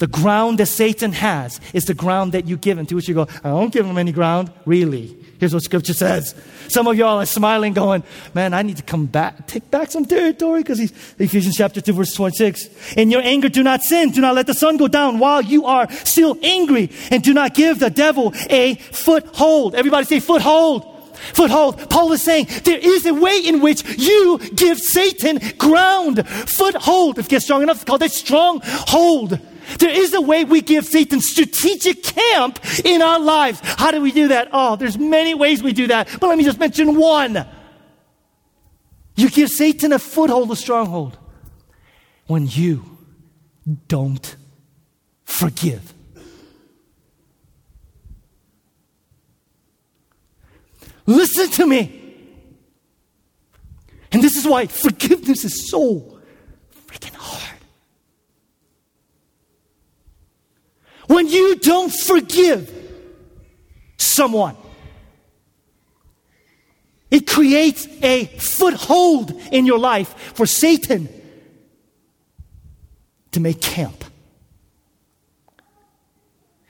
The 0.00 0.06
ground 0.06 0.58
that 0.58 0.66
Satan 0.66 1.12
has 1.12 1.60
is 1.74 1.84
the 1.84 1.92
ground 1.92 2.32
that 2.32 2.48
you 2.48 2.56
give 2.56 2.78
him. 2.78 2.86
To 2.86 2.94
which 2.94 3.06
you 3.06 3.14
go, 3.14 3.26
I 3.44 3.50
don't 3.50 3.70
give 3.70 3.84
him 3.84 3.98
any 3.98 4.12
ground. 4.12 4.50
Really? 4.64 5.14
Here's 5.38 5.52
what 5.52 5.62
scripture 5.62 5.92
says. 5.92 6.34
Some 6.68 6.86
of 6.86 6.96
y'all 6.96 7.20
are 7.20 7.26
smiling, 7.26 7.74
going, 7.74 8.02
Man, 8.32 8.54
I 8.54 8.62
need 8.62 8.78
to 8.78 8.82
come 8.82 9.04
back, 9.04 9.46
take 9.46 9.70
back 9.70 9.90
some 9.90 10.06
territory 10.06 10.62
because 10.62 10.78
he's 10.78 10.92
Ephesians 11.18 11.54
chapter 11.54 11.82
2, 11.82 11.92
verse 11.92 12.14
26. 12.14 12.94
In 12.94 13.10
your 13.10 13.20
anger, 13.20 13.50
do 13.50 13.62
not 13.62 13.82
sin. 13.82 14.10
Do 14.10 14.22
not 14.22 14.34
let 14.34 14.46
the 14.46 14.54
sun 14.54 14.78
go 14.78 14.88
down 14.88 15.18
while 15.18 15.42
you 15.42 15.66
are 15.66 15.90
still 15.92 16.38
angry. 16.42 16.90
And 17.10 17.22
do 17.22 17.34
not 17.34 17.52
give 17.52 17.78
the 17.78 17.90
devil 17.90 18.32
a 18.48 18.76
foothold. 18.76 19.74
Everybody 19.74 20.06
say 20.06 20.20
foothold. 20.20 20.86
Foothold. 21.34 21.90
Paul 21.90 22.10
is 22.12 22.22
saying 22.22 22.46
there 22.64 22.78
is 22.78 23.04
a 23.04 23.12
way 23.12 23.38
in 23.44 23.60
which 23.60 23.84
you 23.98 24.38
give 24.54 24.78
Satan 24.78 25.40
ground. 25.58 26.26
Foothold. 26.26 27.18
If 27.18 27.26
it 27.26 27.28
gets 27.28 27.44
strong 27.44 27.62
enough, 27.62 27.76
it's 27.76 27.84
called 27.84 28.02
a 28.02 28.08
stronghold. 28.08 29.38
There 29.78 29.90
is 29.90 30.14
a 30.14 30.20
way 30.20 30.44
we 30.44 30.60
give 30.60 30.84
Satan 30.84 31.20
strategic 31.20 32.02
camp 32.02 32.58
in 32.84 33.02
our 33.02 33.20
lives. 33.20 33.60
How 33.62 33.90
do 33.90 34.00
we 34.00 34.12
do 34.12 34.28
that? 34.28 34.48
Oh, 34.52 34.76
there's 34.76 34.98
many 34.98 35.34
ways 35.34 35.62
we 35.62 35.72
do 35.72 35.86
that, 35.88 36.08
but 36.20 36.28
let 36.28 36.38
me 36.38 36.44
just 36.44 36.58
mention 36.58 36.96
one. 36.96 37.46
You 39.16 39.30
give 39.30 39.48
Satan 39.50 39.92
a 39.92 39.98
foothold, 39.98 40.50
a 40.50 40.56
stronghold, 40.56 41.18
when 42.26 42.46
you 42.46 42.98
don't 43.88 44.36
forgive. 45.24 45.94
Listen 51.06 51.50
to 51.50 51.66
me. 51.66 51.96
And 54.12 54.22
this 54.22 54.36
is 54.36 54.46
why 54.46 54.66
forgiveness 54.66 55.44
is 55.44 55.70
so 55.70 56.20
freaking 56.86 57.14
hard. 57.14 57.49
When 61.10 61.26
you 61.26 61.56
don't 61.56 61.92
forgive 61.92 62.72
someone, 63.96 64.56
it 67.10 67.26
creates 67.26 67.88
a 68.00 68.26
foothold 68.26 69.32
in 69.50 69.66
your 69.66 69.80
life 69.80 70.14
for 70.36 70.46
Satan 70.46 71.08
to 73.32 73.40
make 73.40 73.60
camp. 73.60 74.04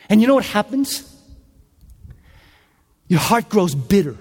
And 0.09 0.23
you 0.23 0.27
know 0.27 0.37
what 0.37 0.47
happens? 0.47 1.05
Your 3.09 3.21
heart 3.21 3.51
grows 3.51 3.75
bitter. 3.75 4.17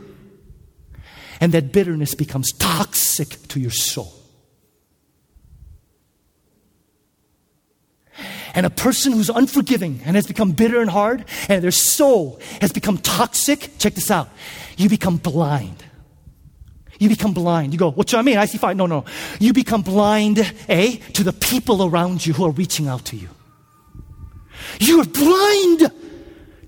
And 1.40 1.54
that 1.54 1.72
bitterness 1.72 2.14
becomes 2.14 2.52
toxic 2.52 3.48
to 3.48 3.60
your 3.62 3.72
soul. 3.72 4.19
And 8.54 8.66
a 8.66 8.70
person 8.70 9.14
who's 9.14 9.30
unforgiving 9.30 10.02
and 10.06 10.16
has 10.16 10.28
become 10.28 10.52
bitter 10.52 10.82
and 10.82 10.90
hard, 10.90 11.26
and 11.48 11.64
their 11.64 11.72
soul 11.72 12.40
has 12.62 12.72
become 12.72 12.98
toxic, 12.98 13.72
check 13.78 13.94
this 13.96 14.10
out. 14.12 14.30
You 14.78 14.90
become 14.90 15.18
blind. 15.18 15.84
You 17.00 17.10
become 17.10 17.34
blind. 17.34 17.74
You 17.74 17.80
go, 17.80 17.92
what 17.92 18.08
do 18.08 18.18
I 18.18 18.22
mean? 18.22 18.38
I 18.38 18.46
see 18.46 18.58
fire. 18.58 18.76
No, 18.76 18.86
no. 18.86 19.06
You 19.40 19.54
become 19.54 19.82
blind, 19.82 20.54
A, 20.68 20.98
to 21.14 21.24
the 21.24 21.34
people 21.34 21.86
around 21.86 22.26
you 22.26 22.34
who 22.34 22.46
are 22.46 22.52
reaching 22.52 22.88
out 22.88 23.06
to 23.06 23.16
you. 23.16 23.30
You 24.80 25.02
are 25.02 25.06
blind 25.06 25.92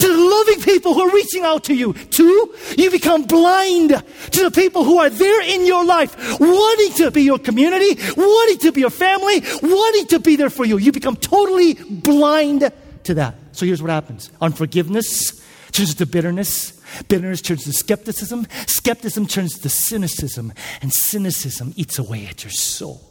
to 0.01 0.07
the 0.07 0.23
loving 0.23 0.61
people 0.61 0.93
who 0.93 1.01
are 1.01 1.13
reaching 1.13 1.43
out 1.43 1.63
to 1.65 1.75
you. 1.75 1.93
Two, 1.93 2.53
you 2.77 2.89
become 2.89 3.23
blind 3.23 3.89
to 4.31 4.43
the 4.43 4.51
people 4.51 4.83
who 4.83 4.97
are 4.97 5.09
there 5.09 5.41
in 5.43 5.65
your 5.65 5.85
life, 5.85 6.39
wanting 6.39 6.93
to 6.93 7.11
be 7.11 7.21
your 7.21 7.37
community, 7.37 8.01
wanting 8.17 8.57
to 8.57 8.71
be 8.71 8.81
your 8.81 8.89
family, 8.89 9.41
wanting 9.61 10.07
to 10.07 10.19
be 10.19 10.35
there 10.35 10.49
for 10.49 10.65
you. 10.65 10.77
You 10.77 10.91
become 10.91 11.15
totally 11.15 11.75
blind 11.75 12.71
to 13.03 13.13
that. 13.13 13.35
So 13.51 13.65
here's 13.65 13.81
what 13.81 13.91
happens 13.91 14.31
unforgiveness 14.41 15.39
turns 15.71 15.91
into 15.91 16.05
bitterness. 16.05 16.79
Bitterness 17.07 17.41
turns 17.41 17.63
to 17.63 17.73
skepticism. 17.73 18.47
Skepticism 18.67 19.27
turns 19.27 19.59
to 19.59 19.69
cynicism. 19.69 20.51
And 20.81 20.91
cynicism 20.91 21.73
eats 21.75 21.97
away 21.97 22.25
at 22.25 22.43
your 22.43 22.51
soul. 22.51 23.10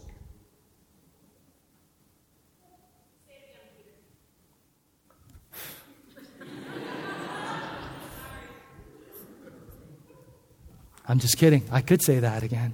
I'm 11.11 11.19
just 11.19 11.39
kidding. 11.39 11.65
I 11.73 11.81
could 11.81 12.03
say 12.03 12.21
that 12.21 12.45
again. 12.45 12.73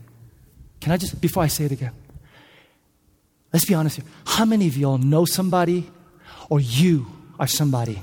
Can 0.83 0.93
I 0.93 0.99
just, 0.99 1.19
before 1.23 1.43
I 1.43 1.47
say 1.47 1.65
it 1.65 1.73
again, 1.73 1.93
let's 3.51 3.65
be 3.65 3.73
honest 3.73 3.97
here. 3.97 4.05
How 4.27 4.45
many 4.45 4.69
of 4.69 4.77
y'all 4.77 4.99
know 4.99 5.25
somebody 5.25 5.91
or 6.51 6.61
you 6.61 7.07
are 7.41 7.47
somebody 7.47 7.99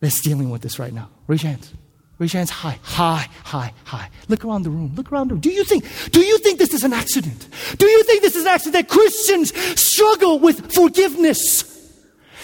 that's 0.00 0.22
dealing 0.22 0.48
with 0.48 0.62
this 0.62 0.78
right 0.78 0.94
now? 0.94 1.10
Raise 1.26 1.42
your 1.42 1.52
hands. 1.52 1.74
Raise 2.18 2.32
your 2.32 2.38
hands 2.38 2.48
high, 2.48 2.78
high, 2.82 3.28
high, 3.44 3.74
high. 3.84 4.08
Look 4.28 4.46
around 4.46 4.62
the 4.62 4.70
room. 4.70 4.94
Look 4.94 5.12
around 5.12 5.28
the 5.28 5.34
room. 5.34 5.42
Do 5.42 5.50
you 5.50 5.64
think, 5.64 5.84
do 6.10 6.20
you 6.20 6.38
think 6.38 6.58
this 6.58 6.72
is 6.72 6.82
an 6.82 6.94
accident? 6.94 7.48
Do 7.76 7.86
you 7.86 8.02
think 8.04 8.22
this 8.22 8.34
is 8.34 8.44
an 8.44 8.48
accident 8.48 8.88
that 8.88 8.88
Christians 8.88 9.54
struggle 9.78 10.38
with 10.38 10.72
forgiveness? 10.72 11.71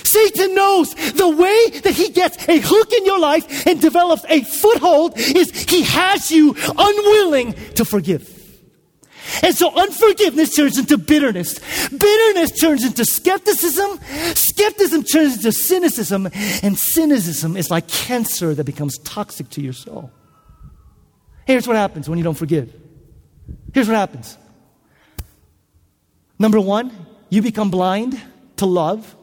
Satan 0.08 0.54
knows 0.54 0.94
the 0.94 1.28
way 1.28 1.80
that 1.80 1.94
he 1.94 2.10
gets 2.10 2.48
a 2.48 2.58
hook 2.58 2.92
in 2.92 3.04
your 3.04 3.18
life 3.18 3.66
and 3.66 3.80
develops 3.80 4.24
a 4.28 4.42
foothold 4.42 5.18
is 5.18 5.50
he 5.70 5.82
has 5.82 6.30
you 6.30 6.56
unwilling 6.76 7.52
to 7.74 7.84
forgive. 7.84 8.34
And 9.42 9.54
so 9.54 9.74
unforgiveness 9.74 10.54
turns 10.54 10.78
into 10.78 10.96
bitterness. 10.96 11.58
Bitterness 11.88 12.58
turns 12.58 12.84
into 12.84 13.04
skepticism. 13.04 13.98
Skepticism 14.34 15.04
turns 15.04 15.36
into 15.36 15.52
cynicism. 15.52 16.28
And 16.62 16.78
cynicism 16.78 17.56
is 17.56 17.70
like 17.70 17.88
cancer 17.88 18.54
that 18.54 18.64
becomes 18.64 18.98
toxic 18.98 19.50
to 19.50 19.60
your 19.60 19.74
soul. 19.74 20.10
Here's 21.46 21.66
what 21.66 21.76
happens 21.76 22.08
when 22.08 22.18
you 22.18 22.24
don't 22.24 22.34
forgive. 22.34 22.74
Here's 23.72 23.86
what 23.86 23.96
happens. 23.96 24.36
Number 26.38 26.60
one, 26.60 26.92
you 27.30 27.42
become 27.42 27.70
blind 27.70 28.20
to 28.56 28.66
love. 28.66 29.14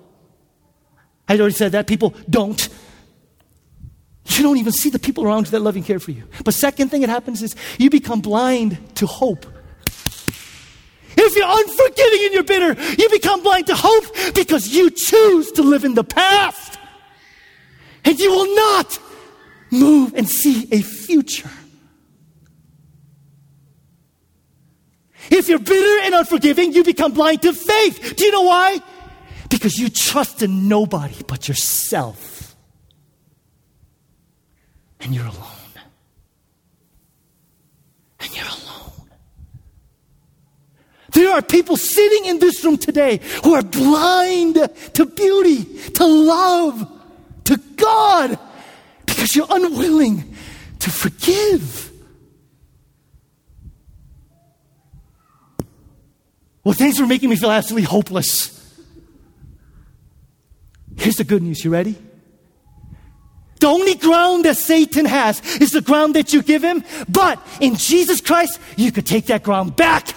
I 1.28 1.38
already 1.38 1.56
said 1.56 1.72
that. 1.72 1.88
People 1.88 2.14
don't. 2.30 2.70
You 4.28 4.44
don't 4.44 4.58
even 4.58 4.74
see 4.74 4.90
the 4.90 5.00
people 5.00 5.24
around 5.24 5.46
you 5.46 5.52
that 5.52 5.62
love 5.62 5.76
and 5.76 5.86
care 5.86 6.00
for 6.00 6.12
you. 6.12 6.24
But 6.44 6.54
second 6.54 6.90
thing 6.90 7.02
that 7.02 7.10
happens 7.10 7.42
is 7.42 7.56
you 7.78 7.90
become 7.90 8.22
blind 8.22 8.78
to 8.96 9.06
hope. 9.06 9.46
If 11.18 11.36
you're 11.36 11.48
unforgiving 11.48 12.26
and 12.26 12.34
you're 12.34 12.44
bitter, 12.44 13.02
you 13.02 13.10
become 13.10 13.42
blind 13.42 13.68
to 13.68 13.76
hope 13.76 14.36
because 14.36 14.68
you 14.68 14.90
choose 14.90 15.52
to 15.54 15.64
live 15.64 15.84
in 15.86 15.94
the 15.94 16.04
past. 16.04 16.78
And 18.04 18.20
you 18.20 18.32
will 18.32 18.56
not 18.56 19.00
move 19.72 20.14
and 20.16 20.28
see 20.28 20.68
a 20.72 20.82
future. 20.82 21.50
If 25.32 25.50
you're 25.50 25.60
bitter 25.60 26.06
and 26.06 26.14
unforgiving, 26.14 26.74
you 26.74 26.84
become 26.84 27.14
blind 27.14 27.42
to 27.44 27.54
faith. 27.54 28.16
Do 28.16 28.26
you 28.26 28.32
know 28.32 28.44
why? 28.44 28.80
Because 29.50 29.78
you 29.78 29.90
trust 29.90 30.42
in 30.42 30.68
nobody 30.68 31.22
but 31.28 31.48
yourself. 31.48 32.56
And 35.00 35.14
you're 35.14 35.26
alone. 35.26 35.72
And 38.20 38.36
you're 38.36 38.46
alone. 38.46 39.10
There 41.14 41.32
are 41.32 41.42
people 41.42 41.78
sitting 41.78 42.26
in 42.26 42.40
this 42.40 42.64
room 42.66 42.78
today 42.78 43.22
who 43.44 43.54
are 43.54 43.62
blind 43.62 44.56
to 44.96 45.06
beauty, 45.06 45.64
to 45.92 46.06
love, 46.06 46.92
to 47.46 47.58
God, 47.78 48.38
because 49.06 49.36
you're 49.36 49.48
unwilling 49.50 50.36
to 50.80 50.90
forgive. 50.90 51.92
Well, 56.64 56.74
things 56.74 57.00
were 57.00 57.08
making 57.08 57.30
me 57.30 57.36
feel 57.36 57.52
absolutely 57.52 57.86
hopeless. 57.86 58.55
Here's 60.98 61.16
the 61.16 61.24
good 61.24 61.44
news. 61.44 61.64
You 61.64 61.72
ready? 61.72 61.96
The 63.60 63.68
only 63.68 63.96
ground 63.96 64.46
that 64.46 64.58
Satan 64.58 65.06
has 65.06 65.42
is 65.58 65.72
the 65.72 65.82
ground 65.82 66.16
that 66.16 66.34
you 66.34 66.44
give 66.44 66.64
him. 66.64 66.84
But 67.08 67.40
in 67.62 67.76
Jesus 67.76 68.22
Christ, 68.22 68.60
you 68.76 68.92
could 68.92 69.06
take 69.06 69.28
that 69.28 69.44
ground 69.44 69.76
back. 69.76 70.14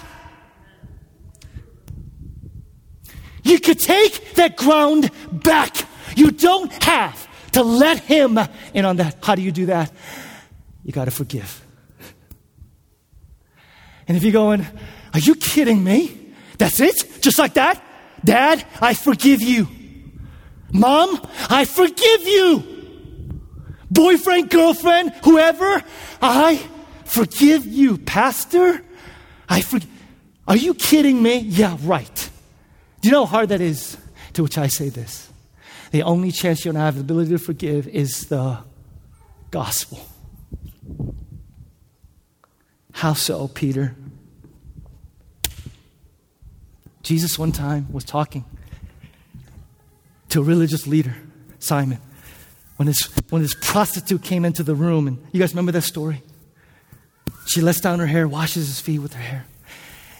You 3.43 3.59
could 3.59 3.79
take 3.79 4.35
that 4.35 4.57
ground 4.57 5.09
back. 5.31 5.75
You 6.15 6.31
don't 6.31 6.71
have 6.83 7.27
to 7.53 7.63
let 7.63 7.99
him 7.99 8.37
in 8.73 8.85
on 8.85 8.97
that. 8.97 9.17
How 9.23 9.35
do 9.35 9.41
you 9.41 9.51
do 9.51 9.67
that? 9.67 9.91
You 10.83 10.91
got 10.91 11.05
to 11.05 11.11
forgive. 11.11 11.63
And 14.07 14.17
if 14.17 14.23
you're 14.23 14.33
going, 14.33 14.65
are 15.13 15.19
you 15.19 15.35
kidding 15.35 15.83
me? 15.83 16.33
That's 16.57 16.79
it? 16.79 17.21
Just 17.21 17.39
like 17.39 17.53
that? 17.53 17.81
Dad, 18.23 18.65
I 18.81 18.93
forgive 18.93 19.41
you. 19.41 19.67
Mom, 20.71 21.19
I 21.49 21.65
forgive 21.65 22.21
you. 22.23 22.63
Boyfriend, 23.91 24.49
girlfriend, 24.49 25.13
whoever, 25.23 25.83
I 26.21 26.57
forgive 27.05 27.65
you. 27.65 27.97
Pastor, 27.97 28.83
I 29.47 29.61
forgive. 29.61 29.89
Are 30.47 30.55
you 30.57 30.73
kidding 30.73 31.21
me? 31.21 31.39
Yeah, 31.39 31.77
right. 31.81 32.29
Do 33.01 33.07
you 33.07 33.11
know 33.11 33.25
how 33.25 33.37
hard 33.37 33.49
that 33.49 33.61
is? 33.61 33.97
To 34.33 34.43
which 34.43 34.57
I 34.57 34.67
say 34.67 34.89
this 34.89 35.29
the 35.91 36.03
only 36.03 36.31
chance 36.31 36.63
you're 36.63 36.73
going 36.73 36.81
to 36.81 36.85
have 36.85 36.95
the 36.95 37.01
ability 37.01 37.31
to 37.31 37.39
forgive 37.39 37.87
is 37.87 38.27
the 38.27 38.59
gospel. 39.51 40.05
How 42.91 43.13
so, 43.13 43.47
Peter? 43.47 43.95
Jesus 47.01 47.39
one 47.39 47.51
time 47.51 47.91
was 47.91 48.03
talking 48.03 48.45
to 50.29 50.41
a 50.41 50.43
religious 50.43 50.87
leader, 50.87 51.15
Simon, 51.59 51.99
when 52.77 52.87
this, 52.87 53.09
when 53.29 53.41
this 53.41 53.55
prostitute 53.61 54.23
came 54.23 54.45
into 54.45 54.63
the 54.63 54.75
room. 54.75 55.07
And 55.07 55.17
you 55.31 55.39
guys 55.39 55.51
remember 55.51 55.71
that 55.73 55.81
story? 55.81 56.23
She 57.47 57.61
lets 57.61 57.81
down 57.81 57.99
her 57.99 58.07
hair, 58.07 58.27
washes 58.27 58.67
his 58.67 58.79
feet 58.79 58.99
with 58.99 59.13
her 59.13 59.21
hair. 59.21 59.45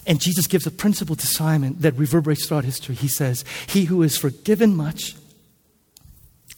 And 0.08 0.20
Jesus 0.20 0.48
gives 0.48 0.66
a 0.66 0.72
principle 0.72 1.16
to 1.16 1.28
Simon 1.28 1.76
that 1.80 1.94
reverberates 1.96 2.48
throughout 2.48 2.66
history. 2.66 2.96
He 2.96 3.08
says, 3.08 3.46
He 3.68 3.86
who 3.86 4.02
is 4.02 4.18
forgiven 4.18 4.76
much 4.76 5.16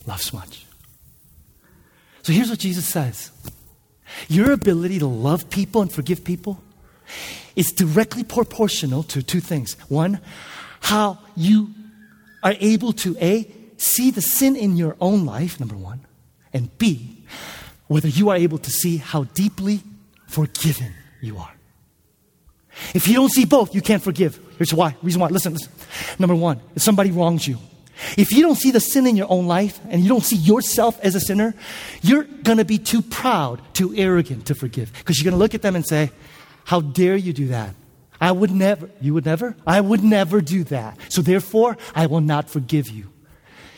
loves 0.05 0.33
much. 0.33 0.65
So 2.23 2.33
here's 2.33 2.49
what 2.49 2.59
Jesus 2.59 2.85
says 2.85 3.31
Your 4.29 4.51
ability 4.51 4.99
to 4.99 5.07
love 5.07 5.49
people 5.49 5.81
and 5.81 5.91
forgive 5.91 6.23
people 6.23 6.63
is 7.55 7.71
directly 7.71 8.23
proportional 8.23 9.03
to 9.03 9.21
two 9.21 9.41
things. 9.41 9.73
One, 9.89 10.21
how 10.79 11.19
you 11.35 11.73
are 12.43 12.55
able 12.59 12.93
to 12.93 13.15
A, 13.21 13.51
see 13.77 14.11
the 14.11 14.21
sin 14.21 14.55
in 14.55 14.77
your 14.77 14.95
own 14.99 15.25
life, 15.25 15.59
number 15.59 15.75
one, 15.75 16.01
and 16.53 16.75
B, 16.77 17.23
whether 17.87 18.07
you 18.07 18.29
are 18.29 18.35
able 18.35 18.57
to 18.57 18.71
see 18.71 18.97
how 18.97 19.23
deeply 19.23 19.81
forgiven 20.27 20.93
you 21.21 21.37
are. 21.37 21.51
If 22.93 23.07
you 23.07 23.13
don't 23.15 23.29
see 23.29 23.45
both, 23.45 23.75
you 23.75 23.81
can't 23.81 24.01
forgive. 24.01 24.39
Here's 24.57 24.73
why. 24.73 24.95
Reason 25.01 25.19
why. 25.19 25.27
Listen, 25.27 25.53
listen. 25.53 25.71
Number 26.17 26.35
one, 26.35 26.61
if 26.75 26.81
somebody 26.81 27.11
wrongs 27.11 27.47
you, 27.47 27.57
if 28.17 28.31
you 28.31 28.41
don't 28.41 28.55
see 28.55 28.71
the 28.71 28.79
sin 28.79 29.05
in 29.05 29.15
your 29.15 29.27
own 29.29 29.47
life 29.47 29.79
and 29.89 30.01
you 30.01 30.09
don't 30.09 30.23
see 30.23 30.35
yourself 30.35 30.99
as 31.01 31.15
a 31.15 31.19
sinner, 31.19 31.53
you're 32.01 32.23
going 32.23 32.57
to 32.57 32.65
be 32.65 32.77
too 32.77 33.01
proud, 33.01 33.61
too 33.73 33.93
arrogant 33.95 34.47
to 34.47 34.55
forgive. 34.55 34.91
Because 34.93 35.19
you're 35.19 35.29
going 35.29 35.37
to 35.37 35.43
look 35.43 35.53
at 35.53 35.61
them 35.61 35.75
and 35.75 35.85
say, 35.85 36.11
How 36.65 36.81
dare 36.81 37.15
you 37.15 37.33
do 37.33 37.47
that? 37.47 37.75
I 38.21 38.31
would 38.31 38.51
never. 38.51 38.89
You 39.01 39.15
would 39.15 39.25
never? 39.25 39.55
I 39.65 39.81
would 39.81 40.03
never 40.03 40.41
do 40.41 40.63
that. 40.65 40.97
So 41.09 41.23
therefore, 41.23 41.75
I 41.95 42.05
will 42.05 42.21
not 42.21 42.49
forgive 42.51 42.87
you. 42.89 43.11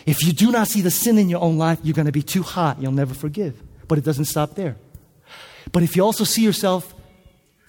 If 0.05 0.25
you 0.25 0.33
do 0.33 0.51
not 0.51 0.67
see 0.67 0.81
the 0.81 0.91
sin 0.91 1.17
in 1.17 1.29
your 1.29 1.41
own 1.41 1.57
life, 1.57 1.79
you're 1.81 1.93
going 1.93 2.07
to 2.07 2.11
be 2.11 2.21
too 2.21 2.43
hot. 2.43 2.81
You'll 2.81 2.91
never 2.91 3.13
forgive. 3.13 3.61
But 3.87 3.97
it 3.97 4.03
doesn't 4.03 4.25
stop 4.25 4.55
there. 4.55 4.75
But 5.71 5.81
if 5.81 5.95
you 5.95 6.03
also 6.03 6.25
see 6.25 6.43
yourself 6.43 6.93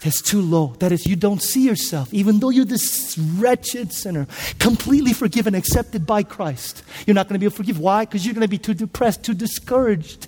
as 0.04 0.20
too 0.20 0.42
low, 0.42 0.74
that 0.80 0.90
is, 0.90 1.06
you 1.06 1.14
don't 1.14 1.40
see 1.40 1.64
yourself, 1.64 2.12
even 2.12 2.40
though 2.40 2.50
you're 2.50 2.64
this 2.64 3.16
wretched 3.16 3.92
sinner, 3.92 4.26
completely 4.58 5.12
forgiven, 5.12 5.54
accepted 5.54 6.04
by 6.04 6.24
Christ, 6.24 6.82
you're 7.06 7.14
not 7.14 7.28
going 7.28 7.34
to 7.34 7.38
be 7.38 7.46
able 7.46 7.52
to 7.52 7.56
forgive. 7.56 7.78
Why? 7.78 8.04
Because 8.04 8.26
you're 8.26 8.34
going 8.34 8.42
to 8.42 8.48
be 8.48 8.58
too 8.58 8.74
depressed, 8.74 9.22
too 9.22 9.32
discouraged, 9.32 10.26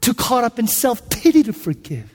too 0.00 0.14
caught 0.14 0.44
up 0.44 0.58
in 0.58 0.66
self 0.66 1.10
pity 1.10 1.42
to 1.42 1.52
forgive. 1.52 2.10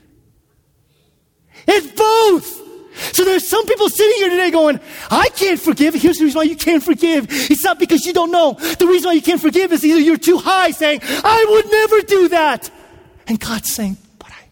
It's 1.68 1.86
both. 1.86 2.65
So 2.96 3.24
there's 3.24 3.46
some 3.46 3.66
people 3.66 3.88
sitting 3.88 4.16
here 4.18 4.30
today 4.30 4.50
going, 4.50 4.80
I 5.10 5.28
can't 5.30 5.60
forgive. 5.60 5.94
Here's 5.94 6.18
the 6.18 6.24
reason 6.24 6.38
why 6.38 6.44
you 6.44 6.56
can't 6.56 6.82
forgive. 6.82 7.26
It's 7.30 7.64
not 7.64 7.78
because 7.78 8.06
you 8.06 8.12
don't 8.12 8.30
know. 8.30 8.54
The 8.54 8.86
reason 8.86 9.08
why 9.08 9.14
you 9.14 9.22
can't 9.22 9.40
forgive 9.40 9.72
is 9.72 9.84
either 9.84 10.00
you're 10.00 10.16
too 10.16 10.38
high 10.38 10.70
saying, 10.70 11.00
I 11.02 11.46
would 11.48 11.70
never 11.70 12.00
do 12.02 12.28
that. 12.28 12.70
And 13.26 13.38
God's 13.38 13.72
saying, 13.72 13.96
but 14.18 14.30
I 14.30 14.48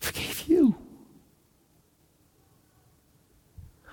forgave 0.00 0.48
you. 0.48 0.74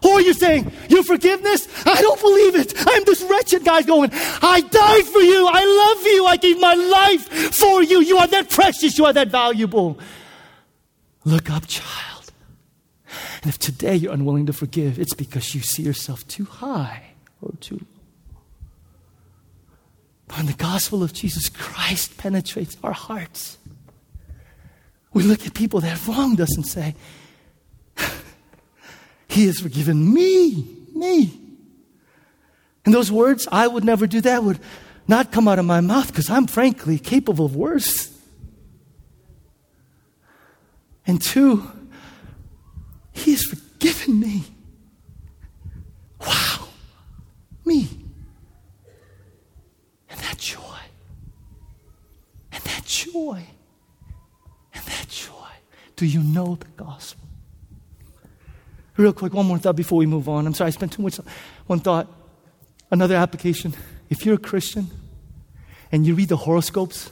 Or 0.04 0.22
you're 0.22 0.34
saying, 0.34 0.72
your 0.90 1.04
forgiveness? 1.04 1.68
I 1.86 2.02
don't 2.02 2.22
believe 2.22 2.56
it. 2.56 2.74
I'm 2.78 3.04
this 3.04 3.22
wretched 3.24 3.66
guy 3.66 3.82
going, 3.82 4.10
I 4.14 4.62
died 4.62 5.06
for 5.06 5.20
you. 5.20 5.48
I 5.52 5.96
love 5.96 6.06
you. 6.06 6.26
I 6.26 6.38
gave 6.38 6.60
my 6.60 6.74
life 6.74 7.56
for 7.56 7.84
you. 7.84 8.02
You 8.02 8.18
are 8.18 8.28
that 8.28 8.50
precious. 8.50 8.98
You 8.98 9.06
are 9.06 9.14
that 9.14 9.30
valuable. 9.30 10.00
Look 11.26 11.50
up, 11.50 11.68
child. 11.68 12.17
And 13.42 13.50
if 13.50 13.60
today 13.60 13.96
you're 13.96 14.14
unwilling 14.14 14.46
to 14.48 14.54
forgive, 14.54 15.00
it's 15.00 15.14
because 15.14 15.54
you 15.54 15.62
see 15.62 15.84
yourself 15.84 16.28
too 16.28 16.46
high 16.46 17.04
or 17.42 17.52
too 17.60 17.76
low. 17.76 18.42
But 20.28 20.38
when 20.38 20.46
the 20.48 20.54
gospel 20.54 21.04
of 21.04 21.14
Jesus 21.14 21.50
Christ 21.50 22.18
penetrates 22.18 22.78
our 22.84 22.94
hearts, 22.94 23.58
we 25.14 25.24
look 25.24 25.46
at 25.46 25.54
people 25.54 25.80
that 25.82 25.90
have 25.90 26.08
wronged 26.08 26.42
us 26.42 26.56
and 26.56 26.66
say, 26.66 26.96
He 29.28 29.46
has 29.46 29.60
forgiven 29.60 30.14
me, 30.14 30.68
me. 30.94 31.40
And 32.86 32.94
those 32.94 33.12
words, 33.12 33.48
I 33.52 33.68
would 33.68 33.84
never 33.84 34.08
do 34.08 34.22
that, 34.22 34.44
would 34.44 34.60
not 35.08 35.32
come 35.32 35.48
out 35.48 35.60
of 35.60 35.66
my 35.66 35.82
mouth 35.82 36.08
because 36.08 36.30
I'm 36.30 36.48
frankly 36.48 37.00
capable 37.00 37.46
of 37.46 37.56
worse. 37.56 38.14
And 41.06 41.22
two, 41.22 41.70
he 43.18 43.32
has 43.32 43.44
forgiven 43.44 44.20
me. 44.20 44.44
Wow. 46.22 46.68
Me. 47.66 47.88
And 50.10 50.20
that 50.20 50.38
joy. 50.38 50.62
And 52.52 52.64
that 52.64 52.86
joy. 52.86 53.44
And 54.74 54.84
that 54.86 55.08
joy. 55.10 55.32
Do 55.96 56.06
you 56.06 56.22
know 56.22 56.56
the 56.56 56.84
gospel? 56.84 57.28
Real 58.96 59.14
quick, 59.14 59.34
one 59.34 59.46
more 59.46 59.60
thought 59.60 59.76
before 59.76 60.00
we 60.00 60.06
move 60.06 60.28
on. 60.28 60.48
I'm 60.48 60.54
sorry, 60.54 60.70
I 60.70 60.72
spent 60.72 60.94
too 60.94 61.02
much. 61.04 61.18
time. 61.18 61.28
One 61.68 61.80
thought. 61.80 62.08
Another 62.90 63.16
application. 63.16 63.74
If 64.10 64.26
you're 64.26 64.36
a 64.36 64.40
Christian 64.40 64.90
and 65.92 66.06
you 66.06 66.16
read 66.16 66.30
the 66.30 66.38
horoscopes, 66.38 67.12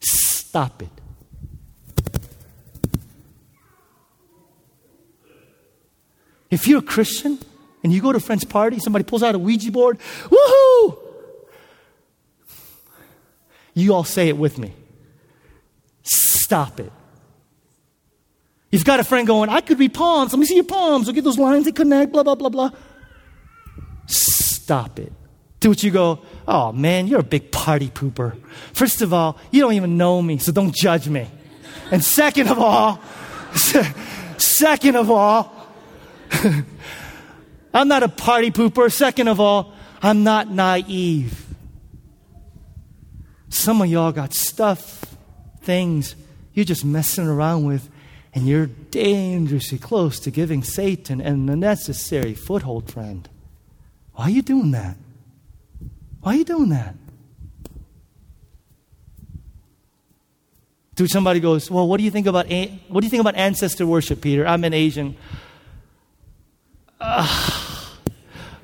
stop 0.00 0.82
it. 0.82 1.01
If 6.52 6.68
you're 6.68 6.80
a 6.80 6.82
Christian 6.82 7.38
and 7.82 7.92
you 7.92 8.02
go 8.02 8.12
to 8.12 8.18
a 8.18 8.20
friend's 8.20 8.44
party, 8.44 8.78
somebody 8.78 9.04
pulls 9.04 9.22
out 9.22 9.34
a 9.34 9.38
Ouija 9.38 9.72
board, 9.72 9.98
woohoo! 10.26 10.98
You 13.72 13.94
all 13.94 14.04
say 14.04 14.28
it 14.28 14.36
with 14.36 14.58
me. 14.58 14.74
Stop 16.02 16.78
it. 16.78 16.92
You've 18.70 18.84
got 18.84 19.00
a 19.00 19.04
friend 19.04 19.26
going, 19.26 19.48
I 19.48 19.62
could 19.62 19.78
read 19.78 19.94
palms. 19.94 20.34
Let 20.34 20.40
me 20.40 20.44
see 20.44 20.56
your 20.56 20.64
palms. 20.64 21.06
Look 21.06 21.16
at 21.16 21.24
those 21.24 21.38
lines, 21.38 21.64
they 21.64 21.72
connect, 21.72 22.12
blah, 22.12 22.22
blah, 22.22 22.34
blah, 22.34 22.50
blah. 22.50 22.70
Stop 24.06 24.98
it. 24.98 25.12
To 25.60 25.70
which 25.70 25.82
you 25.82 25.90
go, 25.90 26.20
oh 26.46 26.72
man, 26.72 27.06
you're 27.06 27.20
a 27.20 27.24
big 27.24 27.50
party 27.50 27.88
pooper. 27.88 28.36
First 28.74 29.00
of 29.00 29.14
all, 29.14 29.38
you 29.52 29.62
don't 29.62 29.72
even 29.72 29.96
know 29.96 30.20
me, 30.20 30.36
so 30.36 30.52
don't 30.52 30.74
judge 30.74 31.08
me. 31.08 31.28
And 31.90 32.04
second 32.04 32.48
of 32.48 32.58
all, 32.58 33.00
second 34.36 34.96
of 34.96 35.10
all, 35.10 35.61
I'm 37.74 37.88
not 37.88 38.02
a 38.02 38.08
party 38.08 38.50
pooper. 38.50 38.92
Second 38.92 39.28
of 39.28 39.40
all, 39.40 39.72
I'm 40.02 40.24
not 40.24 40.50
naive. 40.50 41.46
Some 43.48 43.82
of 43.82 43.88
y'all 43.88 44.12
got 44.12 44.32
stuff, 44.34 45.16
things 45.60 46.16
you're 46.54 46.64
just 46.64 46.84
messing 46.84 47.26
around 47.26 47.64
with, 47.64 47.88
and 48.34 48.46
you're 48.46 48.66
dangerously 48.66 49.78
close 49.78 50.18
to 50.20 50.30
giving 50.30 50.62
Satan 50.62 51.20
an 51.20 51.48
unnecessary 51.48 52.34
foothold, 52.34 52.90
friend. 52.90 53.28
Why 54.14 54.24
are 54.24 54.30
you 54.30 54.42
doing 54.42 54.70
that? 54.72 54.96
Why 56.20 56.34
are 56.34 56.36
you 56.36 56.44
doing 56.44 56.70
that? 56.70 56.94
Dude, 60.94 61.10
somebody 61.10 61.40
goes, 61.40 61.70
Well, 61.70 61.88
what 61.88 61.96
do 61.98 62.04
you 62.04 62.10
think 62.10 62.26
about 62.26 62.46
what 62.88 63.00
do 63.00 63.06
you 63.06 63.10
think 63.10 63.20
about 63.20 63.34
ancestor 63.34 63.86
worship, 63.86 64.20
Peter? 64.20 64.46
I'm 64.46 64.62
an 64.64 64.74
Asian 64.74 65.16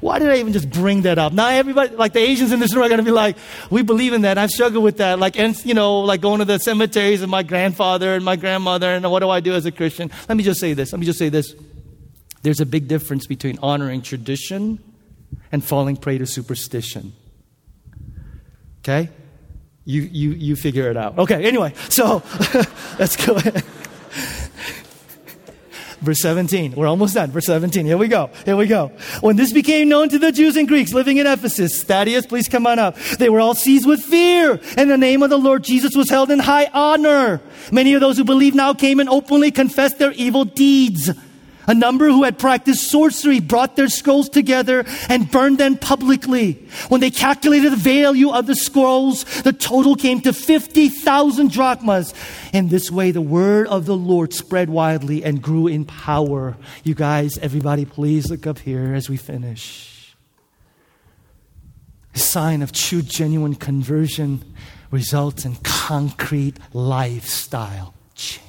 why 0.00 0.18
did 0.18 0.28
I 0.28 0.36
even 0.36 0.52
just 0.52 0.70
bring 0.70 1.02
that 1.02 1.18
up? 1.18 1.32
Now 1.32 1.48
everybody, 1.48 1.96
like 1.96 2.12
the 2.12 2.20
Asians 2.20 2.52
in 2.52 2.60
this 2.60 2.74
room 2.74 2.84
are 2.84 2.88
going 2.88 2.98
to 2.98 3.04
be 3.04 3.10
like, 3.10 3.36
we 3.70 3.82
believe 3.82 4.12
in 4.12 4.22
that. 4.22 4.38
I've 4.38 4.50
struggled 4.50 4.84
with 4.84 4.98
that. 4.98 5.18
Like, 5.18 5.38
and, 5.38 5.56
you 5.64 5.74
know, 5.74 6.00
like 6.00 6.20
going 6.20 6.38
to 6.38 6.44
the 6.44 6.58
cemeteries 6.58 7.22
of 7.22 7.28
my 7.28 7.42
grandfather 7.42 8.14
and 8.14 8.24
my 8.24 8.36
grandmother 8.36 8.94
and 8.94 9.10
what 9.10 9.20
do 9.20 9.30
I 9.30 9.40
do 9.40 9.54
as 9.54 9.66
a 9.66 9.72
Christian? 9.72 10.10
Let 10.28 10.36
me 10.36 10.44
just 10.44 10.60
say 10.60 10.72
this. 10.72 10.92
Let 10.92 11.00
me 11.00 11.06
just 11.06 11.18
say 11.18 11.28
this. 11.28 11.54
There's 12.42 12.60
a 12.60 12.66
big 12.66 12.86
difference 12.86 13.26
between 13.26 13.58
honoring 13.60 14.02
tradition 14.02 14.78
and 15.50 15.64
falling 15.64 15.96
prey 15.96 16.18
to 16.18 16.26
superstition. 16.26 17.12
Okay? 18.80 19.10
You, 19.84 20.02
you, 20.02 20.30
you 20.30 20.56
figure 20.56 20.90
it 20.90 20.96
out. 20.96 21.18
Okay, 21.18 21.44
anyway, 21.44 21.72
so 21.88 22.22
let's 22.98 23.16
go 23.16 23.36
ahead. 23.36 23.64
Verse 26.00 26.20
17. 26.20 26.72
We're 26.72 26.86
almost 26.86 27.14
done. 27.14 27.30
Verse 27.30 27.46
17. 27.46 27.84
Here 27.84 27.96
we 27.96 28.08
go. 28.08 28.30
Here 28.44 28.56
we 28.56 28.66
go. 28.66 28.92
When 29.20 29.36
this 29.36 29.52
became 29.52 29.88
known 29.88 30.08
to 30.10 30.18
the 30.18 30.30
Jews 30.30 30.56
and 30.56 30.68
Greeks 30.68 30.92
living 30.92 31.16
in 31.16 31.26
Ephesus, 31.26 31.82
Thaddeus, 31.82 32.26
please 32.26 32.48
come 32.48 32.66
on 32.66 32.78
up. 32.78 32.96
They 33.18 33.28
were 33.28 33.40
all 33.40 33.54
seized 33.54 33.86
with 33.86 34.00
fear, 34.00 34.60
and 34.76 34.90
the 34.90 34.98
name 34.98 35.22
of 35.22 35.30
the 35.30 35.38
Lord 35.38 35.64
Jesus 35.64 35.96
was 35.96 36.08
held 36.08 36.30
in 36.30 36.38
high 36.38 36.70
honor. 36.72 37.40
Many 37.72 37.94
of 37.94 38.00
those 38.00 38.16
who 38.16 38.24
believed 38.24 38.54
now 38.54 38.74
came 38.74 39.00
and 39.00 39.08
openly 39.08 39.50
confessed 39.50 39.98
their 39.98 40.12
evil 40.12 40.44
deeds. 40.44 41.10
A 41.68 41.74
number 41.74 42.06
who 42.06 42.24
had 42.24 42.38
practiced 42.38 42.90
sorcery 42.90 43.40
brought 43.40 43.76
their 43.76 43.88
scrolls 43.88 44.30
together 44.30 44.86
and 45.10 45.30
burned 45.30 45.58
them 45.58 45.76
publicly. 45.76 46.54
When 46.88 47.02
they 47.02 47.10
calculated 47.10 47.72
the 47.72 47.76
value 47.76 48.30
of 48.30 48.46
the 48.46 48.56
scrolls, 48.56 49.24
the 49.42 49.52
total 49.52 49.94
came 49.94 50.22
to 50.22 50.32
50,000 50.32 51.50
drachmas. 51.50 52.14
In 52.54 52.70
this 52.70 52.90
way, 52.90 53.10
the 53.10 53.20
word 53.20 53.66
of 53.66 53.84
the 53.84 53.96
Lord 53.96 54.32
spread 54.32 54.70
widely 54.70 55.22
and 55.22 55.42
grew 55.42 55.66
in 55.66 55.84
power. 55.84 56.56
You 56.84 56.94
guys, 56.94 57.36
everybody, 57.36 57.84
please 57.84 58.30
look 58.30 58.46
up 58.46 58.58
here 58.58 58.94
as 58.94 59.10
we 59.10 59.18
finish. 59.18 60.16
A 62.14 62.18
sign 62.18 62.62
of 62.62 62.72
true, 62.72 63.02
genuine 63.02 63.54
conversion 63.54 64.42
results 64.90 65.44
in 65.44 65.56
concrete 65.56 66.56
lifestyle 66.72 67.92
change. 68.14 68.47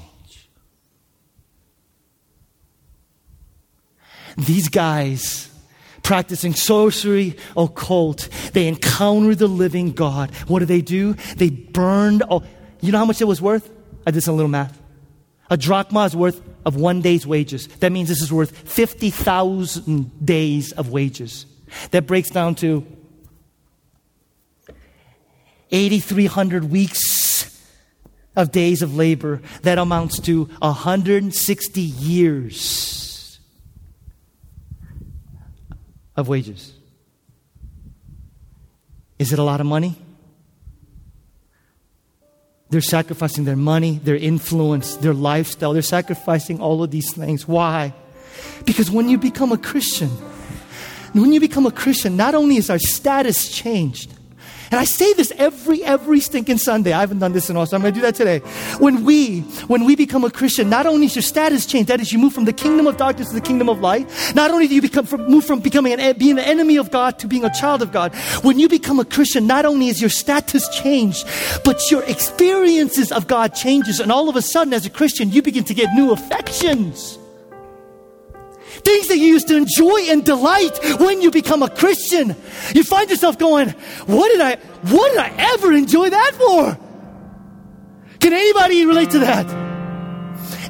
These 4.40 4.70
guys, 4.70 5.50
practicing 6.02 6.54
sorcery, 6.54 7.36
occult, 7.58 8.30
they 8.54 8.68
encounter 8.68 9.36
the 9.36 9.48
living 9.48 9.92
God. 9.92 10.34
What 10.48 10.60
do 10.60 10.66
they 10.66 10.82
do? 10.82 11.14
They 11.36 11.50
burned. 11.50 12.24
Oh, 12.30 12.44
you 12.82 12.92
know 12.92 13.00
how 13.00 13.06
much 13.06 13.22
it 13.22 13.26
was 13.26 13.42
worth? 13.42 13.70
I 14.08 14.12
did 14.12 14.24
some 14.24 14.36
little 14.36 14.50
math. 14.50 14.80
A 15.50 15.58
drachma 15.58 16.06
is 16.06 16.16
worth 16.16 16.42
of 16.66 16.76
one 16.76 17.02
day's 17.02 17.28
wages. 17.28 17.68
That 17.80 17.92
means 17.92 18.08
this 18.08 18.22
is 18.22 18.32
worth 18.32 18.56
50,000 18.58 20.26
days 20.26 20.72
of 20.74 20.90
wages. 20.90 21.46
That 21.92 22.08
breaks 22.08 22.30
down 22.30 22.56
to 22.56 22.86
8,300 25.72 26.72
weeks 26.72 27.62
of 28.36 28.52
days 28.52 28.82
of 28.82 28.96
labor, 28.96 29.42
that 29.64 29.78
amounts 29.78 30.20
to 30.22 30.46
160 30.60 31.82
years 31.82 32.99
of 36.20 36.28
wages. 36.28 36.74
Is 39.18 39.34
it 39.34 39.40
a 39.40 39.44
lot 39.44 39.60
of 39.60 39.66
money? 39.66 39.96
They're 42.70 42.82
sacrificing 42.82 43.46
their 43.46 43.56
money, 43.56 44.00
their 44.04 44.16
influence, 44.16 44.96
their 44.98 45.14
lifestyle. 45.14 45.74
They're 45.74 45.82
sacrificing 45.82 46.62
all 46.62 46.84
of 46.84 46.92
these 46.92 47.12
things. 47.14 47.48
Why? 47.48 47.94
Because 48.66 48.92
when 48.92 49.10
you 49.10 49.18
become 49.18 49.52
a 49.52 49.58
Christian, 49.58 50.10
when 51.14 51.34
you 51.34 51.40
become 51.40 51.66
a 51.66 51.72
Christian, 51.72 52.16
not 52.16 52.36
only 52.36 52.58
is 52.58 52.70
our 52.70 52.78
status 52.78 53.52
changed, 53.52 54.14
and 54.72 54.80
I 54.80 54.84
say 54.84 55.14
this 55.14 55.32
every, 55.38 55.84
every 55.84 56.20
stinking 56.20 56.60
Sunday. 56.60 56.94
I 56.94 57.00
haven't 57.00 57.20
done 57.20 57.34
this 57.34 57.50
in 57.50 57.56
a 57.56 57.60
while, 57.60 57.66
so 57.66 57.76
I'm 57.76 57.82
going 57.82 57.94
to 57.94 58.00
do 58.00 58.06
that 58.06 58.16
today. 58.16 58.40
When 58.80 59.04
we, 59.04 59.42
when 59.68 59.86
we 59.86 59.96
become 59.96 60.24
a 60.24 60.32
Christian, 60.32 60.70
not 60.70 60.86
only 60.86 61.08
is 61.08 61.16
your 61.16 61.24
status 61.24 61.66
changed, 61.66 61.90
that 61.90 62.00
is, 62.00 62.12
you 62.14 62.20
move 62.20 62.34
from 62.34 62.46
the 62.46 62.54
kingdom 62.54 62.88
of 62.88 62.98
darkness 62.98 63.30
to 63.30 63.36
the 63.36 63.42
kingdom 63.42 63.70
of 63.70 63.80
light. 63.80 64.10
Not 64.36 64.52
only 64.52 64.68
do 64.68 64.76
you 64.76 64.82
become 64.82 65.06
from, 65.06 65.28
move 65.28 65.46
from 65.46 65.60
becoming 65.60 65.94
an, 65.94 66.18
being 66.18 66.38
an 66.38 66.46
enemy 66.46 66.78
of 66.78 66.92
God 66.92 67.20
to 67.20 67.28
being 67.28 67.46
a 67.46 67.54
child 67.54 67.82
of 67.82 67.92
God. 67.92 68.16
When 68.44 68.58
you 68.58 68.70
become 68.70 69.00
a 69.00 69.06
Christian, 69.06 69.48
not 69.48 69.66
only 69.66 69.88
is 69.90 70.02
your 70.02 70.10
status 70.10 70.68
changed, 70.70 71.28
but 71.64 71.92
your 71.92 72.04
experiences 72.04 73.12
of 73.12 73.28
God 73.28 73.56
changes, 73.56 74.00
and 74.00 74.12
all 74.12 74.30
of 74.30 74.36
a 74.36 74.42
sudden, 74.42 74.74
as 74.74 74.86
a 74.86 74.90
Christian, 74.90 75.32
you 75.32 75.42
begin 75.42 75.64
to 75.66 75.74
get 75.74 75.94
new 75.94 76.12
affections. 76.12 77.19
Things 78.84 79.08
that 79.10 79.18
you 79.18 79.26
used 79.26 79.48
to 79.50 79.56
enjoy 79.56 80.00
and 80.10 80.24
delight 80.24 80.78
when 81.00 81.22
you 81.22 81.32
become 81.32 81.64
a 81.64 81.70
Christian. 81.70 82.36
You 82.74 82.84
find 82.84 83.10
yourself 83.10 83.38
going, 83.38 83.70
what 84.06 84.30
did 84.32 84.42
I, 84.42 84.56
what 84.90 85.12
did 85.12 85.20
I 85.20 85.54
ever 85.54 85.74
enjoy 85.74 86.10
that 86.10 86.32
for? 86.36 86.78
Can 88.20 88.34
anybody 88.34 88.86
relate 88.86 89.12
to 89.12 89.20
that? 89.20 89.46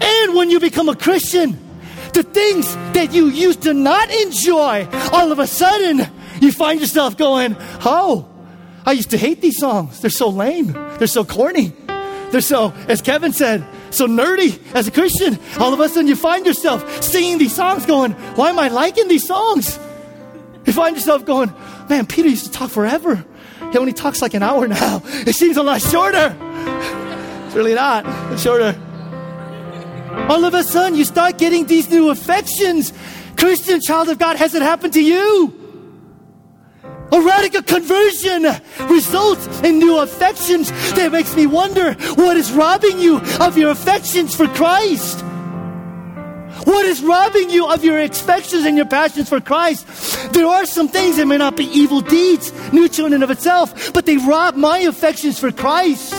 And 0.01 0.35
when 0.35 0.49
you 0.49 0.59
become 0.59 0.89
a 0.89 0.95
Christian, 0.95 1.57
the 2.13 2.23
things 2.23 2.73
that 2.93 3.13
you 3.13 3.27
used 3.27 3.63
to 3.63 3.73
not 3.73 4.09
enjoy, 4.11 4.87
all 5.11 5.31
of 5.31 5.39
a 5.39 5.47
sudden, 5.47 6.07
you 6.41 6.51
find 6.51 6.79
yourself 6.79 7.17
going, 7.17 7.55
oh, 7.85 8.27
I 8.85 8.93
used 8.93 9.11
to 9.11 9.17
hate 9.17 9.41
these 9.41 9.57
songs. 9.57 10.01
They're 10.01 10.09
so 10.09 10.29
lame. 10.29 10.71
They're 10.97 11.07
so 11.07 11.23
corny. 11.25 11.73
They're 12.31 12.41
so, 12.41 12.73
as 12.87 13.01
Kevin 13.01 13.33
said, 13.33 13.65
so 13.91 14.07
nerdy 14.07 14.59
as 14.73 14.87
a 14.87 14.91
Christian. 14.91 15.39
All 15.59 15.73
of 15.73 15.79
a 15.79 15.89
sudden, 15.89 16.07
you 16.07 16.15
find 16.15 16.45
yourself 16.45 17.03
singing 17.03 17.37
these 17.37 17.55
songs, 17.55 17.85
going, 17.85 18.13
Why 18.35 18.49
am 18.49 18.59
I 18.59 18.67
liking 18.67 19.07
these 19.07 19.27
songs? 19.27 19.79
You 20.65 20.73
find 20.73 20.95
yourself 20.95 21.25
going, 21.25 21.53
Man, 21.89 22.05
Peter 22.05 22.29
used 22.29 22.45
to 22.45 22.51
talk 22.51 22.69
forever. 22.69 23.23
He 23.71 23.77
only 23.77 23.93
talks 23.93 24.21
like 24.21 24.33
an 24.33 24.43
hour 24.43 24.67
now. 24.67 25.01
It 25.05 25.33
seems 25.33 25.57
a 25.57 25.63
lot 25.63 25.81
shorter. 25.81 26.35
It's 27.45 27.55
really 27.55 27.73
not. 27.73 28.05
It's 28.31 28.41
shorter. 28.43 28.79
All 30.29 30.43
of 30.43 30.53
a 30.53 30.63
sudden, 30.63 30.97
you 30.97 31.05
start 31.05 31.37
getting 31.37 31.65
these 31.65 31.89
new 31.89 32.09
affections. 32.09 32.93
Christian 33.37 33.79
child 33.81 34.09
of 34.09 34.17
God, 34.17 34.35
has 34.37 34.53
it 34.53 34.61
happened 34.61 34.93
to 34.93 35.03
you? 35.03 35.53
A 37.11 37.21
radical 37.21 37.63
conversion 37.63 38.45
results 38.87 39.61
in 39.61 39.79
new 39.79 39.97
affections 39.99 40.71
that 40.93 41.11
makes 41.11 41.35
me 41.35 41.47
wonder 41.47 41.93
what 42.15 42.37
is 42.37 42.51
robbing 42.51 42.99
you 42.99 43.19
of 43.39 43.57
your 43.57 43.71
affections 43.71 44.35
for 44.35 44.47
Christ? 44.47 45.21
What 46.65 46.85
is 46.85 47.01
robbing 47.01 47.49
you 47.49 47.67
of 47.67 47.83
your 47.83 47.99
affections 47.99 48.65
and 48.65 48.75
your 48.77 48.85
passions 48.85 49.29
for 49.29 49.39
Christ? 49.39 49.87
There 50.33 50.45
are 50.45 50.65
some 50.65 50.87
things 50.87 51.17
that 51.17 51.25
may 51.25 51.37
not 51.37 51.55
be 51.55 51.65
evil 51.65 52.01
deeds, 52.01 52.51
neutral 52.71 53.07
in 53.07 53.13
and 53.13 53.23
of 53.23 53.31
itself, 53.31 53.93
but 53.93 54.05
they 54.05 54.17
rob 54.17 54.55
my 54.55 54.79
affections 54.79 55.39
for 55.39 55.51
Christ. 55.51 56.13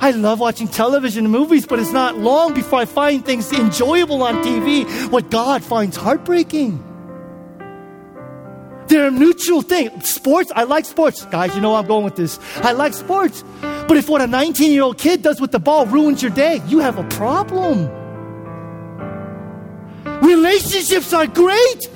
I 0.00 0.10
love 0.10 0.40
watching 0.40 0.68
television 0.68 1.24
and 1.26 1.32
movies, 1.32 1.66
but 1.66 1.78
it's 1.78 1.92
not 1.92 2.18
long 2.18 2.54
before 2.54 2.80
I 2.80 2.84
find 2.86 3.24
things 3.24 3.52
enjoyable 3.52 4.22
on 4.22 4.42
TV, 4.42 4.84
what 5.10 5.30
God 5.30 5.62
finds 5.62 5.96
heartbreaking. 5.96 6.82
They're 8.88 9.08
a 9.08 9.10
neutral 9.10 9.62
thing. 9.62 10.00
Sports, 10.00 10.52
I 10.54 10.64
like 10.64 10.84
sports. 10.84 11.24
Guys, 11.26 11.54
you 11.54 11.60
know 11.60 11.74
I'm 11.74 11.86
going 11.86 12.04
with 12.04 12.16
this. 12.16 12.38
I 12.56 12.72
like 12.72 12.94
sports. 12.94 13.42
But 13.60 13.96
if 13.96 14.08
what 14.08 14.20
a 14.20 14.26
19 14.26 14.72
year 14.72 14.82
old 14.82 14.98
kid 14.98 15.22
does 15.22 15.40
with 15.40 15.52
the 15.52 15.58
ball 15.58 15.86
ruins 15.86 16.22
your 16.22 16.30
day, 16.30 16.60
you 16.66 16.78
have 16.80 16.98
a 16.98 17.04
problem. 17.08 17.88
Relationships 20.22 21.12
are 21.12 21.26
great, 21.26 21.88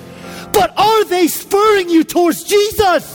but 0.52 0.72
are 0.76 1.04
they 1.04 1.26
spurring 1.26 1.88
you 1.88 2.04
towards 2.04 2.44
Jesus? 2.44 3.12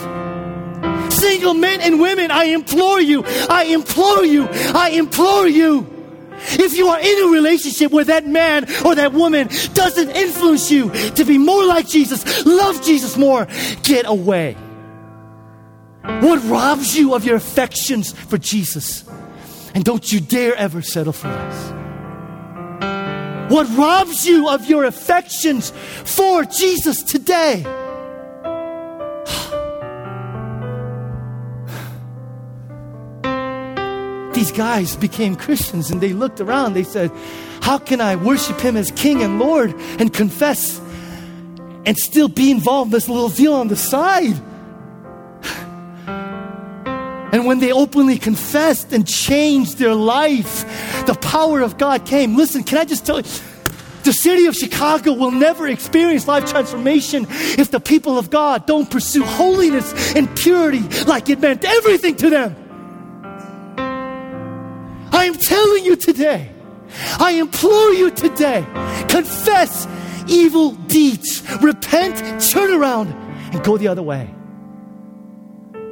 Single 1.16 1.54
men 1.54 1.82
and 1.82 2.00
women, 2.00 2.32
I 2.32 2.46
implore 2.46 3.00
you, 3.00 3.24
I 3.50 3.66
implore 3.66 4.26
you, 4.26 4.48
I 4.50 4.92
implore 4.94 5.48
you. 5.48 5.95
If 6.38 6.78
you 6.78 6.88
are 6.88 7.00
in 7.00 7.28
a 7.28 7.32
relationship 7.32 7.92
where 7.92 8.06
that 8.06 8.28
man 8.28 8.66
or 8.86 8.96
that 8.96 9.14
woman 9.14 9.48
doesn't 9.74 10.10
influence 10.10 10.72
you 10.72 10.90
to 11.12 11.26
be 11.26 11.38
more 11.38 11.66
like 11.66 11.88
Jesus, 11.88 12.46
love 12.46 12.84
Jesus 12.84 13.18
more, 13.18 13.48
get 13.84 14.06
away. 14.08 14.54
What 16.04 16.44
robs 16.46 16.96
you 16.96 17.16
of 17.16 17.26
your 17.26 17.36
affections 17.36 18.14
for 18.14 18.38
Jesus? 18.38 19.04
And 19.74 19.84
don't 19.84 20.12
you 20.12 20.20
dare 20.20 20.56
ever 20.56 20.82
settle 20.82 21.14
for 21.14 21.28
less. 21.28 21.72
What 23.52 23.68
robs 23.78 24.26
you 24.26 24.50
of 24.50 24.70
your 24.70 24.86
affections 24.86 25.72
for 25.72 26.44
Jesus 26.46 27.04
today? 27.04 27.64
These 34.46 34.56
guys 34.56 34.96
became 34.96 35.36
Christians 35.36 35.90
and 35.90 36.00
they 36.00 36.14
looked 36.14 36.40
around. 36.40 36.76
They 36.76 36.84
said, 36.84 37.12
How 37.62 37.80
can 37.80 38.00
I 38.00 38.16
worship 38.16 38.60
him 38.60 38.78
as 38.78 38.92
King 38.92 39.24
and 39.24 39.40
Lord 39.40 39.74
and 39.98 40.14
confess 40.14 40.80
and 41.84 41.98
still 41.98 42.28
be 42.28 42.52
involved 42.52 42.90
in 42.90 42.92
this 42.92 43.10
little 43.10 43.30
deal 43.30 43.56
on 43.56 43.70
the 43.70 43.76
side? 43.76 44.40
And 47.34 47.48
when 47.48 47.58
they 47.58 47.72
openly 47.72 48.20
confessed 48.20 48.94
and 48.94 49.08
changed 49.08 49.80
their 49.80 49.96
life, 49.96 50.64
the 51.08 51.16
power 51.16 51.62
of 51.62 51.80
God 51.80 52.06
came. 52.06 52.38
Listen, 52.38 52.64
can 52.64 52.78
I 52.78 52.86
just 52.86 53.04
tell 53.04 53.18
you? 53.18 53.24
The 54.04 54.14
city 54.14 54.46
of 54.46 54.56
Chicago 54.56 55.14
will 55.14 55.32
never 55.32 55.68
experience 55.68 56.28
life 56.28 56.46
transformation 56.46 57.26
if 57.30 57.72
the 57.72 57.80
people 57.80 58.20
of 58.20 58.30
God 58.30 58.68
don't 58.68 58.92
pursue 58.92 59.24
holiness 59.24 60.14
and 60.16 60.34
purity 60.38 60.82
like 61.06 61.30
it 61.30 61.40
meant 61.40 61.66
everything 61.66 62.16
to 62.18 62.30
them. 62.30 62.65
I 65.26 65.30
am 65.30 65.38
telling 65.38 65.84
you 65.84 65.96
today, 65.96 66.52
I 67.18 67.32
implore 67.32 67.90
you 67.94 68.12
today, 68.12 68.64
confess 69.10 69.88
evil 70.28 70.74
deeds, 70.86 71.42
repent, 71.64 72.44
turn 72.44 72.72
around, 72.72 73.08
and 73.52 73.64
go 73.64 73.76
the 73.76 73.88
other 73.88 74.04
way. 74.04 74.30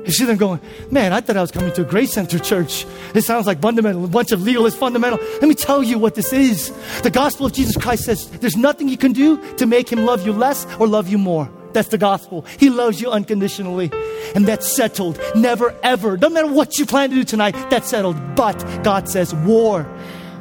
You 0.06 0.12
see 0.12 0.26
them 0.26 0.38
going, 0.38 0.60
man, 0.92 1.14
I 1.14 1.22
thought 1.22 1.36
I 1.36 1.42
was 1.42 1.50
coming 1.50 1.74
to 1.74 1.82
a 1.82 1.84
Grace 1.84 2.14
Center 2.14 2.38
church. 2.38 2.86
It 3.16 3.24
sounds 3.24 3.48
like 3.48 3.60
fundamental, 3.60 4.06
a 4.06 4.08
bunch 4.08 4.32
of 4.32 4.44
legalist 4.44 4.78
fundamental. 4.78 5.18
Let 5.42 5.48
me 5.48 5.56
tell 5.56 5.82
you 5.82 5.98
what 5.98 6.14
this 6.14 6.32
is. 6.32 6.72
The 7.02 7.10
gospel 7.10 7.48
of 7.48 7.54
Jesus 7.54 7.76
Christ 7.76 8.04
says 8.04 8.30
there's 8.30 8.56
nothing 8.56 8.88
you 8.88 8.98
can 8.98 9.14
do 9.14 9.42
to 9.56 9.66
make 9.66 9.92
him 9.92 10.06
love 10.06 10.28
you 10.28 10.32
less 10.32 10.68
or 10.76 10.88
love 10.88 11.10
you 11.10 11.18
more. 11.18 11.50
That's 11.74 11.90
the 11.90 11.98
gospel. 11.98 12.46
He 12.60 12.70
loves 12.70 13.02
you 13.02 13.10
unconditionally. 13.10 13.92
And 14.36 14.46
that's 14.48 14.76
settled. 14.76 15.20
Never, 15.36 15.76
ever. 15.84 16.18
No 16.18 16.30
matter 16.30 16.48
what 16.48 16.78
you 16.78 16.86
plan 16.86 17.10
to 17.10 17.16
do 17.16 17.24
tonight, 17.24 17.56
that's 17.70 17.90
settled. 17.90 18.36
But 18.36 18.58
God 18.84 19.10
says, 19.10 19.34
war 19.34 19.88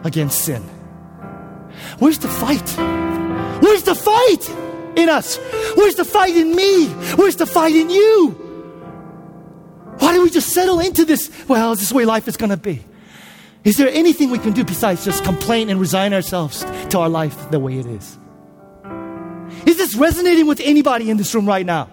against 0.05 0.45
sin. 0.45 0.63
Where's 1.99 2.19
the 2.19 2.29
fight? 2.29 2.69
Where's 3.63 3.83
the 3.83 3.95
fight 3.95 4.49
in 4.97 5.09
us? 5.09 5.39
Where's 5.75 5.95
the 5.95 6.05
fight 6.05 6.37
in 6.37 6.55
me? 6.55 6.89
Where's 7.17 7.37
the 7.37 7.47
fight 7.47 7.75
in 7.75 7.91
you? 7.91 8.31
Why 9.99 10.15
do 10.15 10.23
we 10.23 10.31
just 10.31 10.51
settle 10.51 10.81
into 10.81 11.05
this? 11.05 11.31
Well, 11.49 11.71
this 11.75 11.83
is 11.83 11.89
the 11.91 11.95
way 11.95 12.05
life 12.05 12.29
is 12.29 12.37
going 12.37 12.51
to 12.51 12.57
be. 12.57 12.85
Is 13.65 13.77
there 13.77 13.89
anything 13.89 14.31
we 14.31 14.39
can 14.39 14.53
do 14.53 14.65
besides 14.65 15.05
just 15.05 15.23
complain 15.23 15.71
and 15.71 15.79
resign 15.79 16.13
ourselves 16.13 16.65
to 16.91 16.99
our 16.99 17.09
life 17.09 17.51
the 17.51 17.61
way 17.61 17.79
it 17.79 17.87
is? 17.87 18.19
Is 19.67 19.77
this 19.77 19.95
resonating 19.95 20.47
with 20.47 20.61
anybody 20.61 21.11
in 21.11 21.17
this 21.17 21.35
room 21.35 21.47
right 21.47 21.65
now? 21.65 21.89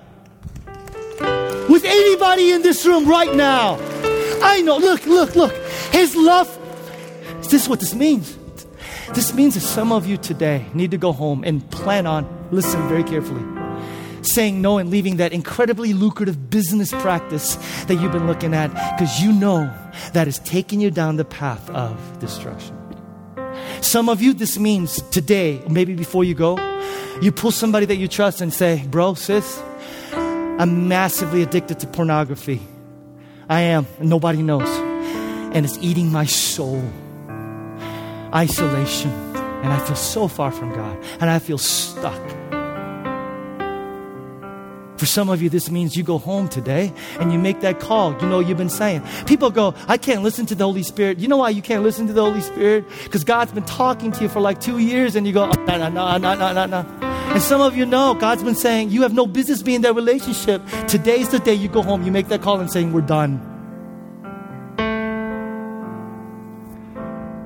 With 1.69 1.85
anybody 1.85 2.51
in 2.51 2.61
this 2.63 2.85
room 2.85 3.07
right 3.07 3.33
now? 3.33 3.77
I 4.41 4.61
know, 4.61 4.77
look, 4.77 5.05
look, 5.05 5.35
look. 5.35 5.53
His 5.91 6.15
love. 6.15 6.55
Is 7.41 7.49
this 7.49 7.67
what 7.67 7.79
this 7.79 7.93
means? 7.93 8.37
This 9.13 9.33
means 9.33 9.55
that 9.55 9.61
some 9.61 9.91
of 9.91 10.05
you 10.05 10.17
today 10.17 10.65
need 10.73 10.91
to 10.91 10.97
go 10.97 11.11
home 11.11 11.43
and 11.43 11.67
plan 11.71 12.05
on, 12.05 12.27
listen 12.51 12.87
very 12.87 13.03
carefully, 13.03 13.43
saying 14.23 14.61
no 14.61 14.77
and 14.77 14.89
leaving 14.89 15.17
that 15.17 15.33
incredibly 15.33 15.93
lucrative 15.93 16.49
business 16.49 16.91
practice 16.91 17.55
that 17.85 17.95
you've 17.95 18.11
been 18.11 18.27
looking 18.27 18.53
at 18.53 18.69
because 18.97 19.19
you 19.19 19.31
know 19.31 19.71
that 20.13 20.27
is 20.27 20.39
taking 20.39 20.79
you 20.79 20.91
down 20.91 21.17
the 21.17 21.25
path 21.25 21.69
of 21.71 22.19
destruction. 22.19 22.78
Some 23.81 24.09
of 24.09 24.21
you, 24.21 24.33
this 24.33 24.57
means 24.59 25.01
today, 25.11 25.61
maybe 25.69 25.95
before 25.95 26.23
you 26.23 26.35
go, 26.35 26.57
you 27.21 27.31
pull 27.31 27.51
somebody 27.51 27.85
that 27.85 27.95
you 27.95 28.07
trust 28.07 28.41
and 28.41 28.53
say, 28.53 28.83
Bro, 28.87 29.15
sis, 29.15 29.61
I'm 30.13 30.87
massively 30.87 31.41
addicted 31.41 31.79
to 31.79 31.87
pornography. 31.87 32.61
I 33.47 33.61
am, 33.61 33.87
and 33.99 34.09
nobody 34.09 34.41
knows. 34.41 34.69
and 35.51 35.65
it's 35.65 35.77
eating 35.81 36.11
my 36.11 36.25
soul. 36.25 36.83
Isolation, 38.33 39.09
and 39.35 39.73
I 39.73 39.79
feel 39.79 39.95
so 39.95 40.27
far 40.27 40.51
from 40.51 40.69
God, 40.75 40.97
and 41.19 41.29
I 41.29 41.39
feel 41.39 41.57
stuck. 41.57 42.21
For 44.99 45.05
some 45.05 45.29
of 45.29 45.41
you, 45.41 45.49
this 45.49 45.71
means 45.71 45.95
you 45.95 46.03
go 46.03 46.17
home 46.17 46.49
today 46.49 46.91
and 47.21 47.31
you 47.31 47.39
make 47.39 47.61
that 47.61 47.79
call. 47.79 48.11
You 48.21 48.27
know, 48.27 48.41
you've 48.41 48.57
been 48.57 48.67
saying. 48.67 49.01
People 49.27 49.49
go, 49.49 49.73
I 49.87 49.97
can't 49.97 50.23
listen 50.23 50.45
to 50.47 50.55
the 50.55 50.65
Holy 50.65 50.83
Spirit. 50.83 51.19
You 51.19 51.29
know 51.29 51.37
why 51.37 51.51
you 51.51 51.61
can't 51.61 51.83
listen 51.83 52.05
to 52.07 52.13
the 52.13 52.21
Holy 52.21 52.41
Spirit? 52.41 52.83
Because 53.05 53.23
God's 53.23 53.53
been 53.53 53.63
talking 53.63 54.11
to 54.11 54.23
you 54.23 54.27
for 54.27 54.41
like 54.41 54.59
two 54.59 54.77
years 54.77 55.15
and 55.15 55.25
you 55.25 55.31
go, 55.31 55.45
oh, 55.45 55.63
no, 55.63 55.77
no, 55.77 55.87
no, 55.87 56.17
no, 56.17 56.35
no, 56.35 56.51
no, 56.51 56.65
no. 56.65 56.79
And 57.01 57.41
some 57.41 57.61
of 57.61 57.77
you 57.77 57.85
know 57.85 58.13
God's 58.13 58.43
been 58.43 58.55
saying, 58.55 58.89
you 58.89 59.03
have 59.03 59.13
no 59.13 59.25
business 59.25 59.63
being 59.63 59.77
in 59.77 59.81
that 59.83 59.95
relationship. 59.95 60.61
Today's 60.89 61.29
the 61.29 61.39
day 61.39 61.53
you 61.53 61.69
go 61.69 61.81
home, 61.81 62.03
you 62.03 62.11
make 62.11 62.27
that 62.27 62.41
call 62.41 62.59
and 62.59 62.69
saying, 62.69 62.91
we're 62.91 62.99
done. 62.99 63.39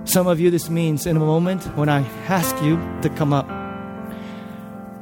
Some 0.06 0.26
of 0.26 0.40
you, 0.40 0.50
this 0.50 0.72
means 0.72 1.06
in 1.06 1.18
a 1.18 1.20
moment 1.20 1.64
when 1.78 1.88
I 1.88 2.00
ask 2.28 2.60
you 2.64 2.78
to 3.04 3.10
come 3.10 3.32
up, 3.32 3.63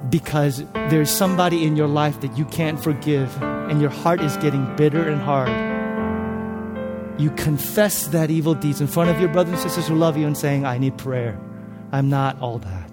because 0.10 0.64
there's 0.90 1.10
somebody 1.10 1.66
in 1.66 1.76
your 1.76 1.88
life 1.88 2.22
that 2.22 2.38
you 2.38 2.46
can't 2.46 2.82
forgive 2.82 3.42
and 3.42 3.80
your 3.80 3.90
heart 3.90 4.22
is 4.22 4.36
getting 4.38 4.76
bitter 4.76 5.08
and 5.08 5.22
hard. 5.22 5.50
You 7.20 7.30
confess 7.32 8.08
that 8.08 8.32
evil 8.32 8.56
deeds 8.56 8.82
in 8.82 8.88
front 8.88 9.10
of 9.10 9.20
your 9.20 9.30
brothers 9.30 9.54
and 9.54 9.62
sisters 9.62 9.88
who 9.88 9.96
love 9.96 10.18
you 10.18 10.26
and 10.26 10.38
saying, 10.38 10.66
I 10.66 10.78
need 10.78 10.98
prayer. 10.98 11.40
I'm 11.92 12.10
not 12.10 12.40
all 12.42 12.58
that. 12.60 12.92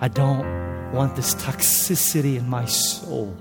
I 0.00 0.08
don't 0.08 0.92
want 0.92 1.16
this 1.16 1.34
toxicity 1.34 2.36
in 2.36 2.48
my 2.48 2.66
soul. 2.66 3.34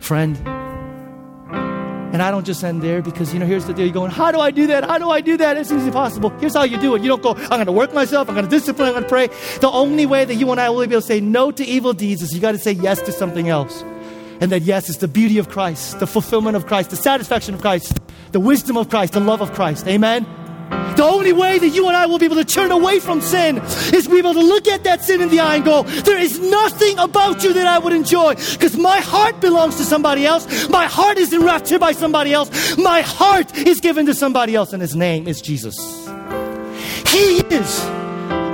Friend, 0.00 0.61
and 2.12 2.22
I 2.22 2.30
don't 2.30 2.44
just 2.44 2.62
end 2.62 2.82
there 2.82 3.00
because, 3.00 3.32
you 3.32 3.40
know, 3.40 3.46
here's 3.46 3.64
the 3.64 3.72
deal. 3.72 3.86
You're 3.86 3.94
going, 3.94 4.10
how 4.10 4.30
do 4.30 4.38
I 4.38 4.50
do 4.50 4.66
that? 4.66 4.84
How 4.84 4.98
do 4.98 5.08
I 5.08 5.22
do 5.22 5.38
that? 5.38 5.56
It's 5.56 5.72
easy 5.72 5.90
possible. 5.90 6.28
Here's 6.40 6.54
how 6.54 6.64
you 6.64 6.78
do 6.78 6.94
it. 6.94 7.02
You 7.02 7.08
don't 7.08 7.22
go, 7.22 7.34
I'm 7.34 7.48
going 7.48 7.66
to 7.66 7.72
work 7.72 7.94
myself. 7.94 8.28
I'm 8.28 8.34
going 8.34 8.44
to 8.44 8.50
discipline. 8.50 8.88
I'm 8.88 8.92
going 8.94 9.04
to 9.04 9.08
pray. 9.08 9.28
The 9.60 9.70
only 9.70 10.04
way 10.04 10.26
that 10.26 10.34
you 10.34 10.50
and 10.50 10.60
I 10.60 10.68
will 10.68 10.86
be 10.86 10.92
able 10.92 11.00
to 11.00 11.06
say 11.06 11.20
no 11.20 11.50
to 11.50 11.64
evil 11.64 11.94
deeds 11.94 12.20
is 12.20 12.34
you 12.34 12.40
got 12.40 12.52
to 12.52 12.58
say 12.58 12.72
yes 12.72 13.00
to 13.02 13.12
something 13.12 13.48
else. 13.48 13.82
And 14.40 14.52
that 14.52 14.60
yes 14.62 14.90
is 14.90 14.98
the 14.98 15.08
beauty 15.08 15.38
of 15.38 15.48
Christ, 15.48 16.00
the 16.00 16.06
fulfillment 16.06 16.56
of 16.56 16.66
Christ, 16.66 16.90
the 16.90 16.96
satisfaction 16.96 17.54
of 17.54 17.60
Christ, 17.60 17.98
the 18.32 18.40
wisdom 18.40 18.76
of 18.76 18.90
Christ, 18.90 19.14
the 19.14 19.20
love 19.20 19.40
of 19.40 19.52
Christ. 19.52 19.86
Amen? 19.86 20.26
The 20.96 21.04
only 21.04 21.32
way 21.32 21.58
that 21.58 21.68
you 21.68 21.88
and 21.88 21.96
I 21.96 22.06
will 22.06 22.18
be 22.18 22.26
able 22.26 22.36
to 22.36 22.44
turn 22.44 22.70
away 22.70 23.00
from 23.00 23.20
sin 23.20 23.58
is 23.92 24.08
be 24.08 24.18
able 24.18 24.34
to 24.34 24.40
look 24.40 24.68
at 24.68 24.84
that 24.84 25.02
sin 25.02 25.20
in 25.20 25.30
the 25.30 25.40
eye 25.40 25.56
and 25.56 25.64
go, 25.64 25.82
There 25.82 26.18
is 26.18 26.38
nothing 26.38 26.98
about 26.98 27.42
you 27.42 27.52
that 27.54 27.66
I 27.66 27.78
would 27.78 27.92
enjoy 27.92 28.34
because 28.34 28.76
my 28.76 28.98
heart 28.98 29.40
belongs 29.40 29.76
to 29.76 29.84
somebody 29.84 30.26
else. 30.26 30.68
My 30.68 30.86
heart 30.86 31.18
is 31.18 31.32
enraptured 31.32 31.80
by 31.80 31.92
somebody 31.92 32.32
else. 32.32 32.76
My 32.76 33.00
heart 33.00 33.56
is 33.56 33.80
given 33.80 34.06
to 34.06 34.14
somebody 34.14 34.54
else, 34.54 34.72
and 34.72 34.82
his 34.82 34.94
name 34.94 35.26
is 35.26 35.40
Jesus. 35.40 35.76
He 37.08 37.40
is 37.40 37.80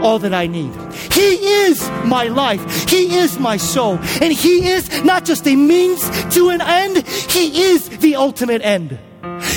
all 0.02 0.18
that 0.20 0.34
I 0.34 0.46
need. 0.46 0.74
He 1.12 1.34
is 1.66 1.88
my 2.04 2.24
life. 2.24 2.88
He 2.88 3.16
is 3.16 3.38
my 3.38 3.56
soul. 3.56 3.98
And 4.22 4.32
He 4.32 4.68
is 4.68 5.04
not 5.04 5.24
just 5.24 5.46
a 5.46 5.56
means 5.56 6.02
to 6.34 6.50
an 6.50 6.60
end, 6.60 7.06
He 7.06 7.62
is 7.62 7.88
the 7.88 8.16
ultimate 8.16 8.62
end. 8.62 8.98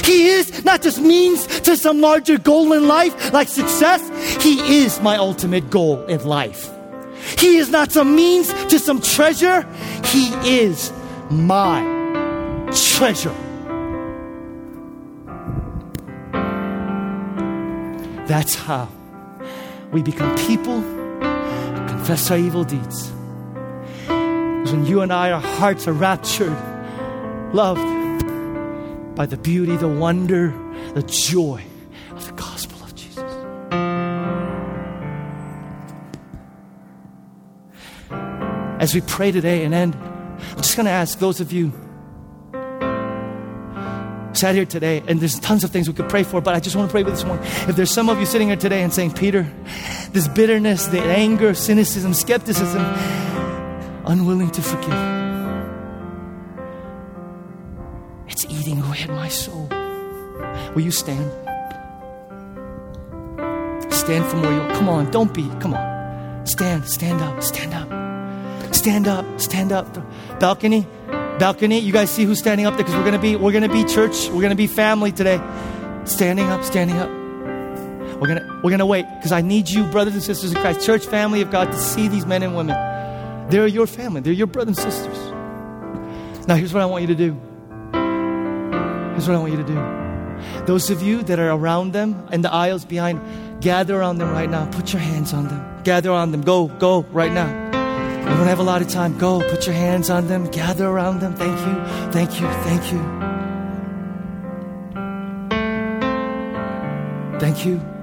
He 0.04 0.28
is 0.28 0.64
not 0.66 0.82
just 0.82 1.02
means 1.02 1.46
to 1.62 1.76
some 1.76 2.02
larger 2.02 2.38
goal 2.38 2.74
in 2.74 2.88
life, 2.88 3.34
like 3.34 3.48
success. 3.48 4.02
He 4.44 4.84
is 4.84 5.00
my 5.02 5.18
ultimate 5.18 5.70
goal 5.70 6.04
in 6.06 6.24
life. 6.26 6.70
He 7.38 7.58
is 7.58 7.70
not 7.70 7.92
some 7.92 8.16
means 8.16 8.52
to 8.66 8.80
some 8.80 9.02
treasure. 9.02 9.62
He 10.06 10.34
is 10.64 10.92
my 11.30 11.82
treasure. 12.72 13.36
That's 18.28 18.56
how 18.56 18.88
we 19.92 20.02
become 20.02 20.36
people 20.38 20.82
confess 22.02 22.32
our 22.32 22.38
evil 22.38 22.64
deeds. 22.64 23.12
When 24.08 24.86
you 24.86 25.02
and 25.02 25.14
I, 25.14 25.32
our 25.32 25.42
hearts 25.42 25.88
are 25.88 25.94
raptured, 25.94 26.56
loved, 27.54 28.01
by 29.22 29.28
the 29.28 29.38
beauty, 29.38 29.78
the 29.78 29.88
wonder, 29.88 30.52
the 30.96 31.04
joy 31.04 31.64
of 32.10 32.26
the 32.26 32.34
gospel 32.34 32.82
of 32.82 32.96
Jesus. 32.96 33.20
As 38.82 38.96
we 38.96 39.02
pray 39.02 39.32
today 39.32 39.64
and 39.64 39.76
end, 39.76 39.94
I'm 39.94 40.58
just 40.58 40.76
going 40.76 40.88
to 40.88 40.92
ask 40.92 41.20
those 41.20 41.40
of 41.40 41.52
you 41.52 41.72
sat 44.34 44.56
here 44.56 44.66
today, 44.66 45.04
and 45.08 45.20
there's 45.20 45.40
tons 45.40 45.64
of 45.64 45.70
things 45.70 45.88
we 45.88 45.94
could 45.94 46.10
pray 46.10 46.24
for, 46.24 46.42
but 46.42 46.56
I 46.56 46.60
just 46.60 46.76
want 46.76 46.90
to 46.90 46.92
pray 46.92 47.04
with 47.04 47.14
this 47.14 47.24
one. 47.24 47.38
If 47.70 47.76
there's 47.76 47.92
some 47.92 48.10
of 48.10 48.20
you 48.20 48.26
sitting 48.26 48.48
here 48.48 48.58
today 48.58 48.82
and 48.82 48.92
saying, 48.92 49.12
Peter, 49.12 49.44
this 50.14 50.28
bitterness, 50.30 50.88
the 50.88 51.00
anger, 51.00 51.54
cynicism, 51.54 52.16
skepticism, 52.16 52.82
unwilling 54.08 54.50
to 54.50 54.64
forgive 54.64 55.21
eating 58.72 58.84
away 58.84 59.00
at 59.02 59.10
my 59.10 59.28
soul. 59.28 59.68
Will 60.74 60.82
you 60.82 60.92
stand? 60.92 61.30
Stand 63.94 64.26
from 64.26 64.42
where 64.42 64.54
you 64.54 64.62
are. 64.62 64.72
Come 64.76 64.90
on, 64.90 65.12
don't 65.12 65.34
be. 65.34 65.48
Come 65.60 65.74
on. 65.74 66.46
Stand, 66.46 66.86
stand 66.88 67.22
up, 67.22 67.44
stand 67.44 67.74
up. 67.74 68.74
Stand 68.74 69.08
up, 69.08 69.26
stand 69.40 69.72
up. 69.72 69.88
Balcony, 70.40 70.88
balcony. 71.38 71.80
You 71.80 71.92
guys 71.92 72.10
see 72.10 72.24
who's 72.24 72.40
standing 72.40 72.66
up 72.66 72.76
there? 72.76 72.86
Because 72.86 72.96
we're 72.96 73.06
gonna 73.06 73.20
be, 73.20 73.36
we're 73.36 73.52
gonna 73.52 73.70
be 73.70 73.84
church. 73.84 74.30
We're 74.30 74.42
gonna 74.42 74.56
be 74.56 74.68
family 74.68 75.12
today. 75.12 75.42
Standing 76.06 76.50
up, 76.50 76.64
standing 76.64 76.98
up. 76.98 77.10
We're 78.20 78.28
gonna, 78.28 78.62
we're 78.64 78.72
gonna 78.72 78.86
wait 78.86 79.06
because 79.18 79.32
I 79.32 79.42
need 79.42 79.70
you, 79.70 79.84
brothers 79.86 80.14
and 80.14 80.24
sisters 80.24 80.54
in 80.54 80.62
Christ, 80.62 80.86
church 80.86 81.06
family 81.06 81.42
of 81.42 81.52
God, 81.52 81.72
to 81.72 81.78
see 81.78 82.08
these 82.08 82.26
men 82.26 82.44
and 82.44 82.56
women. 82.56 82.78
They're 83.50 83.68
your 83.68 83.88
family. 83.88 84.22
They're 84.22 84.34
your 84.34 84.48
brothers 84.48 84.78
and 84.78 84.94
sisters. 84.94 86.48
Now, 86.48 86.56
here's 86.56 86.74
what 86.74 86.82
I 86.82 86.86
want 86.86 87.02
you 87.02 87.08
to 87.08 87.16
do. 87.16 87.51
Here's 89.22 89.30
what 89.30 89.38
I 89.38 89.40
want 89.40 89.52
you 89.52 89.64
to 89.64 90.62
do. 90.62 90.66
Those 90.66 90.90
of 90.90 91.04
you 91.04 91.22
that 91.22 91.38
are 91.38 91.52
around 91.52 91.94
them 91.94 92.28
in 92.32 92.42
the 92.42 92.52
aisles 92.52 92.86
behind, 92.86 93.22
gather 93.62 94.00
around 94.00 94.18
them 94.18 94.32
right 94.32 94.50
now. 94.50 94.66
Put 94.72 94.94
your 94.94 95.00
hands 95.00 95.32
on 95.32 95.48
them. 95.48 95.84
Gather 95.84 96.10
on 96.10 96.32
them. 96.32 96.42
Go, 96.42 96.70
go 96.70 97.06
right 97.12 97.32
now. 97.32 97.46
We 97.46 98.36
don't 98.36 98.48
have 98.48 98.58
a 98.58 98.64
lot 98.64 98.82
of 98.82 98.88
time. 98.88 99.20
Go, 99.20 99.48
put 99.48 99.68
your 99.68 99.76
hands 99.76 100.10
on 100.10 100.28
them. 100.28 100.50
Gather 100.50 100.88
around 100.88 101.20
them. 101.20 101.36
Thank 101.36 101.60
you, 101.60 101.76
thank 102.12 102.42
you, 102.42 102.48
thank 102.64 102.92
you. 102.92 103.00
Thank 107.40 107.64
you. 107.64 108.01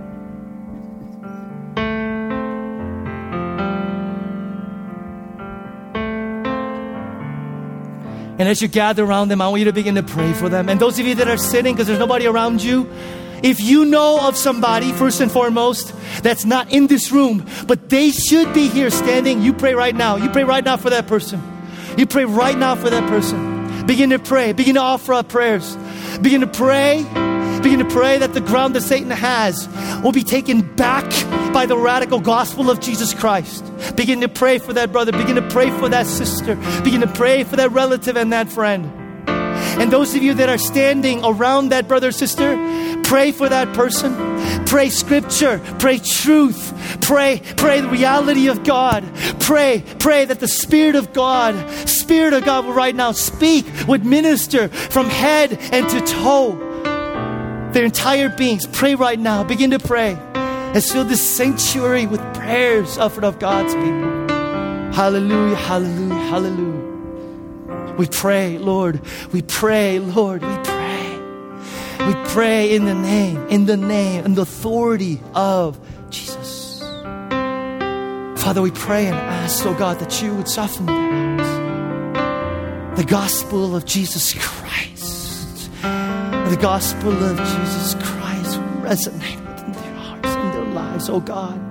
And 8.38 8.48
as 8.48 8.62
you 8.62 8.68
gather 8.68 9.04
around 9.04 9.28
them, 9.28 9.40
I 9.40 9.48
want 9.48 9.58
you 9.58 9.64
to 9.64 9.72
begin 9.72 9.96
to 9.96 10.02
pray 10.02 10.32
for 10.32 10.48
them. 10.48 10.68
And 10.68 10.80
those 10.80 10.98
of 10.98 11.06
you 11.06 11.16
that 11.16 11.28
are 11.28 11.36
sitting 11.36 11.74
because 11.74 11.88
there's 11.88 11.98
nobody 11.98 12.26
around 12.26 12.62
you, 12.62 12.88
if 13.42 13.60
you 13.60 13.84
know 13.84 14.26
of 14.26 14.36
somebody, 14.36 14.92
first 14.92 15.20
and 15.20 15.30
foremost, 15.30 15.92
that's 16.22 16.44
not 16.44 16.72
in 16.72 16.86
this 16.86 17.12
room, 17.12 17.46
but 17.66 17.88
they 17.88 18.10
should 18.10 18.52
be 18.52 18.68
here 18.68 18.90
standing, 18.90 19.42
you 19.42 19.52
pray 19.52 19.74
right 19.74 19.94
now. 19.94 20.16
You 20.16 20.30
pray 20.30 20.44
right 20.44 20.64
now 20.64 20.76
for 20.76 20.90
that 20.90 21.06
person. 21.06 21.42
You 21.96 22.06
pray 22.06 22.24
right 22.24 22.56
now 22.56 22.74
for 22.74 22.90
that 22.90 23.08
person. 23.08 23.86
Begin 23.86 24.10
to 24.10 24.18
pray. 24.18 24.52
Begin 24.52 24.74
to 24.74 24.80
offer 24.80 25.14
up 25.14 25.28
prayers. 25.28 25.76
Begin 26.20 26.40
to 26.40 26.46
pray. 26.46 27.02
Begin 27.62 27.80
to 27.80 27.84
pray 27.84 28.18
that 28.18 28.34
the 28.34 28.40
ground 28.40 28.76
that 28.76 28.82
Satan 28.82 29.10
has 29.10 29.68
will 30.02 30.12
be 30.12 30.22
taken 30.22 30.60
back 30.76 31.04
by 31.52 31.66
the 31.66 31.76
radical 31.76 32.20
gospel 32.20 32.70
of 32.70 32.80
Jesus 32.80 33.14
Christ. 33.14 33.64
Begin 33.96 34.20
to 34.20 34.28
pray 34.28 34.58
for 34.58 34.72
that 34.72 34.92
brother. 34.92 35.12
Begin 35.12 35.36
to 35.36 35.48
pray 35.48 35.70
for 35.70 35.88
that 35.88 36.06
sister. 36.06 36.56
Begin 36.82 37.00
to 37.00 37.06
pray 37.06 37.44
for 37.44 37.56
that 37.56 37.72
relative 37.72 38.16
and 38.16 38.32
that 38.32 38.48
friend. 38.48 38.90
And 39.80 39.92
those 39.92 40.14
of 40.14 40.22
you 40.22 40.34
that 40.34 40.48
are 40.48 40.58
standing 40.58 41.24
around 41.24 41.68
that 41.68 41.86
brother 41.86 42.10
sister, 42.10 42.56
pray 43.04 43.30
for 43.30 43.48
that 43.48 43.72
person. 43.74 44.66
Pray 44.66 44.90
scripture. 44.90 45.60
Pray 45.78 45.98
truth. 45.98 46.74
Pray, 47.00 47.40
pray 47.56 47.80
the 47.80 47.88
reality 47.88 48.48
of 48.48 48.64
God. 48.64 49.04
Pray, 49.40 49.84
pray 49.98 50.24
that 50.24 50.40
the 50.40 50.48
Spirit 50.48 50.96
of 50.96 51.12
God, 51.12 51.70
Spirit 51.88 52.34
of 52.34 52.44
God 52.44 52.66
will 52.66 52.74
right 52.74 52.94
now 52.94 53.12
speak, 53.12 53.66
would 53.86 54.04
minister 54.04 54.68
from 54.68 55.06
head 55.06 55.56
and 55.72 55.88
to 55.88 56.00
toe. 56.00 57.70
Their 57.72 57.84
entire 57.84 58.30
beings. 58.30 58.66
Pray 58.66 58.94
right 58.94 59.18
now. 59.18 59.44
Begin 59.44 59.70
to 59.70 59.78
pray. 59.78 60.16
Let's 60.74 60.92
fill 60.92 61.04
this 61.04 61.36
sanctuary 61.36 62.06
with 62.06 62.20
prayers 62.34 62.98
offered 62.98 63.24
of 63.24 63.38
God's 63.38 63.74
people. 63.74 64.28
Hallelujah, 64.94 65.56
hallelujah, 65.56 66.14
hallelujah. 66.14 67.94
We 67.96 68.06
pray, 68.06 68.58
Lord. 68.58 69.00
We 69.32 69.42
pray, 69.42 69.98
Lord. 69.98 70.42
We 70.42 70.56
pray. 70.64 71.18
We 72.06 72.14
pray 72.30 72.74
in 72.74 72.84
the 72.84 72.94
name, 72.94 73.46
in 73.48 73.66
the 73.66 73.76
name, 73.76 74.24
and 74.24 74.36
the 74.36 74.42
authority 74.42 75.20
of 75.34 75.78
Jesus. 76.10 76.80
Father, 78.40 78.62
we 78.62 78.70
pray 78.70 79.06
and 79.06 79.16
ask, 79.16 79.66
oh 79.66 79.74
God, 79.74 79.98
that 79.98 80.22
you 80.22 80.34
would 80.34 80.48
soften 80.48 80.86
their 80.86 80.96
hearts. 80.96 83.00
The 83.00 83.06
gospel 83.06 83.76
of 83.76 83.84
Jesus 83.84 84.34
Christ 84.34 84.68
the 86.50 86.56
gospel 86.56 87.12
of 87.12 87.36
Jesus 87.36 87.94
Christ 87.96 88.58
resonate 88.80 89.37
lives, 90.98 91.08
oh 91.08 91.20
God. 91.20 91.64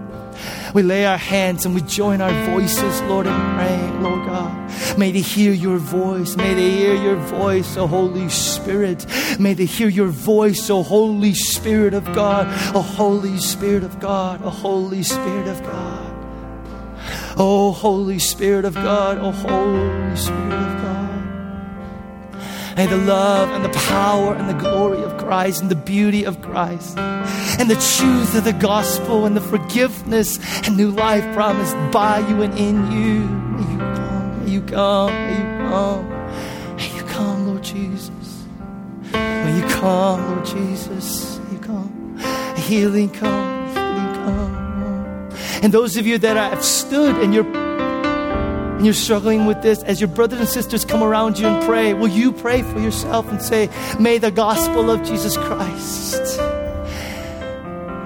We 0.73 0.83
lay 0.83 1.05
our 1.05 1.17
hands 1.17 1.65
and 1.65 1.73
we 1.73 1.81
join 1.81 2.21
our 2.21 2.33
voices, 2.51 3.01
Lord, 3.03 3.25
and 3.25 3.57
pray, 3.57 4.01
Lord 4.01 4.25
God. 4.25 4.97
May 4.97 5.11
they 5.11 5.21
hear 5.21 5.51
your 5.51 5.77
voice. 5.77 6.35
May 6.35 6.53
they 6.53 6.71
hear 6.71 6.95
your 6.95 7.15
voice, 7.15 7.75
O 7.77 7.87
Holy 7.87 8.29
Spirit. 8.29 9.05
May 9.39 9.53
they 9.53 9.65
hear 9.65 9.87
your 9.89 10.07
voice, 10.07 10.69
O 10.69 10.83
Holy 10.83 11.33
Spirit 11.33 11.93
of 11.93 12.05
God, 12.13 12.47
O 12.75 12.81
Holy 12.81 13.37
Spirit 13.37 13.83
of 13.83 13.99
God, 13.99 14.43
O 14.43 14.49
Holy 14.49 15.03
Spirit 15.03 15.47
of 15.47 15.61
God. 15.63 16.13
Oh, 17.39 17.71
Holy 17.71 18.19
Spirit 18.19 18.65
of 18.65 18.75
God, 18.75 19.17
oh, 19.19 19.31
Holy 19.31 20.15
Spirit 20.15 20.53
of 20.53 20.81
God. 20.81 20.97
Oh 20.97 21.06
May 22.77 22.85
the 22.85 22.97
love 22.97 23.49
and 23.49 23.65
the 23.65 23.69
power 23.69 24.35
and 24.35 24.47
the 24.47 24.53
glory 24.53 25.01
of 25.01 25.17
Christ 25.17 25.63
and 25.63 25.71
the 25.71 25.75
beauty 25.75 26.25
of 26.25 26.43
Christ 26.43 26.95
and 26.95 27.71
the 27.71 27.75
truth 27.97 28.35
of 28.35 28.43
the 28.43 28.53
gospel 28.53 29.25
and 29.25 29.35
the 29.35 29.41
forgiveness 29.41 30.37
and 30.67 30.77
new 30.77 30.91
life 30.91 31.23
promised 31.33 31.75
by 31.91 32.19
you 32.19 32.43
and 32.43 32.55
in 32.55 32.91
you. 32.91 33.21
May 33.25 33.71
you 33.71 33.79
come, 33.79 34.45
may 34.45 34.51
you 34.51 34.61
come, 34.61 35.11
may 35.11 35.37
you 35.37 35.67
come, 35.67 36.75
may 36.75 36.95
you 36.95 37.03
come, 37.03 37.47
Lord 37.47 37.63
Jesus. 37.63 38.45
May 39.11 39.59
you 39.59 39.67
come, 39.69 40.35
Lord 40.35 40.45
Jesus. 40.45 41.39
May 41.39 41.53
you 41.53 41.59
come. 41.59 42.19
Healing 42.57 43.09
come, 43.09 43.67
healing 43.69 44.13
come. 44.23 45.29
And 45.63 45.73
those 45.73 45.97
of 45.97 46.05
you 46.05 46.19
that 46.19 46.37
have 46.37 46.63
stood 46.63 47.15
and 47.15 47.33
you're 47.33 47.66
and 48.77 48.85
you're 48.85 48.93
struggling 48.93 49.47
with 49.47 49.63
this, 49.63 49.81
as 49.83 49.99
your 49.99 50.07
brothers 50.07 50.39
and 50.39 50.47
sisters 50.47 50.85
come 50.85 51.01
around 51.01 51.39
you 51.39 51.47
and 51.47 51.65
pray, 51.65 51.95
will 51.95 52.07
you 52.07 52.31
pray 52.31 52.61
for 52.61 52.79
yourself 52.79 53.27
and 53.27 53.41
say, 53.41 53.71
May 53.99 54.19
the 54.19 54.29
gospel 54.29 54.91
of 54.91 55.03
Jesus 55.03 55.35
Christ 55.35 56.39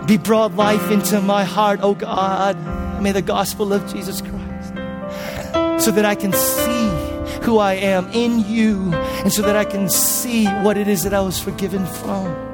be 0.08 0.16
brought 0.16 0.56
life 0.56 0.90
into 0.90 1.20
my 1.20 1.44
heart, 1.44 1.82
oh 1.84 1.94
God. 1.94 2.56
May 3.02 3.12
the 3.12 3.22
gospel 3.22 3.74
of 3.74 3.82
Jesus 3.92 4.22
Christ, 4.22 4.74
so 5.84 5.92
that 5.92 6.06
I 6.06 6.16
can 6.16 6.32
see 6.32 6.90
who 7.44 7.58
I 7.58 7.74
am 7.74 8.10
in 8.14 8.40
you, 8.46 8.94
and 8.94 9.34
so 9.34 9.42
that 9.42 9.58
I 9.58 9.66
can 9.66 9.90
see 9.90 10.46
what 10.46 10.78
it 10.78 10.88
is 10.88 11.04
that 11.04 11.14
I 11.14 11.20
was 11.20 11.38
forgiven 11.38 11.86
from. 11.86 12.50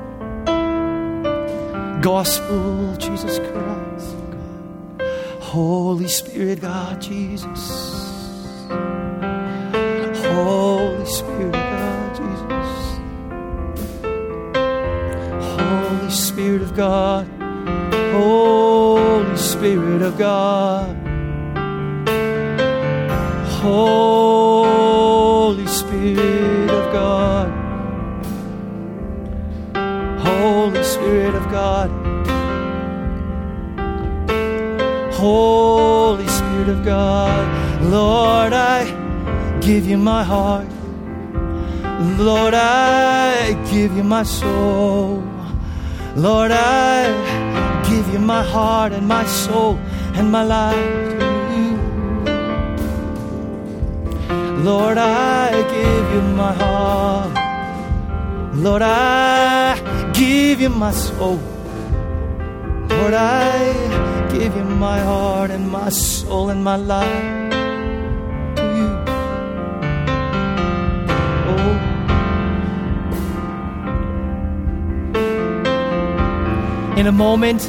Gospel, 2.02 2.96
Jesus 2.98 3.38
Christ. 3.38 4.16
Holy 5.40 6.08
Spirit, 6.08 6.62
God, 6.62 7.02
Jesus. 7.02 7.97
Holy 10.38 11.06
Spirit, 11.06 11.56
of 11.56 11.62
God, 11.74 12.16
Jesus. 12.16 13.00
Holy 15.58 16.12
Spirit 16.12 16.62
of 16.62 16.76
God. 16.76 17.26
Holy 18.14 19.38
Spirit 19.38 20.04
of 20.04 20.16
God. 20.16 20.96
Holy 23.64 25.66
Spirit 25.66 26.70
of 26.70 26.94
God. 26.94 27.50
Holy 30.20 30.84
Spirit 30.84 31.34
of 31.34 31.50
God. 31.50 31.90
Holy 35.14 36.28
Spirit 36.28 36.70
of 36.70 36.86
God. 36.86 37.82
Lord, 37.82 38.54
I 38.54 38.97
give 39.68 39.86
you 39.86 39.98
my 39.98 40.24
heart. 40.24 40.68
Lord, 42.28 42.54
I 42.54 43.52
give 43.70 43.92
you 43.98 44.04
my 44.04 44.24
soul. 44.24 45.22
Lord, 46.16 46.52
I 46.52 47.12
give 47.90 48.08
you 48.14 48.20
my 48.20 48.44
heart 48.44 48.94
and 48.94 49.06
my 49.06 49.26
soul 49.26 49.74
and 50.18 50.32
my 50.32 50.44
life. 50.44 50.94
Lord, 54.70 54.98
I 54.98 55.52
give 55.76 56.06
you 56.16 56.22
my 56.44 56.54
heart. 56.64 57.34
Lord, 58.66 58.84
I 58.84 60.14
give 60.14 60.62
you 60.62 60.70
my 60.70 60.92
soul. 60.92 61.40
Lord, 62.94 63.14
I 63.14 63.74
give 64.32 64.56
you 64.56 64.64
my 64.88 65.00
heart 65.00 65.52
and 65.52 65.70
my 65.70 65.90
soul 65.90 66.48
and 66.56 66.64
my 66.64 66.78
life 66.78 67.37
In 76.98 77.06
a 77.06 77.12
moment, 77.12 77.64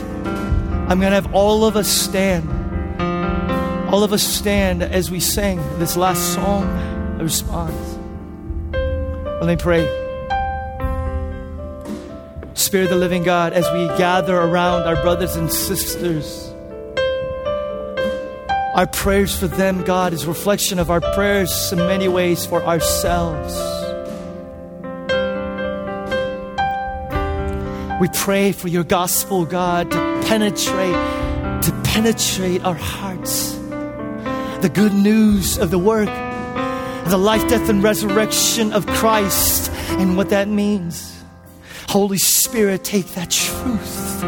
I'm 0.88 0.98
going 1.00 1.10
to 1.10 1.20
have 1.20 1.34
all 1.34 1.66
of 1.66 1.76
us 1.76 1.86
stand. 1.86 2.48
All 3.92 4.02
of 4.02 4.14
us 4.14 4.22
stand 4.22 4.82
as 4.82 5.10
we 5.10 5.20
sing 5.20 5.58
this 5.78 5.98
last 5.98 6.32
song, 6.32 6.64
a 7.20 7.24
response. 7.24 7.98
Let 8.72 9.46
me 9.46 9.56
pray. 9.56 9.86
Spirit 12.54 12.84
of 12.84 12.90
the 12.90 12.96
living 12.96 13.22
God, 13.22 13.52
as 13.52 13.70
we 13.74 13.86
gather 13.98 14.34
around 14.34 14.84
our 14.84 14.96
brothers 15.02 15.36
and 15.36 15.52
sisters, 15.52 16.50
our 18.74 18.86
prayers 18.86 19.38
for 19.38 19.46
them, 19.46 19.84
God, 19.84 20.14
is 20.14 20.24
reflection 20.24 20.78
of 20.78 20.90
our 20.90 21.02
prayers 21.02 21.70
in 21.70 21.80
many 21.80 22.08
ways 22.08 22.46
for 22.46 22.62
ourselves. 22.64 23.77
We 28.00 28.08
pray 28.14 28.52
for 28.52 28.68
your 28.68 28.84
gospel, 28.84 29.44
God, 29.44 29.90
to 29.90 30.22
penetrate, 30.26 30.94
to 31.64 31.80
penetrate 31.82 32.62
our 32.62 32.74
hearts. 32.74 33.54
The 34.60 34.70
good 34.72 34.94
news 34.94 35.58
of 35.58 35.70
the 35.70 35.78
work, 35.78 36.06
the 37.08 37.18
life, 37.18 37.48
death, 37.48 37.68
and 37.68 37.82
resurrection 37.82 38.72
of 38.72 38.86
Christ, 38.86 39.72
and 39.98 40.16
what 40.16 40.30
that 40.30 40.46
means. 40.48 41.20
Holy 41.88 42.18
Spirit, 42.18 42.84
take 42.84 43.06
that 43.14 43.30
truth. 43.30 44.22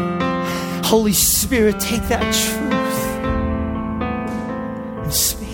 Holy 0.85 1.13
Spirit, 1.13 1.79
take 1.79 2.03
that 2.09 2.33
truth 2.33 2.91
and 5.03 5.13
speak. 5.13 5.47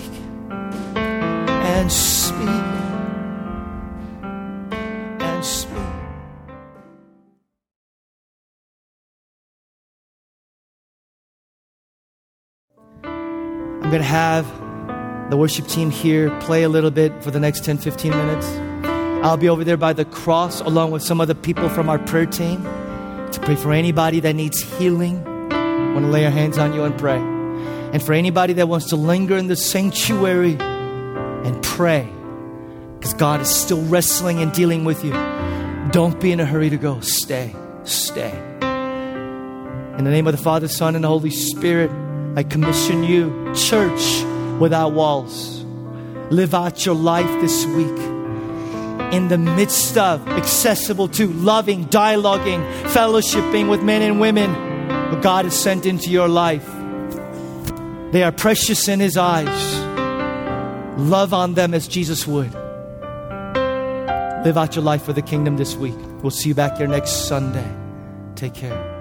And 0.49 1.91
speak. 1.91 2.16
I'm 13.87 13.91
going 13.91 14.03
to 14.03 14.09
have 14.09 15.29
the 15.29 15.37
worship 15.37 15.65
team 15.65 15.91
here 15.91 16.29
play 16.41 16.63
a 16.63 16.67
little 16.67 16.91
bit 16.91 17.23
for 17.23 17.31
the 17.31 17.39
next 17.39 17.63
10, 17.63 17.77
15 17.77 18.11
minutes. 18.11 18.45
I'll 19.25 19.37
be 19.37 19.47
over 19.47 19.63
there 19.63 19.77
by 19.77 19.93
the 19.93 20.03
cross 20.03 20.59
along 20.59 20.91
with 20.91 21.03
some 21.03 21.21
other 21.21 21.33
people 21.33 21.69
from 21.69 21.87
our 21.87 21.97
prayer 21.97 22.25
team 22.25 22.63
to 22.63 23.39
pray 23.41 23.55
for 23.55 23.71
anybody 23.71 24.19
that 24.19 24.33
needs 24.33 24.59
healing. 24.77 25.25
I 25.53 25.93
want 25.93 26.05
to 26.05 26.11
lay 26.11 26.25
our 26.25 26.31
hands 26.31 26.57
on 26.57 26.73
you 26.73 26.83
and 26.83 26.99
pray. 26.99 27.15
And 27.15 28.03
for 28.03 28.11
anybody 28.11 28.51
that 28.55 28.67
wants 28.67 28.87
to 28.87 28.97
linger 28.97 29.37
in 29.37 29.47
the 29.47 29.55
sanctuary 29.55 30.57
and 30.59 31.63
pray, 31.63 32.11
because 32.99 33.13
God 33.13 33.39
is 33.39 33.47
still 33.47 33.83
wrestling 33.83 34.41
and 34.41 34.51
dealing 34.51 34.83
with 34.83 35.05
you. 35.05 35.13
Don't 35.93 36.19
be 36.19 36.33
in 36.33 36.41
a 36.41 36.45
hurry 36.45 36.69
to 36.71 36.77
go. 36.77 36.99
Stay. 36.99 37.55
Stay. 37.85 38.37
In 39.97 40.03
the 40.03 40.11
name 40.11 40.27
of 40.27 40.35
the 40.35 40.43
Father, 40.43 40.67
Son, 40.67 40.93
and 40.95 41.05
the 41.05 41.07
Holy 41.07 41.29
Spirit, 41.29 41.89
I 42.37 42.43
commission 42.43 43.03
you, 43.03 43.51
church 43.55 44.23
without 44.59 44.91
walls. 44.93 45.63
Live 46.29 46.53
out 46.53 46.85
your 46.85 46.93
life 46.93 47.41
this 47.41 47.65
week 47.65 47.99
in 49.11 49.27
the 49.27 49.39
midst 49.39 49.97
of, 49.97 50.27
accessible 50.27 51.07
to, 51.07 51.29
loving, 51.33 51.85
dialoguing, 51.85 52.61
fellowshipping 52.83 53.71
with 53.71 53.81
men 53.81 54.03
and 54.03 54.19
women 54.19 54.53
who 55.09 55.19
God 55.19 55.45
has 55.45 55.59
sent 55.59 55.87
into 55.87 56.11
your 56.11 56.27
life. 56.27 56.67
They 58.11 58.21
are 58.21 58.31
precious 58.31 58.87
in 58.87 58.99
His 58.99 59.17
eyes. 59.17 59.75
Love 60.99 61.33
on 61.33 61.55
them 61.55 61.73
as 61.73 61.87
Jesus 61.87 62.27
would. 62.27 62.53
Live 64.43 64.57
out 64.59 64.75
your 64.75 64.83
life 64.83 65.01
for 65.01 65.13
the 65.13 65.23
kingdom 65.23 65.57
this 65.57 65.75
week. 65.75 65.97
We'll 66.21 66.29
see 66.29 66.49
you 66.49 66.55
back 66.55 66.77
here 66.77 66.85
next 66.85 67.27
Sunday. 67.27 67.67
Take 68.35 68.53
care. 68.53 68.96